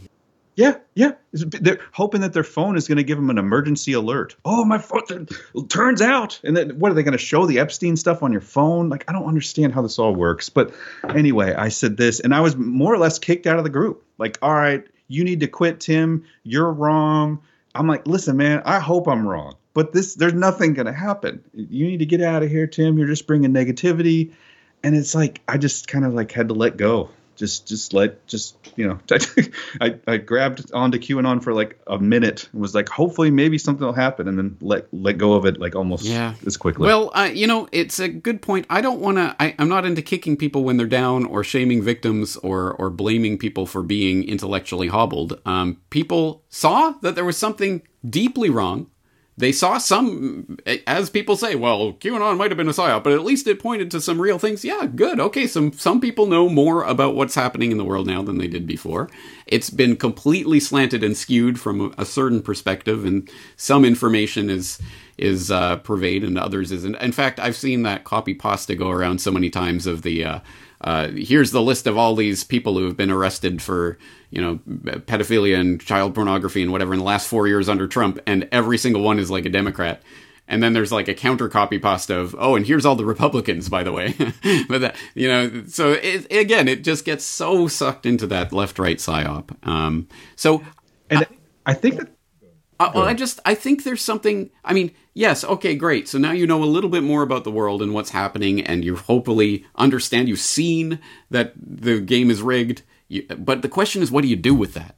Yeah, 0.55 0.77
yeah. 0.93 1.11
They're 1.33 1.81
hoping 1.91 2.21
that 2.21 2.31
their 2.31 2.45
phone 2.45 2.77
is 2.77 2.88
going 2.88 2.97
to 2.97 3.03
give 3.03 3.17
them 3.17 3.29
an 3.29 3.38
emergency 3.38 3.91
alert. 3.91 4.38
Oh, 4.45 4.63
my 4.63 4.77
phone 4.77 5.27
turns 5.67 6.01
out. 6.01 6.39
And 6.45 6.55
then 6.55 6.79
what 6.79 6.91
are 6.91 6.95
they 6.95 7.03
going 7.03 7.11
to 7.11 7.17
show 7.17 7.45
the 7.45 7.59
Epstein 7.59 7.97
stuff 7.97 8.23
on 8.23 8.31
your 8.31 8.39
phone? 8.39 8.88
Like, 8.88 9.03
I 9.09 9.11
don't 9.11 9.25
understand 9.25 9.73
how 9.73 9.81
this 9.81 9.99
all 9.99 10.15
works. 10.15 10.47
But 10.47 10.73
anyway, 11.09 11.53
I 11.53 11.67
said 11.67 11.97
this, 11.97 12.21
and 12.21 12.33
I 12.33 12.39
was 12.39 12.55
more 12.55 12.93
or 12.93 12.97
less 12.97 13.19
kicked 13.19 13.47
out 13.47 13.57
of 13.57 13.65
the 13.65 13.69
group. 13.69 14.05
Like, 14.17 14.38
all 14.41 14.53
right, 14.53 14.85
you 15.09 15.25
need 15.25 15.41
to 15.41 15.47
quit, 15.47 15.81
Tim. 15.81 16.23
You're 16.43 16.71
wrong. 16.71 17.41
I'm 17.73 17.88
like, 17.88 18.07
listen, 18.07 18.38
man, 18.38 18.61
I 18.63 18.79
hope 18.79 19.09
I'm 19.09 19.27
wrong, 19.27 19.55
but 19.73 19.91
this, 19.91 20.15
there's 20.15 20.33
nothing 20.33 20.73
going 20.73 20.85
to 20.85 20.93
happen. 20.93 21.43
You 21.53 21.88
need 21.88 21.99
to 21.99 22.05
get 22.05 22.21
out 22.21 22.41
of 22.41 22.49
here, 22.49 22.67
Tim. 22.67 22.97
You're 22.97 23.07
just 23.07 23.27
bringing 23.27 23.51
negativity. 23.51 24.31
And 24.81 24.95
it's 24.95 25.13
like, 25.13 25.41
I 25.49 25.57
just 25.57 25.89
kind 25.89 26.05
of 26.05 26.13
like 26.13 26.31
had 26.31 26.47
to 26.47 26.53
let 26.53 26.77
go 26.77 27.09
just 27.35 27.67
just 27.67 27.93
let 27.93 28.25
just 28.27 28.55
you 28.75 28.87
know 28.87 28.99
I, 29.81 29.97
I 30.07 30.17
grabbed 30.17 30.71
onto 30.73 30.97
QAnon 30.97 31.43
for 31.43 31.53
like 31.53 31.79
a 31.87 31.99
minute 31.99 32.49
and 32.51 32.61
was 32.61 32.73
like 32.73 32.89
hopefully 32.89 33.29
maybe 33.29 33.57
something 33.57 33.85
will 33.85 33.93
happen 33.93 34.27
and 34.27 34.37
then 34.37 34.57
let 34.61 34.87
let 34.93 35.17
go 35.17 35.33
of 35.33 35.45
it 35.45 35.59
like 35.59 35.75
almost 35.75 36.05
yeah. 36.05 36.33
as 36.45 36.57
quickly. 36.57 36.87
Well, 36.87 37.11
uh, 37.13 37.29
you 37.33 37.47
know 37.47 37.67
it's 37.71 37.99
a 37.99 38.07
good 38.07 38.41
point. 38.41 38.65
I 38.69 38.81
don't 38.81 38.99
want 38.99 39.17
to. 39.17 39.35
I'm 39.39 39.69
not 39.69 39.85
into 39.85 40.01
kicking 40.01 40.37
people 40.37 40.63
when 40.63 40.77
they're 40.77 40.87
down 40.87 41.25
or 41.25 41.43
shaming 41.43 41.81
victims 41.81 42.37
or 42.37 42.73
or 42.73 42.89
blaming 42.89 43.37
people 43.37 43.65
for 43.65 43.83
being 43.83 44.23
intellectually 44.23 44.87
hobbled. 44.87 45.39
Um, 45.45 45.81
people 45.89 46.43
saw 46.49 46.91
that 47.01 47.15
there 47.15 47.25
was 47.25 47.37
something 47.37 47.81
deeply 48.09 48.49
wrong 48.49 48.87
they 49.37 49.51
saw 49.51 49.77
some, 49.77 50.57
as 50.87 51.09
people 51.09 51.35
say, 51.35 51.55
well, 51.55 51.93
QAnon 51.93 52.37
might 52.37 52.51
have 52.51 52.57
been 52.57 52.69
a 52.69 52.71
psyop, 52.71 53.03
but 53.03 53.11
at 53.11 53.25
least 53.25 53.47
it 53.47 53.59
pointed 53.59 53.91
to 53.91 53.99
some 53.99 54.21
real 54.21 54.39
things. 54.39 54.63
Yeah, 54.63 54.87
good. 54.93 55.19
Okay, 55.19 55.45
some 55.45 55.73
some 55.73 55.99
people 55.99 56.25
know 56.25 56.47
more 56.47 56.83
about 56.83 57.15
what's 57.15 57.35
happening 57.35 57.71
in 57.71 57.77
the 57.77 57.83
world 57.83 58.07
now 58.07 58.21
than 58.23 58.37
they 58.37 58.47
did 58.47 58.65
before. 58.65 59.09
It's 59.45 59.69
been 59.69 59.97
completely 59.97 60.61
slanted 60.61 61.03
and 61.03 61.17
skewed 61.17 61.59
from 61.59 61.93
a 61.97 62.05
certain 62.05 62.41
perspective, 62.41 63.03
and 63.03 63.29
some 63.57 63.83
information 63.83 64.49
is 64.49 64.79
is 65.17 65.51
uh, 65.51 65.77
pervade 65.77 66.23
and 66.23 66.37
others 66.37 66.71
isn't. 66.71 66.95
In 66.95 67.11
fact, 67.11 67.39
I've 67.39 67.57
seen 67.57 67.83
that 67.83 68.05
copy 68.05 68.33
pasta 68.33 68.75
go 68.75 68.89
around 68.89 69.19
so 69.19 69.31
many 69.31 69.49
times 69.49 69.85
of 69.85 70.01
the. 70.03 70.23
Uh, 70.23 70.39
uh, 70.85 71.09
here's 71.09 71.49
the 71.49 71.63
list 71.63 71.87
of 71.87 71.97
all 71.97 72.15
these 72.15 72.43
people 72.43 72.77
who 72.77 72.85
have 72.85 72.95
been 72.95 73.09
arrested 73.09 73.59
for 73.59 73.97
you 74.29 74.39
know 74.39 74.59
pedophilia 74.99 75.59
and 75.59 75.81
child 75.81 76.13
pornography 76.13 76.61
and 76.61 76.71
whatever 76.71 76.93
in 76.93 76.99
the 76.99 77.05
last 77.05 77.27
four 77.27 77.47
years 77.47 77.67
under 77.67 77.87
Trump, 77.87 78.19
and 78.27 78.47
every 78.51 78.77
single 78.77 79.01
one 79.01 79.17
is 79.19 79.31
like 79.31 79.45
a 79.45 79.49
Democrat. 79.49 80.01
And 80.47 80.61
then 80.61 80.73
there's 80.73 80.91
like 80.91 81.07
a 81.07 81.15
counter 81.15 81.49
copy 81.49 81.79
pasta 81.79 82.15
of 82.15 82.35
oh, 82.37 82.55
and 82.55 82.67
here's 82.67 82.85
all 82.85 82.95
the 82.95 83.03
Republicans, 83.03 83.67
by 83.67 83.83
the 83.83 83.91
way. 83.91 84.13
but 84.69 84.81
that 84.81 84.95
you 85.15 85.27
know, 85.27 85.63
so 85.67 85.93
it, 85.93 86.31
again, 86.31 86.67
it 86.67 86.83
just 86.83 87.03
gets 87.03 87.25
so 87.25 87.67
sucked 87.67 88.05
into 88.05 88.27
that 88.27 88.53
left 88.53 88.77
right 88.77 88.97
psyop. 88.97 89.55
Um, 89.67 90.07
so 90.35 90.63
and 91.09 91.21
I, 91.21 91.27
I 91.65 91.73
think 91.73 91.97
that 91.97 92.14
uh, 92.79 92.91
well, 92.93 93.05
I 93.05 93.13
just 93.13 93.39
I 93.45 93.55
think 93.55 93.83
there's 93.83 94.01
something. 94.01 94.49
I 94.63 94.73
mean, 94.73 94.91
yes, 95.13 95.43
okay, 95.43 95.75
great. 95.75 96.07
So 96.07 96.17
now 96.17 96.31
you 96.31 96.45
know 96.45 96.61
a 96.61 96.65
little 96.65 96.89
bit 96.89 97.03
more 97.03 97.23
about 97.23 97.45
the 97.45 97.51
world 97.51 97.81
and 97.81 97.93
what's 97.93 98.09
happening, 98.09 98.61
and 98.61 98.83
you 98.83 98.97
hopefully 98.97 99.65
understand. 99.75 100.27
You've 100.27 100.39
seen 100.39 100.99
that 101.29 101.53
the 101.55 102.01
game 102.01 102.29
is 102.29 102.41
rigged, 102.41 102.81
you, 103.07 103.23
but 103.23 103.61
the 103.61 103.69
question 103.69 104.01
is, 104.01 104.11
what 104.11 104.23
do 104.23 104.27
you 104.27 104.35
do 104.35 104.53
with 104.53 104.73
that? 104.73 104.95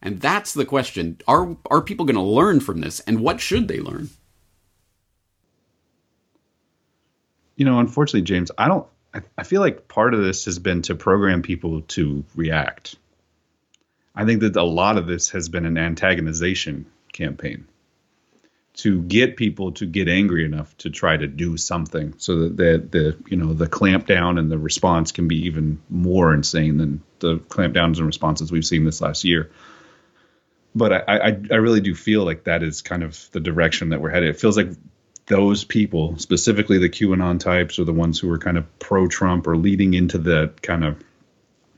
And 0.00 0.20
that's 0.20 0.54
the 0.54 0.64
question. 0.64 1.18
Are 1.28 1.56
are 1.70 1.82
people 1.82 2.06
going 2.06 2.16
to 2.16 2.22
learn 2.22 2.60
from 2.60 2.80
this, 2.80 3.00
and 3.00 3.20
what 3.20 3.40
should 3.40 3.68
they 3.68 3.80
learn? 3.80 4.08
You 7.56 7.66
know, 7.66 7.78
unfortunately, 7.78 8.22
James, 8.22 8.50
I 8.56 8.68
don't. 8.68 8.86
I, 9.12 9.20
I 9.36 9.42
feel 9.42 9.60
like 9.60 9.88
part 9.88 10.14
of 10.14 10.22
this 10.22 10.46
has 10.46 10.58
been 10.58 10.80
to 10.82 10.94
program 10.94 11.42
people 11.42 11.82
to 11.82 12.24
react. 12.34 12.96
I 14.14 14.24
think 14.24 14.40
that 14.40 14.56
a 14.56 14.62
lot 14.62 14.96
of 14.96 15.06
this 15.06 15.30
has 15.30 15.48
been 15.50 15.66
an 15.66 15.74
antagonization 15.74 16.86
campaign 17.12 17.66
to 18.78 19.02
get 19.02 19.36
people 19.36 19.72
to 19.72 19.86
get 19.86 20.08
angry 20.08 20.44
enough 20.44 20.76
to 20.78 20.88
try 20.88 21.16
to 21.16 21.26
do 21.26 21.56
something 21.56 22.14
so 22.18 22.48
that 22.48 22.56
the, 22.56 22.88
the 22.90 23.18
you 23.28 23.36
know 23.36 23.52
the 23.52 23.66
clampdown 23.66 24.38
and 24.38 24.50
the 24.50 24.58
response 24.58 25.10
can 25.10 25.26
be 25.26 25.46
even 25.46 25.82
more 25.90 26.32
insane 26.32 26.78
than 26.78 27.02
the 27.18 27.38
clampdowns 27.38 27.98
and 27.98 28.06
responses 28.06 28.52
we've 28.52 28.64
seen 28.64 28.84
this 28.84 29.00
last 29.00 29.24
year. 29.24 29.50
But 30.76 30.92
I, 30.92 31.02
I, 31.08 31.40
I 31.50 31.54
really 31.56 31.80
do 31.80 31.92
feel 31.92 32.24
like 32.24 32.44
that 32.44 32.62
is 32.62 32.82
kind 32.82 33.02
of 33.02 33.28
the 33.32 33.40
direction 33.40 33.88
that 33.88 34.00
we're 34.00 34.10
headed. 34.10 34.30
It 34.30 34.40
feels 34.40 34.56
like 34.56 34.68
those 35.26 35.64
people 35.64 36.16
specifically 36.18 36.78
the 36.78 36.88
qanon 36.88 37.40
types 37.40 37.80
or 37.80 37.84
the 37.84 37.92
ones 37.92 38.20
who 38.20 38.30
are 38.30 38.38
kind 38.38 38.56
of 38.56 38.78
pro-trump 38.78 39.46
or 39.48 39.56
leading 39.56 39.94
into 39.94 40.18
that 40.18 40.62
kind 40.62 40.84
of 40.84 41.02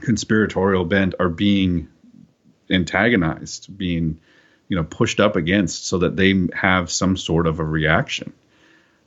conspiratorial 0.02 0.84
bent 0.84 1.14
are 1.18 1.30
being 1.30 1.88
antagonized 2.70 3.76
being 3.76 4.20
you 4.70 4.76
know 4.76 4.84
pushed 4.84 5.20
up 5.20 5.36
against 5.36 5.86
so 5.86 5.98
that 5.98 6.16
they 6.16 6.48
have 6.54 6.90
some 6.90 7.18
sort 7.18 7.46
of 7.46 7.58
a 7.58 7.64
reaction. 7.64 8.32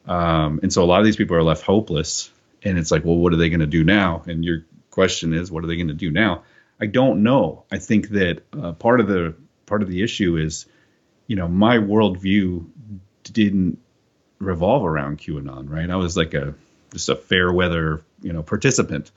Um, 0.05 0.59
and 0.61 0.71
so 0.71 0.83
a 0.83 0.85
lot 0.85 0.99
of 0.99 1.05
these 1.05 1.15
people 1.15 1.37
are 1.37 1.43
left 1.43 1.63
hopeless 1.63 2.29
and 2.61 2.77
it's 2.77 2.91
like 2.91 3.05
well 3.05 3.15
what 3.15 3.33
are 3.33 3.37
they 3.37 3.49
going 3.49 3.61
to 3.61 3.65
do 3.65 3.83
now? 3.83 4.23
And 4.27 4.45
your 4.45 4.65
question 4.91 5.33
is 5.33 5.49
what 5.49 5.63
are 5.63 5.67
they 5.67 5.77
going 5.77 5.87
to 5.87 5.93
do 5.93 6.11
now? 6.11 6.43
I 6.79 6.85
don't 6.85 7.23
know. 7.23 7.63
I 7.71 7.79
think 7.79 8.09
that 8.09 8.43
uh, 8.61 8.73
part 8.73 8.99
of 8.99 9.07
the 9.07 9.35
part 9.65 9.81
of 9.81 9.87
the 9.87 10.03
issue 10.03 10.35
is 10.35 10.65
you 11.27 11.37
know 11.37 11.47
my 11.47 11.77
worldview 11.77 12.67
didn't 13.23 13.79
revolve 14.39 14.85
around 14.85 15.19
qanon 15.19 15.69
right? 15.69 15.89
I 15.89 15.95
was 15.95 16.17
like 16.17 16.33
a 16.33 16.53
just 16.91 17.07
a 17.07 17.15
fair 17.15 17.51
weather 17.51 18.03
you 18.21 18.33
know 18.33 18.43
participant. 18.43 19.11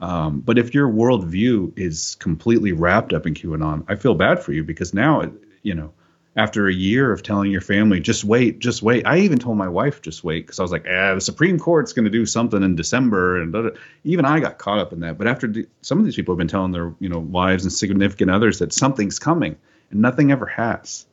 Um, 0.00 0.40
but 0.40 0.58
if 0.58 0.74
your 0.74 0.88
worldview 0.88 1.78
is 1.78 2.16
completely 2.16 2.72
wrapped 2.72 3.12
up 3.12 3.28
in 3.28 3.34
qanon 3.34 3.84
i 3.86 3.94
feel 3.94 4.16
bad 4.16 4.40
for 4.40 4.52
you 4.52 4.64
because 4.64 4.92
now 4.92 5.20
you 5.64 5.74
know, 5.74 5.92
after 6.36 6.68
a 6.68 6.72
year 6.72 7.12
of 7.12 7.22
telling 7.22 7.50
your 7.50 7.60
family, 7.60 8.00
just 8.00 8.24
wait, 8.24 8.58
just 8.58 8.82
wait. 8.82 9.06
I 9.06 9.18
even 9.18 9.38
told 9.38 9.56
my 9.56 9.68
wife, 9.68 10.02
just 10.02 10.24
wait, 10.24 10.46
because 10.46 10.58
I 10.58 10.62
was 10.62 10.72
like, 10.72 10.84
ah, 10.88 11.14
the 11.14 11.20
Supreme 11.20 11.58
Court's 11.58 11.92
going 11.92 12.04
to 12.04 12.10
do 12.10 12.26
something 12.26 12.62
in 12.62 12.76
December, 12.76 13.40
and 13.40 13.50
blah, 13.52 13.62
blah. 13.62 13.70
even 14.04 14.24
I 14.24 14.40
got 14.40 14.58
caught 14.58 14.78
up 14.78 14.92
in 14.92 15.00
that. 15.00 15.16
But 15.18 15.26
after 15.26 15.46
the, 15.46 15.66
some 15.82 15.98
of 15.98 16.04
these 16.04 16.16
people 16.16 16.34
have 16.34 16.38
been 16.38 16.48
telling 16.48 16.72
their, 16.72 16.94
you 17.00 17.08
know, 17.08 17.18
wives 17.18 17.64
and 17.64 17.72
significant 17.72 18.30
others 18.30 18.58
that 18.58 18.72
something's 18.72 19.18
coming, 19.18 19.56
and 19.90 20.00
nothing 20.00 20.32
ever 20.32 20.46
has 20.46 21.06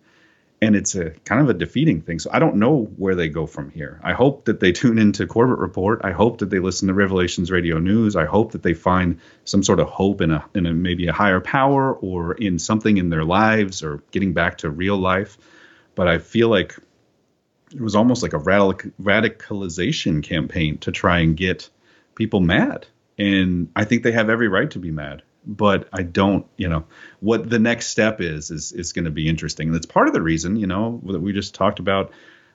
and 0.62 0.76
it's 0.76 0.94
a 0.94 1.10
kind 1.26 1.42
of 1.42 1.50
a 1.50 1.58
defeating 1.58 2.02
thing. 2.02 2.20
So 2.20 2.30
I 2.32 2.38
don't 2.38 2.58
know 2.58 2.84
where 2.98 3.16
they 3.16 3.30
go 3.30 3.48
from 3.48 3.72
here. 3.72 4.00
I 4.04 4.14
hope 4.14 4.46
that 4.46 4.60
they 4.60 4.72
tune 4.72 5.00
into 5.00 5.26
Corbett 5.26 5.58
Report. 5.58 6.02
I 6.04 6.12
hope 6.12 6.38
that 6.38 6.52
they 6.52 6.60
listen 6.60 6.88
to 6.88 6.94
Revelations 6.94 7.50
Radio 7.50 7.80
News. 7.80 8.16
I 8.16 8.26
hope 8.26 8.52
that 8.52 8.62
they 8.62 8.76
find 8.76 9.20
some 9.44 9.64
sort 9.64 9.80
of 9.80 9.88
hope 9.88 10.22
in 10.22 10.32
a 10.32 10.46
in 10.54 10.68
a 10.68 10.74
maybe 10.74 11.08
a 11.08 11.14
higher 11.14 11.40
power 11.40 11.94
or 11.94 12.34
in 12.34 12.60
something 12.60 12.98
in 12.98 13.10
their 13.10 13.26
lives 13.26 13.82
or 13.82 14.04
getting 14.12 14.34
back 14.34 14.60
to 14.60 14.70
real 14.70 14.98
life. 14.98 15.38
But 15.96 16.08
I 16.08 16.20
feel 16.20 16.50
like 16.50 16.78
it 17.74 17.82
was 17.82 17.96
almost 17.96 18.22
like 18.22 18.34
a 18.34 18.38
radical 18.38 18.92
radicalization 19.02 20.22
campaign 20.22 20.78
to 20.80 20.92
try 20.92 21.20
and 21.20 21.36
get 21.36 21.70
people 22.16 22.40
mad. 22.40 22.86
And 23.18 23.70
I 23.76 23.86
think 23.86 24.04
they 24.04 24.12
have 24.12 24.30
every 24.30 24.48
right 24.48 24.70
to 24.72 24.80
be 24.80 24.92
mad 24.92 25.24
but 25.46 25.88
I 25.92 26.04
don't, 26.04 26.46
you 26.58 26.70
know, 26.70 26.86
what 27.20 27.50
the 27.50 27.60
next 27.60 27.88
step 27.88 28.22
is 28.22 28.52
is 28.52 28.72
is 28.72 28.94
going 28.94 29.06
to 29.06 29.12
be 29.12 29.28
interesting. 29.28 29.68
And 29.68 29.76
that's 29.76 29.86
part 29.86 30.08
of 30.08 30.14
the 30.14 30.22
reason, 30.22 30.56
you 30.56 30.68
know, 30.68 31.02
that 31.06 31.22
we 31.22 31.34
just 31.34 31.56
talked 31.56 31.80
about 31.80 32.12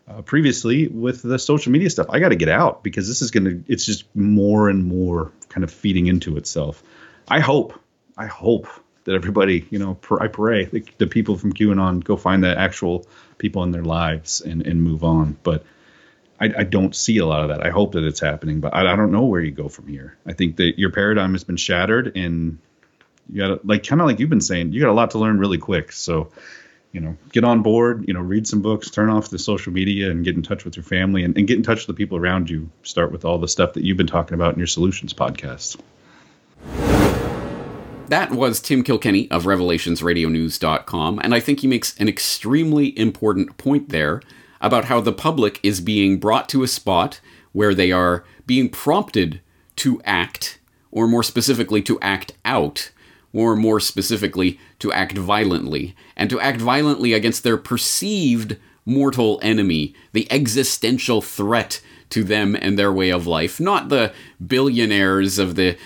uh, 0.08 0.22
previously 0.22 0.88
with 0.88 1.22
the 1.22 1.38
social 1.38 1.72
media 1.72 1.90
stuff. 1.90 2.06
I 2.10 2.20
got 2.20 2.28
to 2.28 2.36
get 2.36 2.48
out 2.48 2.82
because 2.82 3.08
this 3.08 3.22
is 3.22 3.30
going 3.30 3.44
to 3.44 3.64
it's 3.72 3.84
just 3.84 4.04
more 4.14 4.68
and 4.68 4.84
more 4.84 5.32
kind 5.48 5.64
of 5.64 5.70
feeding 5.70 6.06
into 6.06 6.36
itself. 6.36 6.82
I 7.28 7.40
hope, 7.40 7.78
I 8.16 8.26
hope 8.26 8.68
that 9.04 9.14
everybody, 9.14 9.66
you 9.70 9.78
know, 9.78 9.94
pr- 9.94 10.22
I 10.22 10.28
pray 10.28 10.66
the, 10.66 10.84
the 10.98 11.06
people 11.06 11.36
from 11.36 11.52
QAnon 11.52 12.02
go 12.04 12.16
find 12.16 12.42
the 12.42 12.56
actual 12.56 13.06
people 13.38 13.62
in 13.64 13.72
their 13.72 13.84
lives 13.84 14.40
and 14.40 14.66
and 14.66 14.82
move 14.82 15.02
on. 15.02 15.36
But 15.42 15.64
I, 16.38 16.52
I, 16.58 16.64
don't 16.64 16.94
see 16.94 17.18
a 17.18 17.26
lot 17.26 17.42
of 17.42 17.48
that. 17.48 17.64
I 17.64 17.70
hope 17.70 17.92
that 17.92 18.04
it's 18.04 18.20
happening, 18.20 18.60
but 18.60 18.74
I, 18.74 18.92
I, 18.92 18.96
don't 18.96 19.10
know 19.10 19.24
where 19.24 19.40
you 19.40 19.52
go 19.52 19.68
from 19.68 19.88
here. 19.88 20.16
I 20.26 20.34
think 20.34 20.56
that 20.56 20.78
your 20.78 20.90
paradigm 20.90 21.32
has 21.32 21.44
been 21.44 21.56
shattered, 21.56 22.12
and 22.14 22.58
you 23.30 23.38
got 23.38 23.66
like 23.66 23.86
kind 23.86 24.00
of 24.00 24.06
like 24.06 24.20
you've 24.20 24.30
been 24.30 24.40
saying, 24.40 24.72
you 24.72 24.80
got 24.80 24.90
a 24.90 24.92
lot 24.92 25.10
to 25.12 25.18
learn 25.18 25.38
really 25.38 25.58
quick. 25.58 25.92
So, 25.92 26.30
you 26.92 27.00
know, 27.00 27.16
get 27.32 27.44
on 27.44 27.62
board, 27.62 28.04
you 28.06 28.14
know, 28.14 28.20
read 28.20 28.46
some 28.46 28.62
books, 28.62 28.90
turn 28.90 29.10
off 29.10 29.30
the 29.30 29.38
social 29.38 29.72
media 29.72 30.10
and 30.10 30.24
get 30.24 30.36
in 30.36 30.42
touch 30.42 30.64
with 30.64 30.76
your 30.76 30.84
family 30.84 31.24
and, 31.24 31.36
and 31.36 31.46
get 31.46 31.56
in 31.56 31.62
touch 31.62 31.86
with 31.86 31.96
the 31.96 32.00
people 32.00 32.16
around 32.16 32.48
you. 32.48 32.70
Start 32.82 33.12
with 33.12 33.24
all 33.24 33.38
the 33.38 33.48
stuff 33.48 33.74
that 33.74 33.84
you've 33.84 33.96
been 33.96 34.06
talking 34.06 34.34
about 34.34 34.54
in 34.54 34.58
your 34.58 34.66
solutions 34.66 35.12
podcast. 35.12 35.76
That 38.08 38.30
was 38.30 38.60
Tim 38.60 38.84
Kilkenny 38.84 39.28
of 39.32 39.44
RevelationsRadioNews.com, 39.44 41.20
and 41.24 41.34
I 41.34 41.40
think 41.40 41.60
he 41.60 41.66
makes 41.66 41.96
an 41.98 42.08
extremely 42.08 42.96
important 42.96 43.56
point 43.58 43.88
there 43.88 44.22
about 44.60 44.84
how 44.84 45.00
the 45.00 45.12
public 45.12 45.58
is 45.64 45.80
being 45.80 46.18
brought 46.18 46.48
to 46.50 46.62
a 46.62 46.68
spot 46.68 47.20
where 47.50 47.74
they 47.74 47.90
are 47.90 48.24
being 48.46 48.68
prompted 48.68 49.40
to 49.76 50.00
act, 50.04 50.60
or 50.92 51.08
more 51.08 51.24
specifically, 51.24 51.82
to 51.82 51.98
act 52.00 52.32
out 52.44 52.92
or 53.32 53.56
more 53.56 53.80
specifically, 53.80 54.58
to 54.78 54.92
act 54.92 55.18
violently, 55.18 55.94
and 56.16 56.30
to 56.30 56.40
act 56.40 56.60
violently 56.60 57.12
against 57.12 57.42
their 57.42 57.56
perceived 57.56 58.56
mortal 58.84 59.38
enemy, 59.42 59.94
the 60.12 60.30
existential 60.30 61.20
threat 61.20 61.80
to 62.08 62.22
them 62.22 62.56
and 62.60 62.78
their 62.78 62.92
way 62.92 63.10
of 63.10 63.26
life, 63.26 63.58
not 63.58 63.88
the 63.88 64.12
billionaires 64.44 65.38
of 65.38 65.56
the 65.56 65.76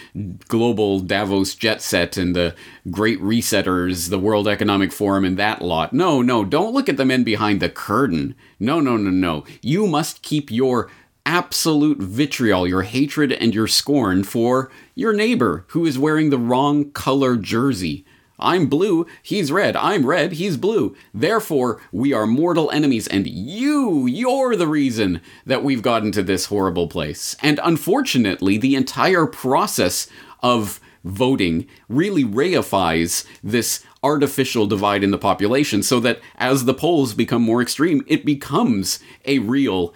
global 0.48 1.00
Davos 1.00 1.54
jet 1.54 1.80
set 1.80 2.16
and 2.16 2.36
the 2.36 2.54
great 2.90 3.18
resetters, 3.20 4.10
the 4.10 4.18
World 4.18 4.46
Economic 4.46 4.92
Forum, 4.92 5.24
and 5.24 5.38
that 5.38 5.62
lot. 5.62 5.92
No, 5.92 6.20
no, 6.20 6.44
don't 6.44 6.74
look 6.74 6.88
at 6.88 6.98
the 6.98 7.06
men 7.06 7.24
behind 7.24 7.60
the 7.60 7.70
curtain. 7.70 8.34
No, 8.58 8.80
no, 8.80 8.96
no, 8.98 9.10
no. 9.10 9.44
You 9.62 9.86
must 9.86 10.22
keep 10.22 10.50
your 10.50 10.90
absolute 11.30 11.98
vitriol, 11.98 12.66
your 12.66 12.82
hatred 12.82 13.30
and 13.30 13.54
your 13.54 13.68
scorn 13.68 14.24
for 14.24 14.68
your 14.96 15.12
neighbor 15.12 15.64
who 15.68 15.86
is 15.86 15.96
wearing 15.96 16.30
the 16.30 16.36
wrong 16.36 16.90
color 16.90 17.36
jersey. 17.36 18.04
I'm 18.40 18.66
blue, 18.66 19.06
he's 19.22 19.52
red. 19.52 19.76
I'm 19.76 20.04
red, 20.06 20.32
he's 20.32 20.56
blue. 20.56 20.96
Therefore, 21.14 21.80
we 21.92 22.12
are 22.12 22.26
mortal 22.26 22.68
enemies, 22.72 23.06
and 23.06 23.28
you, 23.28 24.08
you're 24.08 24.56
the 24.56 24.66
reason 24.66 25.20
that 25.46 25.62
we've 25.62 25.82
gotten 25.82 26.10
to 26.12 26.24
this 26.24 26.46
horrible 26.46 26.88
place. 26.88 27.36
And 27.40 27.60
unfortunately, 27.62 28.58
the 28.58 28.74
entire 28.74 29.26
process 29.26 30.08
of 30.42 30.80
voting 31.04 31.68
really 31.88 32.24
reifies 32.24 33.24
this 33.44 33.84
artificial 34.02 34.66
divide 34.66 35.04
in 35.04 35.12
the 35.12 35.18
population 35.18 35.84
so 35.84 36.00
that 36.00 36.18
as 36.38 36.64
the 36.64 36.74
poles 36.74 37.14
become 37.14 37.42
more 37.42 37.62
extreme, 37.62 38.02
it 38.08 38.24
becomes 38.24 38.98
a 39.26 39.38
real 39.38 39.94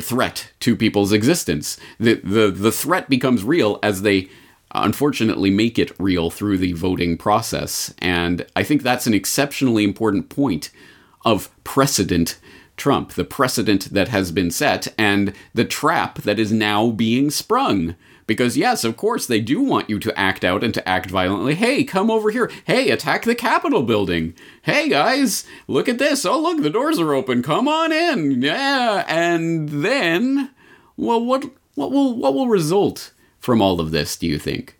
threat 0.00 0.52
to 0.60 0.76
people's 0.76 1.12
existence. 1.12 1.78
The, 1.98 2.14
the, 2.14 2.50
the 2.50 2.72
threat 2.72 3.08
becomes 3.08 3.44
real 3.44 3.78
as 3.82 4.02
they 4.02 4.28
unfortunately 4.72 5.50
make 5.50 5.78
it 5.78 5.92
real 5.98 6.30
through 6.30 6.58
the 6.58 6.72
voting 6.72 7.16
process. 7.16 7.92
And 7.98 8.46
I 8.54 8.62
think 8.62 8.82
that's 8.82 9.06
an 9.06 9.14
exceptionally 9.14 9.84
important 9.84 10.28
point 10.28 10.70
of 11.24 11.50
precedent 11.64 12.38
Trump, 12.76 13.12
the 13.12 13.24
precedent 13.24 13.92
that 13.92 14.08
has 14.08 14.32
been 14.32 14.50
set, 14.50 14.88
and 14.96 15.34
the 15.52 15.66
trap 15.66 16.22
that 16.22 16.38
is 16.38 16.50
now 16.50 16.90
being 16.90 17.30
sprung. 17.30 17.94
Because, 18.30 18.56
yes, 18.56 18.84
of 18.84 18.96
course, 18.96 19.26
they 19.26 19.40
do 19.40 19.60
want 19.60 19.90
you 19.90 19.98
to 19.98 20.16
act 20.16 20.44
out 20.44 20.62
and 20.62 20.72
to 20.74 20.88
act 20.88 21.10
violently. 21.10 21.56
Hey, 21.56 21.82
come 21.82 22.12
over 22.12 22.30
here. 22.30 22.48
Hey, 22.64 22.90
attack 22.90 23.24
the 23.24 23.34
Capitol 23.34 23.82
building. 23.82 24.34
Hey, 24.62 24.88
guys, 24.88 25.44
look 25.66 25.88
at 25.88 25.98
this. 25.98 26.24
Oh, 26.24 26.40
look, 26.40 26.62
the 26.62 26.70
doors 26.70 27.00
are 27.00 27.12
open. 27.12 27.42
Come 27.42 27.66
on 27.66 27.90
in. 27.90 28.40
Yeah. 28.40 29.04
And 29.08 29.68
then, 29.68 30.52
well, 30.96 31.20
what, 31.24 31.44
what, 31.74 31.90
will, 31.90 32.16
what 32.16 32.32
will 32.32 32.46
result 32.46 33.12
from 33.40 33.60
all 33.60 33.80
of 33.80 33.90
this, 33.90 34.16
do 34.16 34.28
you 34.28 34.38
think? 34.38 34.78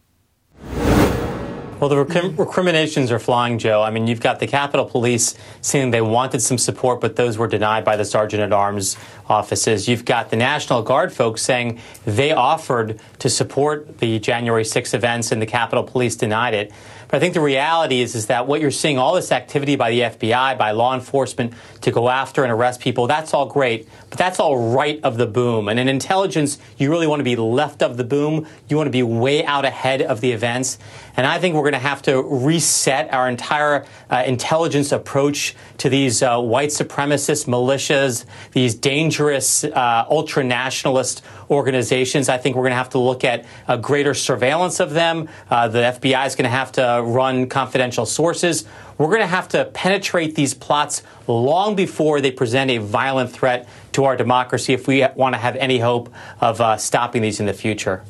Well, 1.80 1.88
the 1.88 1.96
rec- 1.96 2.08
mm-hmm. 2.08 2.38
recriminations 2.38 3.10
are 3.10 3.18
flying, 3.18 3.58
Joe. 3.58 3.80
I 3.80 3.90
mean, 3.90 4.06
you've 4.06 4.20
got 4.20 4.38
the 4.38 4.46
Capitol 4.46 4.84
Police 4.84 5.34
saying 5.62 5.92
they 5.92 6.02
wanted 6.02 6.42
some 6.42 6.58
support, 6.58 7.00
but 7.00 7.16
those 7.16 7.38
were 7.38 7.48
denied 7.48 7.86
by 7.86 7.96
the 7.96 8.04
Sergeant 8.04 8.42
at 8.42 8.52
Arms 8.52 8.98
offices. 9.30 9.88
You've 9.88 10.04
got 10.04 10.28
the 10.28 10.36
National 10.36 10.82
Guard 10.82 11.10
folks 11.10 11.40
saying 11.40 11.80
they 12.04 12.32
offered 12.32 13.00
to 13.20 13.30
support 13.30 13.96
the 13.96 14.18
January 14.18 14.64
6 14.64 14.92
events 14.92 15.32
and 15.32 15.40
the 15.40 15.46
Capitol 15.46 15.82
Police 15.82 16.16
denied 16.16 16.52
it. 16.52 16.70
But 17.08 17.16
I 17.16 17.20
think 17.20 17.32
the 17.32 17.40
reality 17.40 18.02
is, 18.02 18.14
is 18.14 18.26
that 18.26 18.46
what 18.46 18.60
you're 18.60 18.70
seeing, 18.70 18.98
all 18.98 19.14
this 19.14 19.32
activity 19.32 19.74
by 19.74 19.90
the 19.90 20.00
FBI, 20.00 20.58
by 20.58 20.72
law 20.72 20.94
enforcement 20.94 21.54
to 21.80 21.90
go 21.90 22.10
after 22.10 22.44
and 22.44 22.52
arrest 22.52 22.80
people, 22.80 23.06
that's 23.06 23.32
all 23.32 23.46
great, 23.46 23.88
but 24.10 24.18
that's 24.18 24.40
all 24.40 24.74
right 24.74 25.00
of 25.04 25.16
the 25.16 25.26
boom. 25.26 25.68
And 25.68 25.78
in 25.78 25.88
intelligence, 25.88 26.58
you 26.76 26.90
really 26.90 27.06
want 27.06 27.20
to 27.20 27.24
be 27.24 27.36
left 27.36 27.80
of 27.80 27.96
the 27.96 28.04
boom. 28.04 28.46
You 28.68 28.76
want 28.76 28.88
to 28.88 28.92
be 28.92 29.04
way 29.04 29.44
out 29.44 29.64
ahead 29.64 30.02
of 30.02 30.20
the 30.20 30.32
events. 30.32 30.78
And 31.16 31.26
I 31.26 31.38
think 31.38 31.54
we're 31.54 31.62
going 31.62 31.72
to 31.74 31.78
have 31.78 32.02
to 32.02 32.20
reset 32.20 33.12
our 33.12 33.28
entire 33.28 33.86
uh, 34.10 34.24
intelligence 34.26 34.90
approach 34.90 35.54
to 35.78 35.88
these 35.88 36.22
uh, 36.22 36.40
white 36.40 36.70
supremacist 36.70 37.46
militias, 37.46 38.24
these 38.52 38.74
dangerous 38.74 39.62
uh, 39.62 40.06
ultra 40.10 40.42
nationalist 40.42 41.22
organizations. 41.48 42.28
I 42.28 42.38
think 42.38 42.56
we're 42.56 42.62
going 42.62 42.72
to 42.72 42.76
have 42.76 42.90
to 42.90 42.98
look 42.98 43.22
at 43.22 43.44
a 43.68 43.78
greater 43.78 44.14
surveillance 44.14 44.80
of 44.80 44.90
them. 44.90 45.28
Uh, 45.48 45.68
the 45.68 45.78
FBI 45.78 46.26
is 46.26 46.34
going 46.34 46.44
to 46.44 46.50
have 46.50 46.72
to 46.72 47.02
run 47.04 47.48
confidential 47.48 48.06
sources. 48.06 48.64
We're 49.00 49.06
going 49.06 49.20
to 49.20 49.26
have 49.28 49.48
to 49.48 49.64
penetrate 49.64 50.34
these 50.34 50.52
plots 50.52 51.02
long 51.26 51.74
before 51.74 52.20
they 52.20 52.30
present 52.30 52.70
a 52.70 52.76
violent 52.76 53.32
threat 53.32 53.66
to 53.92 54.04
our 54.04 54.14
democracy 54.14 54.74
if 54.74 54.86
we 54.86 55.02
want 55.16 55.34
to 55.34 55.38
have 55.38 55.56
any 55.56 55.78
hope 55.78 56.12
of 56.38 56.60
uh, 56.60 56.76
stopping 56.76 57.22
these 57.22 57.40
in 57.40 57.46
the 57.46 57.54
future. 57.54 58.04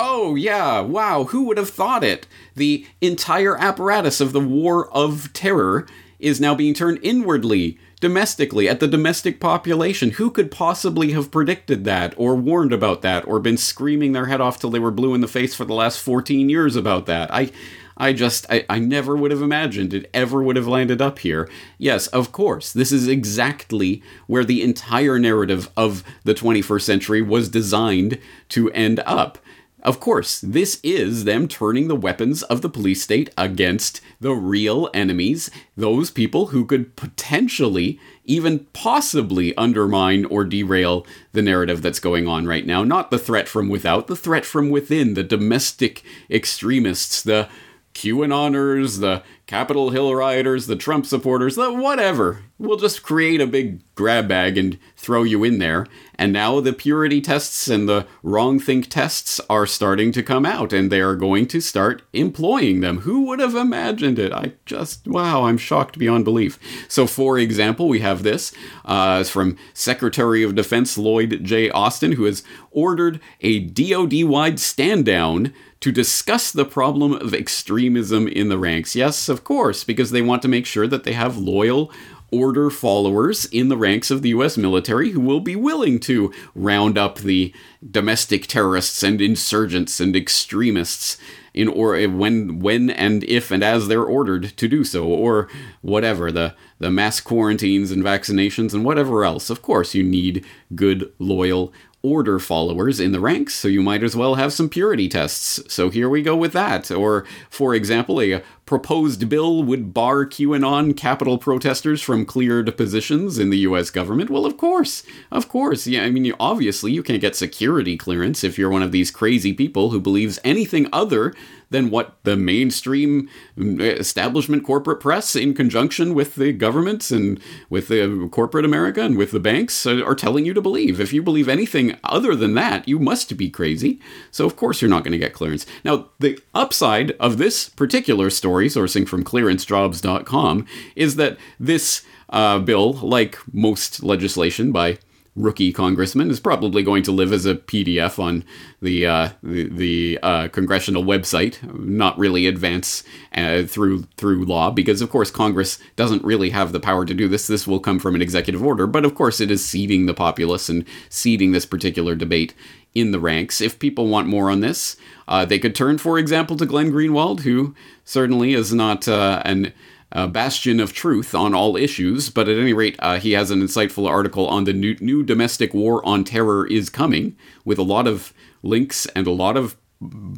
Oh, 0.00 0.34
yeah, 0.34 0.80
wow, 0.80 1.22
who 1.26 1.44
would 1.44 1.58
have 1.58 1.70
thought 1.70 2.02
it? 2.02 2.26
The 2.56 2.84
entire 3.00 3.56
apparatus 3.56 4.20
of 4.20 4.32
the 4.32 4.40
War 4.40 4.92
of 4.92 5.32
Terror 5.32 5.86
is 6.18 6.40
now 6.40 6.56
being 6.56 6.74
turned 6.74 6.98
inwardly, 7.02 7.78
domestically, 8.00 8.68
at 8.68 8.80
the 8.80 8.88
domestic 8.88 9.38
population. 9.38 10.10
Who 10.10 10.28
could 10.28 10.50
possibly 10.50 11.12
have 11.12 11.30
predicted 11.30 11.84
that, 11.84 12.14
or 12.16 12.34
warned 12.34 12.72
about 12.72 13.02
that, 13.02 13.28
or 13.28 13.38
been 13.38 13.58
screaming 13.58 14.10
their 14.10 14.26
head 14.26 14.40
off 14.40 14.58
till 14.58 14.70
they 14.70 14.80
were 14.80 14.90
blue 14.90 15.14
in 15.14 15.20
the 15.20 15.28
face 15.28 15.54
for 15.54 15.64
the 15.64 15.72
last 15.72 16.00
14 16.00 16.48
years 16.48 16.74
about 16.74 17.06
that? 17.06 17.32
I. 17.32 17.52
I 17.96 18.12
just, 18.12 18.46
I, 18.50 18.64
I 18.68 18.78
never 18.78 19.16
would 19.16 19.30
have 19.30 19.42
imagined 19.42 19.94
it 19.94 20.10
ever 20.12 20.42
would 20.42 20.56
have 20.56 20.68
landed 20.68 21.00
up 21.00 21.20
here. 21.20 21.48
Yes, 21.78 22.06
of 22.08 22.30
course, 22.30 22.72
this 22.72 22.92
is 22.92 23.08
exactly 23.08 24.02
where 24.26 24.44
the 24.44 24.62
entire 24.62 25.18
narrative 25.18 25.70
of 25.76 26.04
the 26.24 26.34
21st 26.34 26.82
century 26.82 27.22
was 27.22 27.48
designed 27.48 28.18
to 28.50 28.70
end 28.72 29.00
up. 29.06 29.38
Of 29.86 30.00
course, 30.00 30.40
this 30.40 30.80
is 30.82 31.24
them 31.24 31.46
turning 31.46 31.86
the 31.86 31.94
weapons 31.94 32.42
of 32.42 32.60
the 32.60 32.68
police 32.68 33.02
state 33.02 33.30
against 33.38 34.00
the 34.20 34.32
real 34.32 34.90
enemies, 34.92 35.48
those 35.76 36.10
people 36.10 36.46
who 36.46 36.64
could 36.64 36.96
potentially, 36.96 38.00
even 38.24 38.66
possibly, 38.72 39.56
undermine 39.56 40.24
or 40.24 40.42
derail 40.42 41.06
the 41.30 41.42
narrative 41.42 41.82
that's 41.82 42.00
going 42.00 42.26
on 42.26 42.46
right 42.46 42.66
now. 42.66 42.82
Not 42.82 43.12
the 43.12 43.18
threat 43.18 43.46
from 43.46 43.68
without, 43.68 44.08
the 44.08 44.16
threat 44.16 44.44
from 44.44 44.70
within, 44.70 45.14
the 45.14 45.22
domestic 45.22 46.02
extremists, 46.28 47.22
the 47.22 47.48
QAnoners, 47.96 49.00
the 49.00 49.22
Capitol 49.46 49.90
Hill 49.90 50.14
rioters, 50.14 50.66
the 50.66 50.76
Trump 50.76 51.06
supporters, 51.06 51.56
the 51.56 51.72
whatever. 51.72 52.42
We'll 52.58 52.76
just 52.76 53.02
create 53.02 53.40
a 53.40 53.46
big 53.46 53.82
grab 53.94 54.28
bag 54.28 54.58
and 54.58 54.78
throw 54.96 55.22
you 55.22 55.44
in 55.44 55.58
there. 55.58 55.86
And 56.18 56.32
now 56.32 56.60
the 56.60 56.72
purity 56.72 57.20
tests 57.20 57.68
and 57.68 57.88
the 57.88 58.06
wrong 58.22 58.58
think 58.58 58.88
tests 58.88 59.40
are 59.48 59.66
starting 59.66 60.12
to 60.12 60.22
come 60.22 60.44
out, 60.44 60.72
and 60.72 60.90
they 60.90 61.00
are 61.00 61.14
going 61.14 61.46
to 61.48 61.60
start 61.60 62.02
employing 62.12 62.80
them. 62.80 63.00
Who 63.00 63.22
would 63.26 63.40
have 63.40 63.54
imagined 63.54 64.18
it? 64.18 64.32
I 64.32 64.52
just, 64.66 65.06
wow, 65.06 65.44
I'm 65.44 65.58
shocked 65.58 65.98
beyond 65.98 66.24
belief. 66.24 66.58
So, 66.88 67.06
for 67.06 67.38
example, 67.38 67.88
we 67.88 68.00
have 68.00 68.22
this 68.22 68.52
uh, 68.84 69.24
from 69.24 69.56
Secretary 69.72 70.42
of 70.42 70.54
Defense 70.54 70.98
Lloyd 70.98 71.40
J. 71.42 71.70
Austin, 71.70 72.12
who 72.12 72.24
has 72.24 72.42
ordered 72.70 73.20
a 73.40 73.60
DoD 73.60 74.24
wide 74.24 74.60
stand 74.60 75.06
down 75.06 75.54
to 75.80 75.92
discuss 75.92 76.50
the 76.50 76.64
problem 76.64 77.12
of 77.12 77.34
extremism 77.34 78.26
in 78.28 78.48
the 78.48 78.58
ranks. 78.58 78.96
Yes, 78.96 79.28
of 79.28 79.44
course, 79.44 79.84
because 79.84 80.10
they 80.10 80.22
want 80.22 80.42
to 80.42 80.48
make 80.48 80.66
sure 80.66 80.86
that 80.86 81.04
they 81.04 81.12
have 81.12 81.36
loyal 81.36 81.92
order 82.32 82.70
followers 82.70 83.44
in 83.46 83.68
the 83.68 83.76
ranks 83.76 84.10
of 84.10 84.22
the 84.22 84.30
US 84.30 84.56
military 84.56 85.10
who 85.10 85.20
will 85.20 85.40
be 85.40 85.54
willing 85.54 86.00
to 86.00 86.32
round 86.54 86.98
up 86.98 87.18
the 87.18 87.54
domestic 87.88 88.46
terrorists 88.46 89.02
and 89.02 89.20
insurgents 89.20 90.00
and 90.00 90.16
extremists 90.16 91.18
in 91.54 91.68
or 91.68 91.94
eh, 91.94 92.06
when 92.06 92.58
when 92.58 92.90
and 92.90 93.22
if 93.24 93.50
and 93.50 93.62
as 93.62 93.88
they're 93.88 94.02
ordered 94.02 94.56
to 94.56 94.68
do 94.68 94.84
so 94.84 95.04
or 95.04 95.48
whatever 95.82 96.32
the 96.32 96.54
the 96.78 96.90
mass 96.90 97.20
quarantines 97.20 97.90
and 97.90 98.02
vaccinations 98.02 98.74
and 98.74 98.84
whatever 98.84 99.24
else 99.24 99.48
of 99.48 99.62
course 99.62 99.94
you 99.94 100.02
need 100.02 100.44
good 100.74 101.10
loyal 101.18 101.72
order 102.06 102.38
followers 102.38 103.00
in 103.00 103.10
the 103.10 103.18
ranks, 103.18 103.54
so 103.54 103.66
you 103.66 103.82
might 103.82 104.04
as 104.04 104.14
well 104.14 104.36
have 104.36 104.52
some 104.52 104.68
purity 104.68 105.08
tests. 105.08 105.60
So 105.72 105.90
here 105.90 106.08
we 106.08 106.22
go 106.22 106.36
with 106.36 106.52
that. 106.52 106.90
Or, 106.90 107.24
for 107.50 107.74
example, 107.74 108.20
a 108.20 108.42
proposed 108.64 109.28
bill 109.28 109.64
would 109.64 109.92
bar 109.92 110.24
QAnon 110.24 110.96
Capitol 110.96 111.36
protesters 111.38 112.00
from 112.00 112.24
cleared 112.24 112.76
positions 112.76 113.38
in 113.38 113.50
the 113.50 113.58
US 113.58 113.90
government. 113.90 114.30
Well, 114.30 114.46
of 114.46 114.56
course. 114.56 115.02
Of 115.32 115.48
course. 115.48 115.86
Yeah, 115.86 116.04
I 116.04 116.10
mean, 116.10 116.32
obviously, 116.38 116.92
you 116.92 117.02
can't 117.02 117.20
get 117.20 117.34
security 117.34 117.96
clearance 117.96 118.44
if 118.44 118.56
you're 118.56 118.70
one 118.70 118.82
of 118.82 118.92
these 118.92 119.10
crazy 119.10 119.52
people 119.52 119.90
who 119.90 120.00
believes 120.00 120.38
anything 120.44 120.88
other 120.92 121.34
than 121.70 121.90
what 121.90 122.16
the 122.22 122.36
mainstream 122.36 123.28
mm, 123.56 123.80
establishment 123.80 124.64
corporate 124.64 125.00
press, 125.00 125.34
in 125.34 125.54
conjunction 125.54 126.14
with 126.14 126.36
the 126.36 126.52
governments 126.52 127.10
and 127.10 127.40
with 127.68 127.88
the 127.88 128.28
corporate 128.30 128.64
America 128.64 129.02
and 129.02 129.16
with 129.16 129.32
the 129.32 129.40
banks, 129.40 129.86
are 129.86 130.14
telling 130.14 130.44
you 130.44 130.54
to 130.54 130.62
believe. 130.62 131.00
If 131.00 131.12
you 131.12 131.22
believe 131.22 131.48
anything 131.48 131.96
other 132.04 132.34
than 132.34 132.54
that, 132.54 132.86
you 132.88 132.98
must 132.98 133.36
be 133.36 133.50
crazy. 133.50 134.00
So, 134.30 134.46
of 134.46 134.56
course, 134.56 134.80
you're 134.80 134.90
not 134.90 135.04
going 135.04 135.12
to 135.12 135.18
get 135.18 135.32
clearance. 135.32 135.66
Now, 135.84 136.10
the 136.18 136.38
upside 136.54 137.12
of 137.12 137.38
this 137.38 137.68
particular 137.68 138.30
story, 138.30 138.68
sourcing 138.68 139.08
from 139.08 139.24
clearancejobs.com, 139.24 140.66
is 140.94 141.16
that 141.16 141.36
this 141.58 142.02
uh, 142.30 142.58
bill, 142.58 142.92
like 142.94 143.38
most 143.52 144.02
legislation 144.02 144.72
by 144.72 144.98
rookie 145.36 145.72
congressman 145.72 146.30
is 146.30 146.40
probably 146.40 146.82
going 146.82 147.02
to 147.04 147.12
live 147.12 147.32
as 147.32 147.46
a 147.46 147.54
PDF 147.54 148.18
on 148.18 148.42
the 148.80 149.06
uh, 149.06 149.28
the, 149.42 149.68
the 149.68 150.18
uh, 150.22 150.48
congressional 150.48 151.04
website, 151.04 151.62
not 151.78 152.18
really 152.18 152.46
advance 152.46 153.04
uh, 153.34 153.62
through 153.62 154.04
through 154.16 154.44
law 154.44 154.70
because 154.70 155.02
of 155.02 155.10
course 155.10 155.30
Congress 155.30 155.78
doesn't 155.94 156.24
really 156.24 156.50
have 156.50 156.72
the 156.72 156.80
power 156.80 157.04
to 157.04 157.14
do 157.14 157.28
this. 157.28 157.46
This 157.46 157.66
will 157.66 157.80
come 157.80 157.98
from 157.98 158.14
an 158.14 158.22
executive 158.22 158.64
order, 158.64 158.86
but 158.86 159.04
of 159.04 159.14
course 159.14 159.40
it 159.40 159.50
is 159.50 159.64
seeding 159.64 160.06
the 160.06 160.14
populace 160.14 160.68
and 160.68 160.84
seeding 161.08 161.52
this 161.52 161.66
particular 161.66 162.16
debate 162.16 162.54
in 162.94 163.10
the 163.10 163.20
ranks. 163.20 163.60
If 163.60 163.78
people 163.78 164.08
want 164.08 164.26
more 164.26 164.50
on 164.50 164.60
this, 164.60 164.96
uh, 165.28 165.44
they 165.44 165.58
could 165.58 165.74
turn, 165.74 165.98
for 165.98 166.18
example, 166.18 166.56
to 166.56 166.64
Glenn 166.64 166.90
Greenwald, 166.90 167.40
who 167.40 167.74
certainly 168.04 168.54
is 168.54 168.72
not 168.72 169.06
uh, 169.06 169.42
an 169.44 169.74
uh, 170.16 170.26
bastion 170.26 170.80
of 170.80 170.94
truth 170.94 171.34
on 171.34 171.54
all 171.54 171.76
issues, 171.76 172.30
but 172.30 172.48
at 172.48 172.58
any 172.58 172.72
rate, 172.72 172.96
uh, 173.00 173.18
he 173.18 173.32
has 173.32 173.50
an 173.50 173.60
insightful 173.60 174.08
article 174.08 174.48
on 174.48 174.64
the 174.64 174.72
new, 174.72 174.96
new 174.98 175.22
domestic 175.22 175.74
war 175.74 176.04
on 176.06 176.24
terror 176.24 176.66
is 176.66 176.88
coming 176.88 177.36
with 177.66 177.78
a 177.78 177.82
lot 177.82 178.06
of 178.06 178.32
links 178.62 179.04
and 179.14 179.26
a 179.26 179.30
lot 179.30 179.58
of 179.58 179.76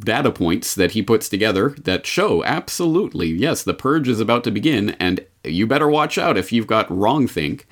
data 0.03 0.31
points 0.31 0.75
that 0.75 0.91
he 0.91 1.01
puts 1.01 1.29
together 1.29 1.69
that 1.81 2.05
show 2.05 2.43
absolutely, 2.43 3.29
yes, 3.29 3.63
the 3.63 3.73
purge 3.73 4.09
is 4.09 4.19
about 4.19 4.43
to 4.43 4.51
begin, 4.51 4.89
and 4.99 5.25
you 5.45 5.65
better 5.65 5.87
watch 5.87 6.17
out 6.17 6.37
if 6.37 6.51
you've 6.51 6.67
got 6.67 6.91
wrong 6.91 7.25
think. 7.25 7.65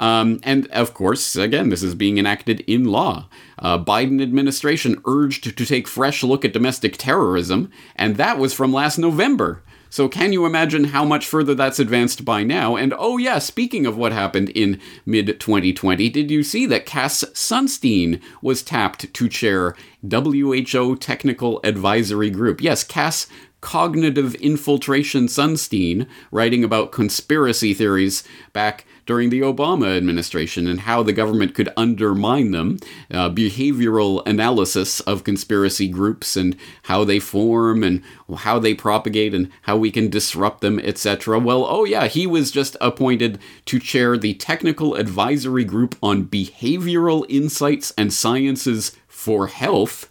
Um, 0.00 0.40
and 0.42 0.66
of 0.68 0.92
course, 0.92 1.34
again, 1.34 1.70
this 1.70 1.82
is 1.82 1.94
being 1.94 2.18
enacted 2.18 2.60
in 2.66 2.84
law. 2.84 3.26
Uh, 3.58 3.82
Biden 3.82 4.22
administration 4.22 5.00
urged 5.06 5.56
to 5.56 5.64
take 5.64 5.88
fresh 5.88 6.22
look 6.22 6.44
at 6.44 6.52
domestic 6.52 6.98
terrorism, 6.98 7.70
and 7.96 8.16
that 8.16 8.38
was 8.38 8.52
from 8.52 8.70
last 8.70 8.98
November. 8.98 9.62
So, 9.90 10.08
can 10.08 10.32
you 10.32 10.44
imagine 10.44 10.84
how 10.84 11.04
much 11.04 11.26
further 11.26 11.54
that's 11.54 11.78
advanced 11.78 12.24
by 12.24 12.42
now? 12.42 12.76
And 12.76 12.94
oh, 12.96 13.16
yeah, 13.16 13.38
speaking 13.38 13.86
of 13.86 13.96
what 13.96 14.12
happened 14.12 14.50
in 14.50 14.80
mid 15.06 15.40
2020, 15.40 16.08
did 16.10 16.30
you 16.30 16.42
see 16.42 16.66
that 16.66 16.86
Cass 16.86 17.24
Sunstein 17.32 18.20
was 18.42 18.62
tapped 18.62 19.12
to 19.14 19.28
chair 19.28 19.74
WHO 20.08 20.96
Technical 20.96 21.60
Advisory 21.64 22.30
Group? 22.30 22.60
Yes, 22.60 22.84
Cass 22.84 23.26
Cognitive 23.60 24.34
Infiltration 24.36 25.26
Sunstein, 25.26 26.06
writing 26.30 26.62
about 26.62 26.92
conspiracy 26.92 27.74
theories 27.74 28.22
back 28.52 28.84
during 29.04 29.30
the 29.30 29.40
Obama 29.40 29.96
administration 29.96 30.68
and 30.68 30.80
how 30.80 31.02
the 31.02 31.12
government 31.12 31.54
could 31.54 31.68
undermine 31.76 32.52
them, 32.52 32.78
uh, 33.10 33.28
behavioral 33.30 34.22
analysis 34.26 35.00
of 35.00 35.24
conspiracy 35.24 35.88
groups 35.88 36.36
and 36.36 36.56
how 36.84 37.02
they 37.02 37.18
form 37.18 37.82
and 37.82 38.02
how 38.36 38.58
they 38.58 38.74
propagate 38.74 39.34
and 39.34 39.50
how 39.62 39.76
we 39.76 39.90
can 39.90 40.08
disrupt 40.08 40.60
them, 40.60 40.78
etc. 40.78 41.38
Well, 41.40 41.66
oh 41.68 41.84
yeah, 41.84 42.06
he 42.06 42.26
was 42.26 42.52
just 42.52 42.76
appointed 42.80 43.40
to 43.64 43.80
chair 43.80 44.16
the 44.16 44.34
Technical 44.34 44.94
Advisory 44.94 45.64
Group 45.64 45.96
on 46.00 46.26
Behavioral 46.26 47.24
Insights 47.28 47.92
and 47.98 48.12
Sciences 48.12 48.96
for 49.08 49.48
Health 49.48 50.08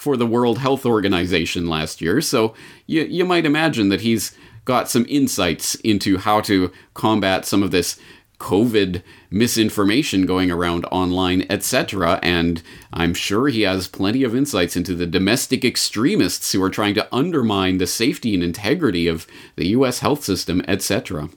for 0.00 0.16
the 0.16 0.26
World 0.26 0.60
Health 0.60 0.86
Organization 0.86 1.68
last 1.68 2.00
year. 2.00 2.22
So 2.22 2.54
you, 2.90 3.02
you 3.04 3.24
might 3.24 3.46
imagine 3.46 3.88
that 3.90 4.00
he's 4.00 4.36
got 4.64 4.90
some 4.90 5.06
insights 5.08 5.76
into 5.76 6.18
how 6.18 6.40
to 6.42 6.72
combat 6.92 7.46
some 7.46 7.62
of 7.62 7.70
this 7.70 7.98
COVID 8.40 9.02
misinformation 9.30 10.26
going 10.26 10.50
around 10.50 10.86
online, 10.86 11.46
etc. 11.48 12.18
And 12.22 12.62
I'm 12.92 13.14
sure 13.14 13.48
he 13.48 13.62
has 13.62 13.86
plenty 13.86 14.24
of 14.24 14.34
insights 14.34 14.76
into 14.76 14.94
the 14.94 15.06
domestic 15.06 15.64
extremists 15.64 16.50
who 16.50 16.62
are 16.62 16.70
trying 16.70 16.94
to 16.94 17.14
undermine 17.14 17.78
the 17.78 17.86
safety 17.86 18.34
and 18.34 18.42
integrity 18.42 19.06
of 19.06 19.26
the 19.56 19.68
US 19.68 20.00
health 20.00 20.24
system, 20.24 20.60
etc. 20.66 21.28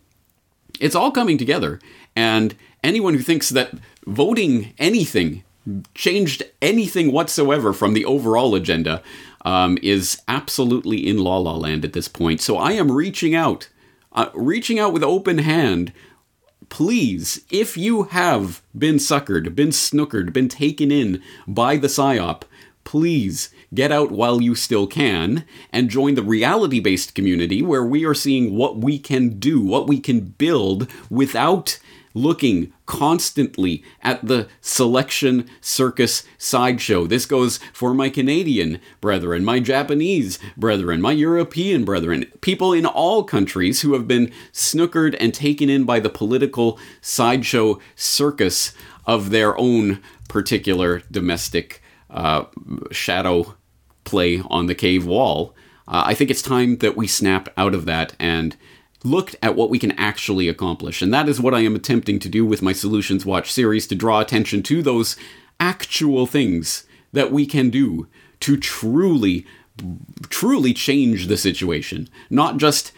It's 0.79 0.95
all 0.95 1.11
coming 1.11 1.37
together, 1.37 1.79
and 2.15 2.55
anyone 2.83 3.13
who 3.13 3.21
thinks 3.21 3.49
that 3.49 3.73
voting 4.07 4.73
anything 4.79 5.43
changed 5.93 6.43
anything 6.61 7.11
whatsoever 7.11 7.71
from 7.71 7.93
the 7.93 8.05
overall 8.05 8.53
agenda 8.53 9.01
um, 9.43 9.77
is 9.81 10.21
absolutely 10.27 11.07
in 11.07 11.17
la 11.17 11.37
la 11.37 11.55
land 11.55 11.85
at 11.85 11.93
this 11.93 12.07
point. 12.07 12.41
So 12.41 12.57
I 12.57 12.73
am 12.73 12.91
reaching 12.91 13.35
out, 13.35 13.69
uh, 14.11 14.29
reaching 14.33 14.79
out 14.79 14.93
with 14.93 15.03
open 15.03 15.39
hand 15.39 15.93
please, 16.73 17.45
if 17.51 17.77
you 17.77 18.03
have 18.05 18.63
been 18.75 18.95
suckered, 18.95 19.53
been 19.53 19.69
snookered, 19.69 20.33
been 20.33 20.49
taken 20.49 20.91
in 20.91 21.21
by 21.47 21.77
the 21.77 21.87
PSYOP, 21.87 22.41
please 22.83 23.49
get 23.73 23.91
out 23.91 24.11
while 24.11 24.41
you 24.41 24.55
still 24.55 24.87
can 24.87 25.45
and 25.71 25.89
join 25.89 26.15
the 26.15 26.23
reality 26.23 26.79
based 26.79 27.13
community 27.13 27.61
where 27.61 27.85
we 27.85 28.03
are 28.05 28.15
seeing 28.15 28.55
what 28.55 28.77
we 28.77 28.97
can 28.97 29.39
do, 29.39 29.61
what 29.61 29.87
we 29.87 29.99
can 29.99 30.21
build 30.21 30.89
without 31.11 31.77
looking 32.13 32.71
constantly 32.85 33.83
at 34.01 34.25
the 34.25 34.47
selection 34.61 35.49
circus 35.61 36.23
sideshow. 36.37 37.07
This 37.07 37.25
goes 37.25 37.57
for 37.73 37.93
my 37.93 38.09
Canadian 38.09 38.79
brethren, 39.01 39.43
my 39.43 39.59
Japanese 39.59 40.39
brethren, 40.55 41.01
my 41.01 41.11
European 41.11 41.85
brethren, 41.85 42.25
people 42.41 42.73
in 42.73 42.85
all 42.85 43.23
countries 43.23 43.81
who 43.81 43.93
have 43.93 44.07
been 44.07 44.31
snookered 44.51 45.15
and 45.19 45.33
taken 45.33 45.69
in 45.69 45.83
by 45.83 45.99
the 45.99 46.09
political 46.09 46.79
sideshow 47.01 47.79
circus 47.95 48.73
of 49.05 49.29
their 49.29 49.57
own 49.57 50.01
particular 50.27 51.01
domestic 51.11 51.81
uh, 52.09 52.45
shadow 52.91 53.55
play 54.03 54.41
on 54.49 54.67
the 54.67 54.75
cave 54.75 55.05
wall. 55.05 55.55
Uh, 55.87 56.03
I 56.05 56.13
think 56.13 56.29
it's 56.29 56.41
time 56.41 56.77
that 56.77 56.95
we 56.95 57.07
snap 57.07 57.49
out 57.57 57.73
of 57.73 57.85
that 57.85 58.15
and 58.19 58.55
looked 59.03 59.35
at 59.41 59.55
what 59.55 59.69
we 59.69 59.79
can 59.79 59.91
actually 59.93 60.47
accomplish. 60.47 61.01
And 61.01 61.13
that 61.13 61.27
is 61.27 61.41
what 61.41 61.53
I 61.53 61.59
am 61.59 61.75
attempting 61.75 62.19
to 62.19 62.29
do 62.29 62.45
with 62.45 62.61
my 62.61 62.73
Solutions 62.73 63.25
Watch 63.25 63.51
series 63.51 63.87
to 63.87 63.95
draw 63.95 64.19
attention 64.19 64.63
to 64.63 64.81
those 64.81 65.15
actual 65.59 66.25
things 66.25 66.85
that 67.11 67.31
we 67.31 67.45
can 67.45 67.69
do 67.69 68.07
to 68.41 68.57
truly, 68.57 69.45
truly 70.29 70.73
change 70.73 71.27
the 71.27 71.37
situation. 71.37 72.09
Not 72.29 72.57
just 72.57 72.91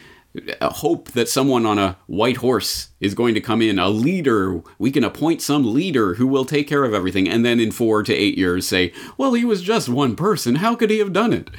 hope 0.61 1.11
that 1.11 1.29
someone 1.29 1.65
on 1.65 1.79
a 1.79 1.97
white 2.07 2.37
horse 2.37 2.89
is 2.99 3.13
going 3.13 3.33
to 3.33 3.41
come 3.41 3.61
in, 3.61 3.79
a 3.79 3.89
leader. 3.89 4.61
We 4.77 4.91
can 4.91 5.03
appoint 5.03 5.41
some 5.41 5.73
leader 5.73 6.15
who 6.15 6.27
will 6.27 6.45
take 6.45 6.67
care 6.67 6.83
of 6.83 6.93
everything, 6.93 7.29
and 7.29 7.45
then 7.45 7.59
in 7.59 7.71
four 7.71 8.03
to 8.03 8.13
eight 8.13 8.37
years 8.37 8.67
say, 8.67 8.91
well, 9.17 9.33
he 9.33 9.45
was 9.45 9.61
just 9.61 9.87
one 9.87 10.15
person. 10.15 10.55
How 10.55 10.75
could 10.75 10.89
he 10.89 10.99
have 10.99 11.13
done 11.13 11.33
it? 11.33 11.49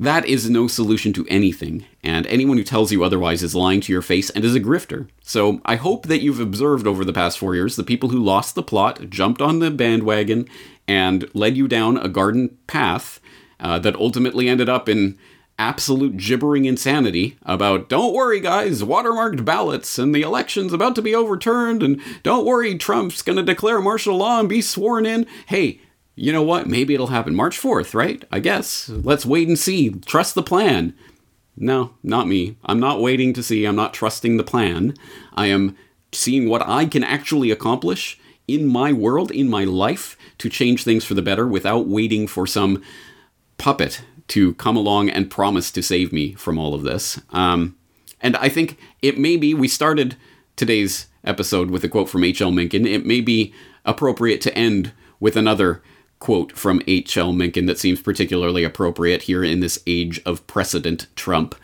That 0.00 0.26
is 0.26 0.48
no 0.48 0.68
solution 0.68 1.12
to 1.14 1.26
anything, 1.28 1.84
and 2.04 2.24
anyone 2.28 2.56
who 2.56 2.62
tells 2.62 2.92
you 2.92 3.02
otherwise 3.02 3.42
is 3.42 3.56
lying 3.56 3.80
to 3.80 3.92
your 3.92 4.02
face 4.02 4.30
and 4.30 4.44
is 4.44 4.54
a 4.54 4.60
grifter. 4.60 5.08
So 5.22 5.60
I 5.64 5.74
hope 5.74 6.06
that 6.06 6.20
you've 6.20 6.38
observed 6.38 6.86
over 6.86 7.04
the 7.04 7.12
past 7.12 7.36
four 7.36 7.56
years 7.56 7.74
the 7.74 7.82
people 7.82 8.10
who 8.10 8.22
lost 8.22 8.54
the 8.54 8.62
plot, 8.62 9.10
jumped 9.10 9.42
on 9.42 9.58
the 9.58 9.72
bandwagon, 9.72 10.48
and 10.86 11.28
led 11.34 11.56
you 11.56 11.66
down 11.66 11.96
a 11.96 12.08
garden 12.08 12.56
path 12.68 13.18
uh, 13.58 13.80
that 13.80 13.96
ultimately 13.96 14.48
ended 14.48 14.68
up 14.68 14.88
in 14.88 15.18
absolute 15.58 16.16
gibbering 16.16 16.64
insanity 16.64 17.36
about 17.42 17.88
don't 17.88 18.14
worry 18.14 18.38
guys 18.38 18.84
watermarked 18.84 19.44
ballots 19.44 19.98
and 19.98 20.14
the 20.14 20.22
election's 20.22 20.72
about 20.72 20.94
to 20.94 21.02
be 21.02 21.16
overturned 21.16 21.82
and 21.82 22.00
don't 22.22 22.46
worry 22.46 22.78
trump's 22.78 23.22
going 23.22 23.34
to 23.34 23.42
declare 23.42 23.80
martial 23.80 24.16
law 24.16 24.38
and 24.38 24.48
be 24.48 24.62
sworn 24.62 25.04
in 25.04 25.26
hey 25.46 25.80
you 26.18 26.32
know 26.32 26.42
what? 26.42 26.66
Maybe 26.66 26.94
it'll 26.94 27.08
happen. 27.08 27.34
March 27.34 27.58
4th 27.58 27.94
right? 27.94 28.24
I 28.30 28.40
guess. 28.40 28.88
Let's 28.88 29.26
wait 29.26 29.48
and 29.48 29.58
see. 29.58 29.90
Trust 29.90 30.34
the 30.34 30.42
plan. 30.42 30.94
No 31.56 31.94
not 32.02 32.28
me. 32.28 32.56
I'm 32.64 32.80
not 32.80 33.00
waiting 33.00 33.32
to 33.34 33.42
see. 33.42 33.64
I'm 33.64 33.76
not 33.76 33.94
trusting 33.94 34.36
the 34.36 34.44
plan. 34.44 34.94
I 35.34 35.46
am 35.46 35.76
seeing 36.12 36.48
what 36.48 36.66
i 36.66 36.86
can 36.86 37.04
actually 37.04 37.50
accomplish 37.50 38.18
in 38.46 38.66
my 38.66 38.92
world 38.92 39.30
in 39.30 39.48
my 39.48 39.64
life 39.64 40.16
to 40.38 40.48
change 40.48 40.82
things 40.82 41.04
for 41.04 41.12
the 41.12 41.22
better 41.22 41.46
without 41.46 41.86
waiting 41.86 42.26
for 42.26 42.46
some 42.46 42.82
puppet 43.58 44.02
to 44.28 44.54
come 44.54 44.76
along 44.76 45.10
and 45.10 45.30
promise 45.30 45.70
to 45.70 45.82
save 45.82 46.12
me 46.12 46.32
from 46.34 46.58
all 46.58 46.74
of 46.74 46.82
this. 46.82 47.20
Um, 47.30 47.76
and 48.20 48.36
I 48.36 48.48
think 48.48 48.78
it 49.02 49.18
may 49.18 49.36
be, 49.36 49.52
we 49.52 49.68
started 49.68 50.16
today's 50.56 51.08
episode 51.24 51.70
with 51.70 51.84
a 51.84 51.88
quote 51.88 52.08
from 52.08 52.24
H.L. 52.24 52.50
Mencken. 52.50 52.86
It 52.86 53.04
may 53.04 53.20
be 53.20 53.52
appropriate 53.84 54.40
to 54.42 54.56
end 54.56 54.92
with 55.20 55.36
another 55.36 55.82
quote 56.18 56.52
from 56.52 56.82
H.L. 56.86 57.32
Mencken 57.32 57.66
that 57.66 57.78
seems 57.78 58.00
particularly 58.00 58.64
appropriate 58.64 59.22
here 59.22 59.44
in 59.44 59.60
this 59.60 59.78
age 59.86 60.20
of 60.26 60.46
precedent 60.46 61.06
Trump. 61.16 61.54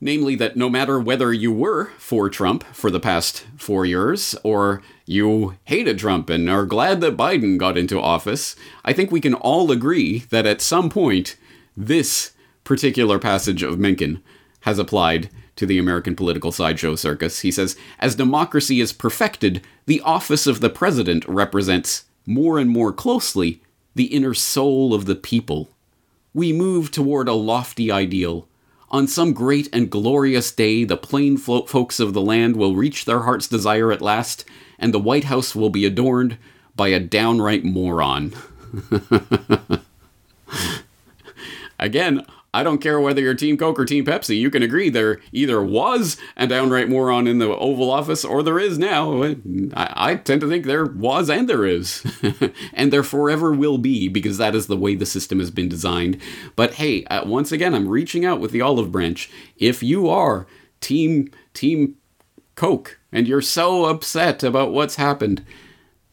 Namely, 0.00 0.36
that 0.36 0.56
no 0.56 0.70
matter 0.70 1.00
whether 1.00 1.32
you 1.32 1.52
were 1.52 1.86
for 1.98 2.30
Trump 2.30 2.62
for 2.72 2.90
the 2.90 3.00
past 3.00 3.44
four 3.56 3.84
years 3.84 4.36
or 4.44 4.80
you 5.06 5.56
hated 5.64 5.98
Trump 5.98 6.30
and 6.30 6.48
are 6.48 6.64
glad 6.64 7.00
that 7.00 7.16
Biden 7.16 7.58
got 7.58 7.76
into 7.76 8.00
office, 8.00 8.54
I 8.84 8.92
think 8.92 9.10
we 9.10 9.20
can 9.20 9.34
all 9.34 9.72
agree 9.72 10.20
that 10.30 10.46
at 10.46 10.60
some 10.60 10.88
point 10.88 11.36
this 11.76 12.32
particular 12.62 13.18
passage 13.18 13.62
of 13.62 13.78
Mencken 13.78 14.22
has 14.60 14.78
applied 14.78 15.30
to 15.56 15.66
the 15.66 15.78
American 15.78 16.14
political 16.14 16.52
sideshow 16.52 16.94
circus. 16.94 17.40
He 17.40 17.50
says, 17.50 17.76
As 17.98 18.14
democracy 18.14 18.80
is 18.80 18.92
perfected, 18.92 19.62
the 19.86 20.00
office 20.02 20.46
of 20.46 20.60
the 20.60 20.70
president 20.70 21.26
represents 21.26 22.04
more 22.28 22.58
and 22.58 22.68
more 22.68 22.92
closely 22.92 23.62
the 23.94 24.14
inner 24.14 24.34
soul 24.34 24.92
of 24.92 25.06
the 25.06 25.16
people. 25.16 25.70
We 26.34 26.52
move 26.52 26.90
toward 26.90 27.26
a 27.26 27.32
lofty 27.32 27.90
ideal. 27.90 28.46
On 28.90 29.08
some 29.08 29.32
great 29.32 29.68
and 29.72 29.90
glorious 29.90 30.52
day, 30.52 30.84
the 30.84 30.96
plain 30.96 31.38
folk 31.38 31.68
folks 31.68 31.98
of 31.98 32.12
the 32.12 32.20
land 32.20 32.56
will 32.56 32.76
reach 32.76 33.06
their 33.06 33.20
heart's 33.20 33.48
desire 33.48 33.90
at 33.90 34.02
last, 34.02 34.44
and 34.78 34.92
the 34.92 34.98
White 34.98 35.24
House 35.24 35.54
will 35.54 35.70
be 35.70 35.86
adorned 35.86 36.36
by 36.76 36.88
a 36.88 37.00
downright 37.00 37.64
moron. 37.64 38.34
Again, 41.78 42.26
I 42.54 42.62
don't 42.62 42.80
care 42.80 42.98
whether 42.98 43.20
you're 43.20 43.34
Team 43.34 43.58
Coke 43.58 43.78
or 43.78 43.84
Team 43.84 44.06
Pepsi. 44.06 44.38
You 44.38 44.50
can 44.50 44.62
agree 44.62 44.88
there 44.88 45.20
either 45.32 45.62
was 45.62 46.16
a 46.36 46.46
downright 46.46 46.88
moron 46.88 47.26
in 47.26 47.38
the 47.38 47.48
Oval 47.48 47.90
Office 47.90 48.24
or 48.24 48.42
there 48.42 48.58
is 48.58 48.78
now. 48.78 49.22
I, 49.22 49.32
I 49.74 50.14
tend 50.16 50.40
to 50.40 50.48
think 50.48 50.64
there 50.64 50.86
was 50.86 51.28
and 51.28 51.48
there 51.48 51.66
is. 51.66 52.04
and 52.72 52.90
there 52.90 53.02
forever 53.02 53.52
will 53.52 53.76
be 53.76 54.08
because 54.08 54.38
that 54.38 54.54
is 54.54 54.66
the 54.66 54.78
way 54.78 54.94
the 54.94 55.04
system 55.04 55.40
has 55.40 55.50
been 55.50 55.68
designed. 55.68 56.20
But 56.56 56.74
hey, 56.74 57.04
uh, 57.04 57.26
once 57.26 57.52
again, 57.52 57.74
I'm 57.74 57.88
reaching 57.88 58.24
out 58.24 58.40
with 58.40 58.52
the 58.52 58.62
olive 58.62 58.90
branch. 58.90 59.30
If 59.58 59.82
you 59.82 60.08
are 60.08 60.46
Team 60.80 61.30
Team 61.52 61.96
Coke 62.54 62.98
and 63.12 63.28
you're 63.28 63.42
so 63.42 63.84
upset 63.84 64.42
about 64.42 64.72
what's 64.72 64.96
happened, 64.96 65.44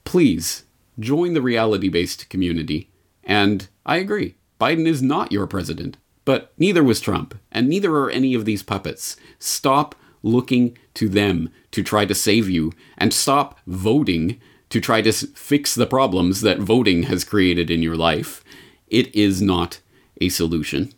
please 0.03 0.65
join 0.99 1.33
the 1.33 1.41
reality 1.41 1.88
based 1.88 2.29
community. 2.29 2.89
And 3.23 3.67
I 3.86 3.97
agree. 3.97 4.36
Biden 4.59 4.88
is 4.88 5.01
not 5.01 5.31
your 5.31 5.47
president, 5.47 5.97
but 6.26 6.53
neither 6.57 6.84
was 6.84 6.99
Trump, 6.99 7.36
and 7.51 7.69
neither 7.69 7.95
are 7.95 8.09
any 8.09 8.34
of 8.34 8.45
these 8.45 8.63
puppets. 8.63 9.15
Stop 9.39 9.95
looking 10.23 10.78
to 10.95 11.07
them 11.07 11.49
to 11.71 11.84
try 11.84 12.05
to 12.05 12.15
save 12.15 12.49
you, 12.49 12.73
and 12.97 13.13
stop 13.13 13.59
voting 13.67 14.41
to 14.69 14.82
try 14.82 15.01
to 15.01 15.11
fix 15.13 15.76
the 15.76 15.86
problems 15.86 16.41
that 16.41 16.59
voting 16.59 17.03
has 17.03 17.23
created 17.23 17.69
in 17.69 17.84
your 17.84 17.95
life. 17.95 18.43
It 18.88 19.13
is 19.15 19.41
not 19.41 19.80
a 20.19 20.30
solution. 20.30 20.91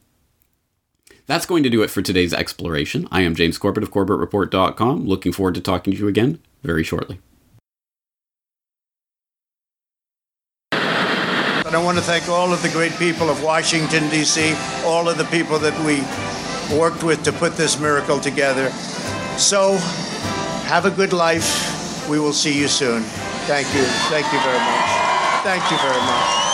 That's 1.25 1.45
going 1.45 1.63
to 1.63 1.69
do 1.69 1.83
it 1.83 1.89
for 1.89 2.01
today's 2.01 2.33
exploration. 2.33 3.07
I 3.11 3.21
am 3.21 3.35
James 3.35 3.57
Corbett 3.57 3.83
of 3.83 3.91
CorbettReport.com. 3.91 5.05
Looking 5.05 5.33
forward 5.33 5.55
to 5.55 5.61
talking 5.61 5.93
to 5.93 5.99
you 5.99 6.07
again 6.07 6.39
very 6.63 6.85
shortly. 6.85 7.19
And 11.67 11.75
I 11.75 11.83
want 11.83 11.97
to 11.97 12.03
thank 12.03 12.29
all 12.29 12.53
of 12.53 12.61
the 12.63 12.69
great 12.69 12.93
people 12.93 13.29
of 13.29 13.43
Washington, 13.43 14.09
D.C., 14.09 14.55
all 14.85 15.09
of 15.09 15.17
the 15.17 15.25
people 15.25 15.59
that 15.59 15.77
we 15.83 15.99
worked 16.77 17.03
with 17.03 17.23
to 17.23 17.33
put 17.33 17.57
this 17.57 17.77
miracle 17.77 18.21
together. 18.21 18.69
So, 19.37 19.75
have 20.63 20.85
a 20.85 20.91
good 20.91 21.11
life. 21.11 22.07
We 22.07 22.19
will 22.19 22.31
see 22.31 22.57
you 22.57 22.69
soon. 22.69 23.03
Thank 23.47 23.67
you. 23.75 23.83
Thank 24.07 24.31
you 24.31 24.39
very 24.39 24.59
much. 24.59 25.43
Thank 25.43 25.69
you 25.69 25.77
very 25.79 25.99
much. 25.99 26.46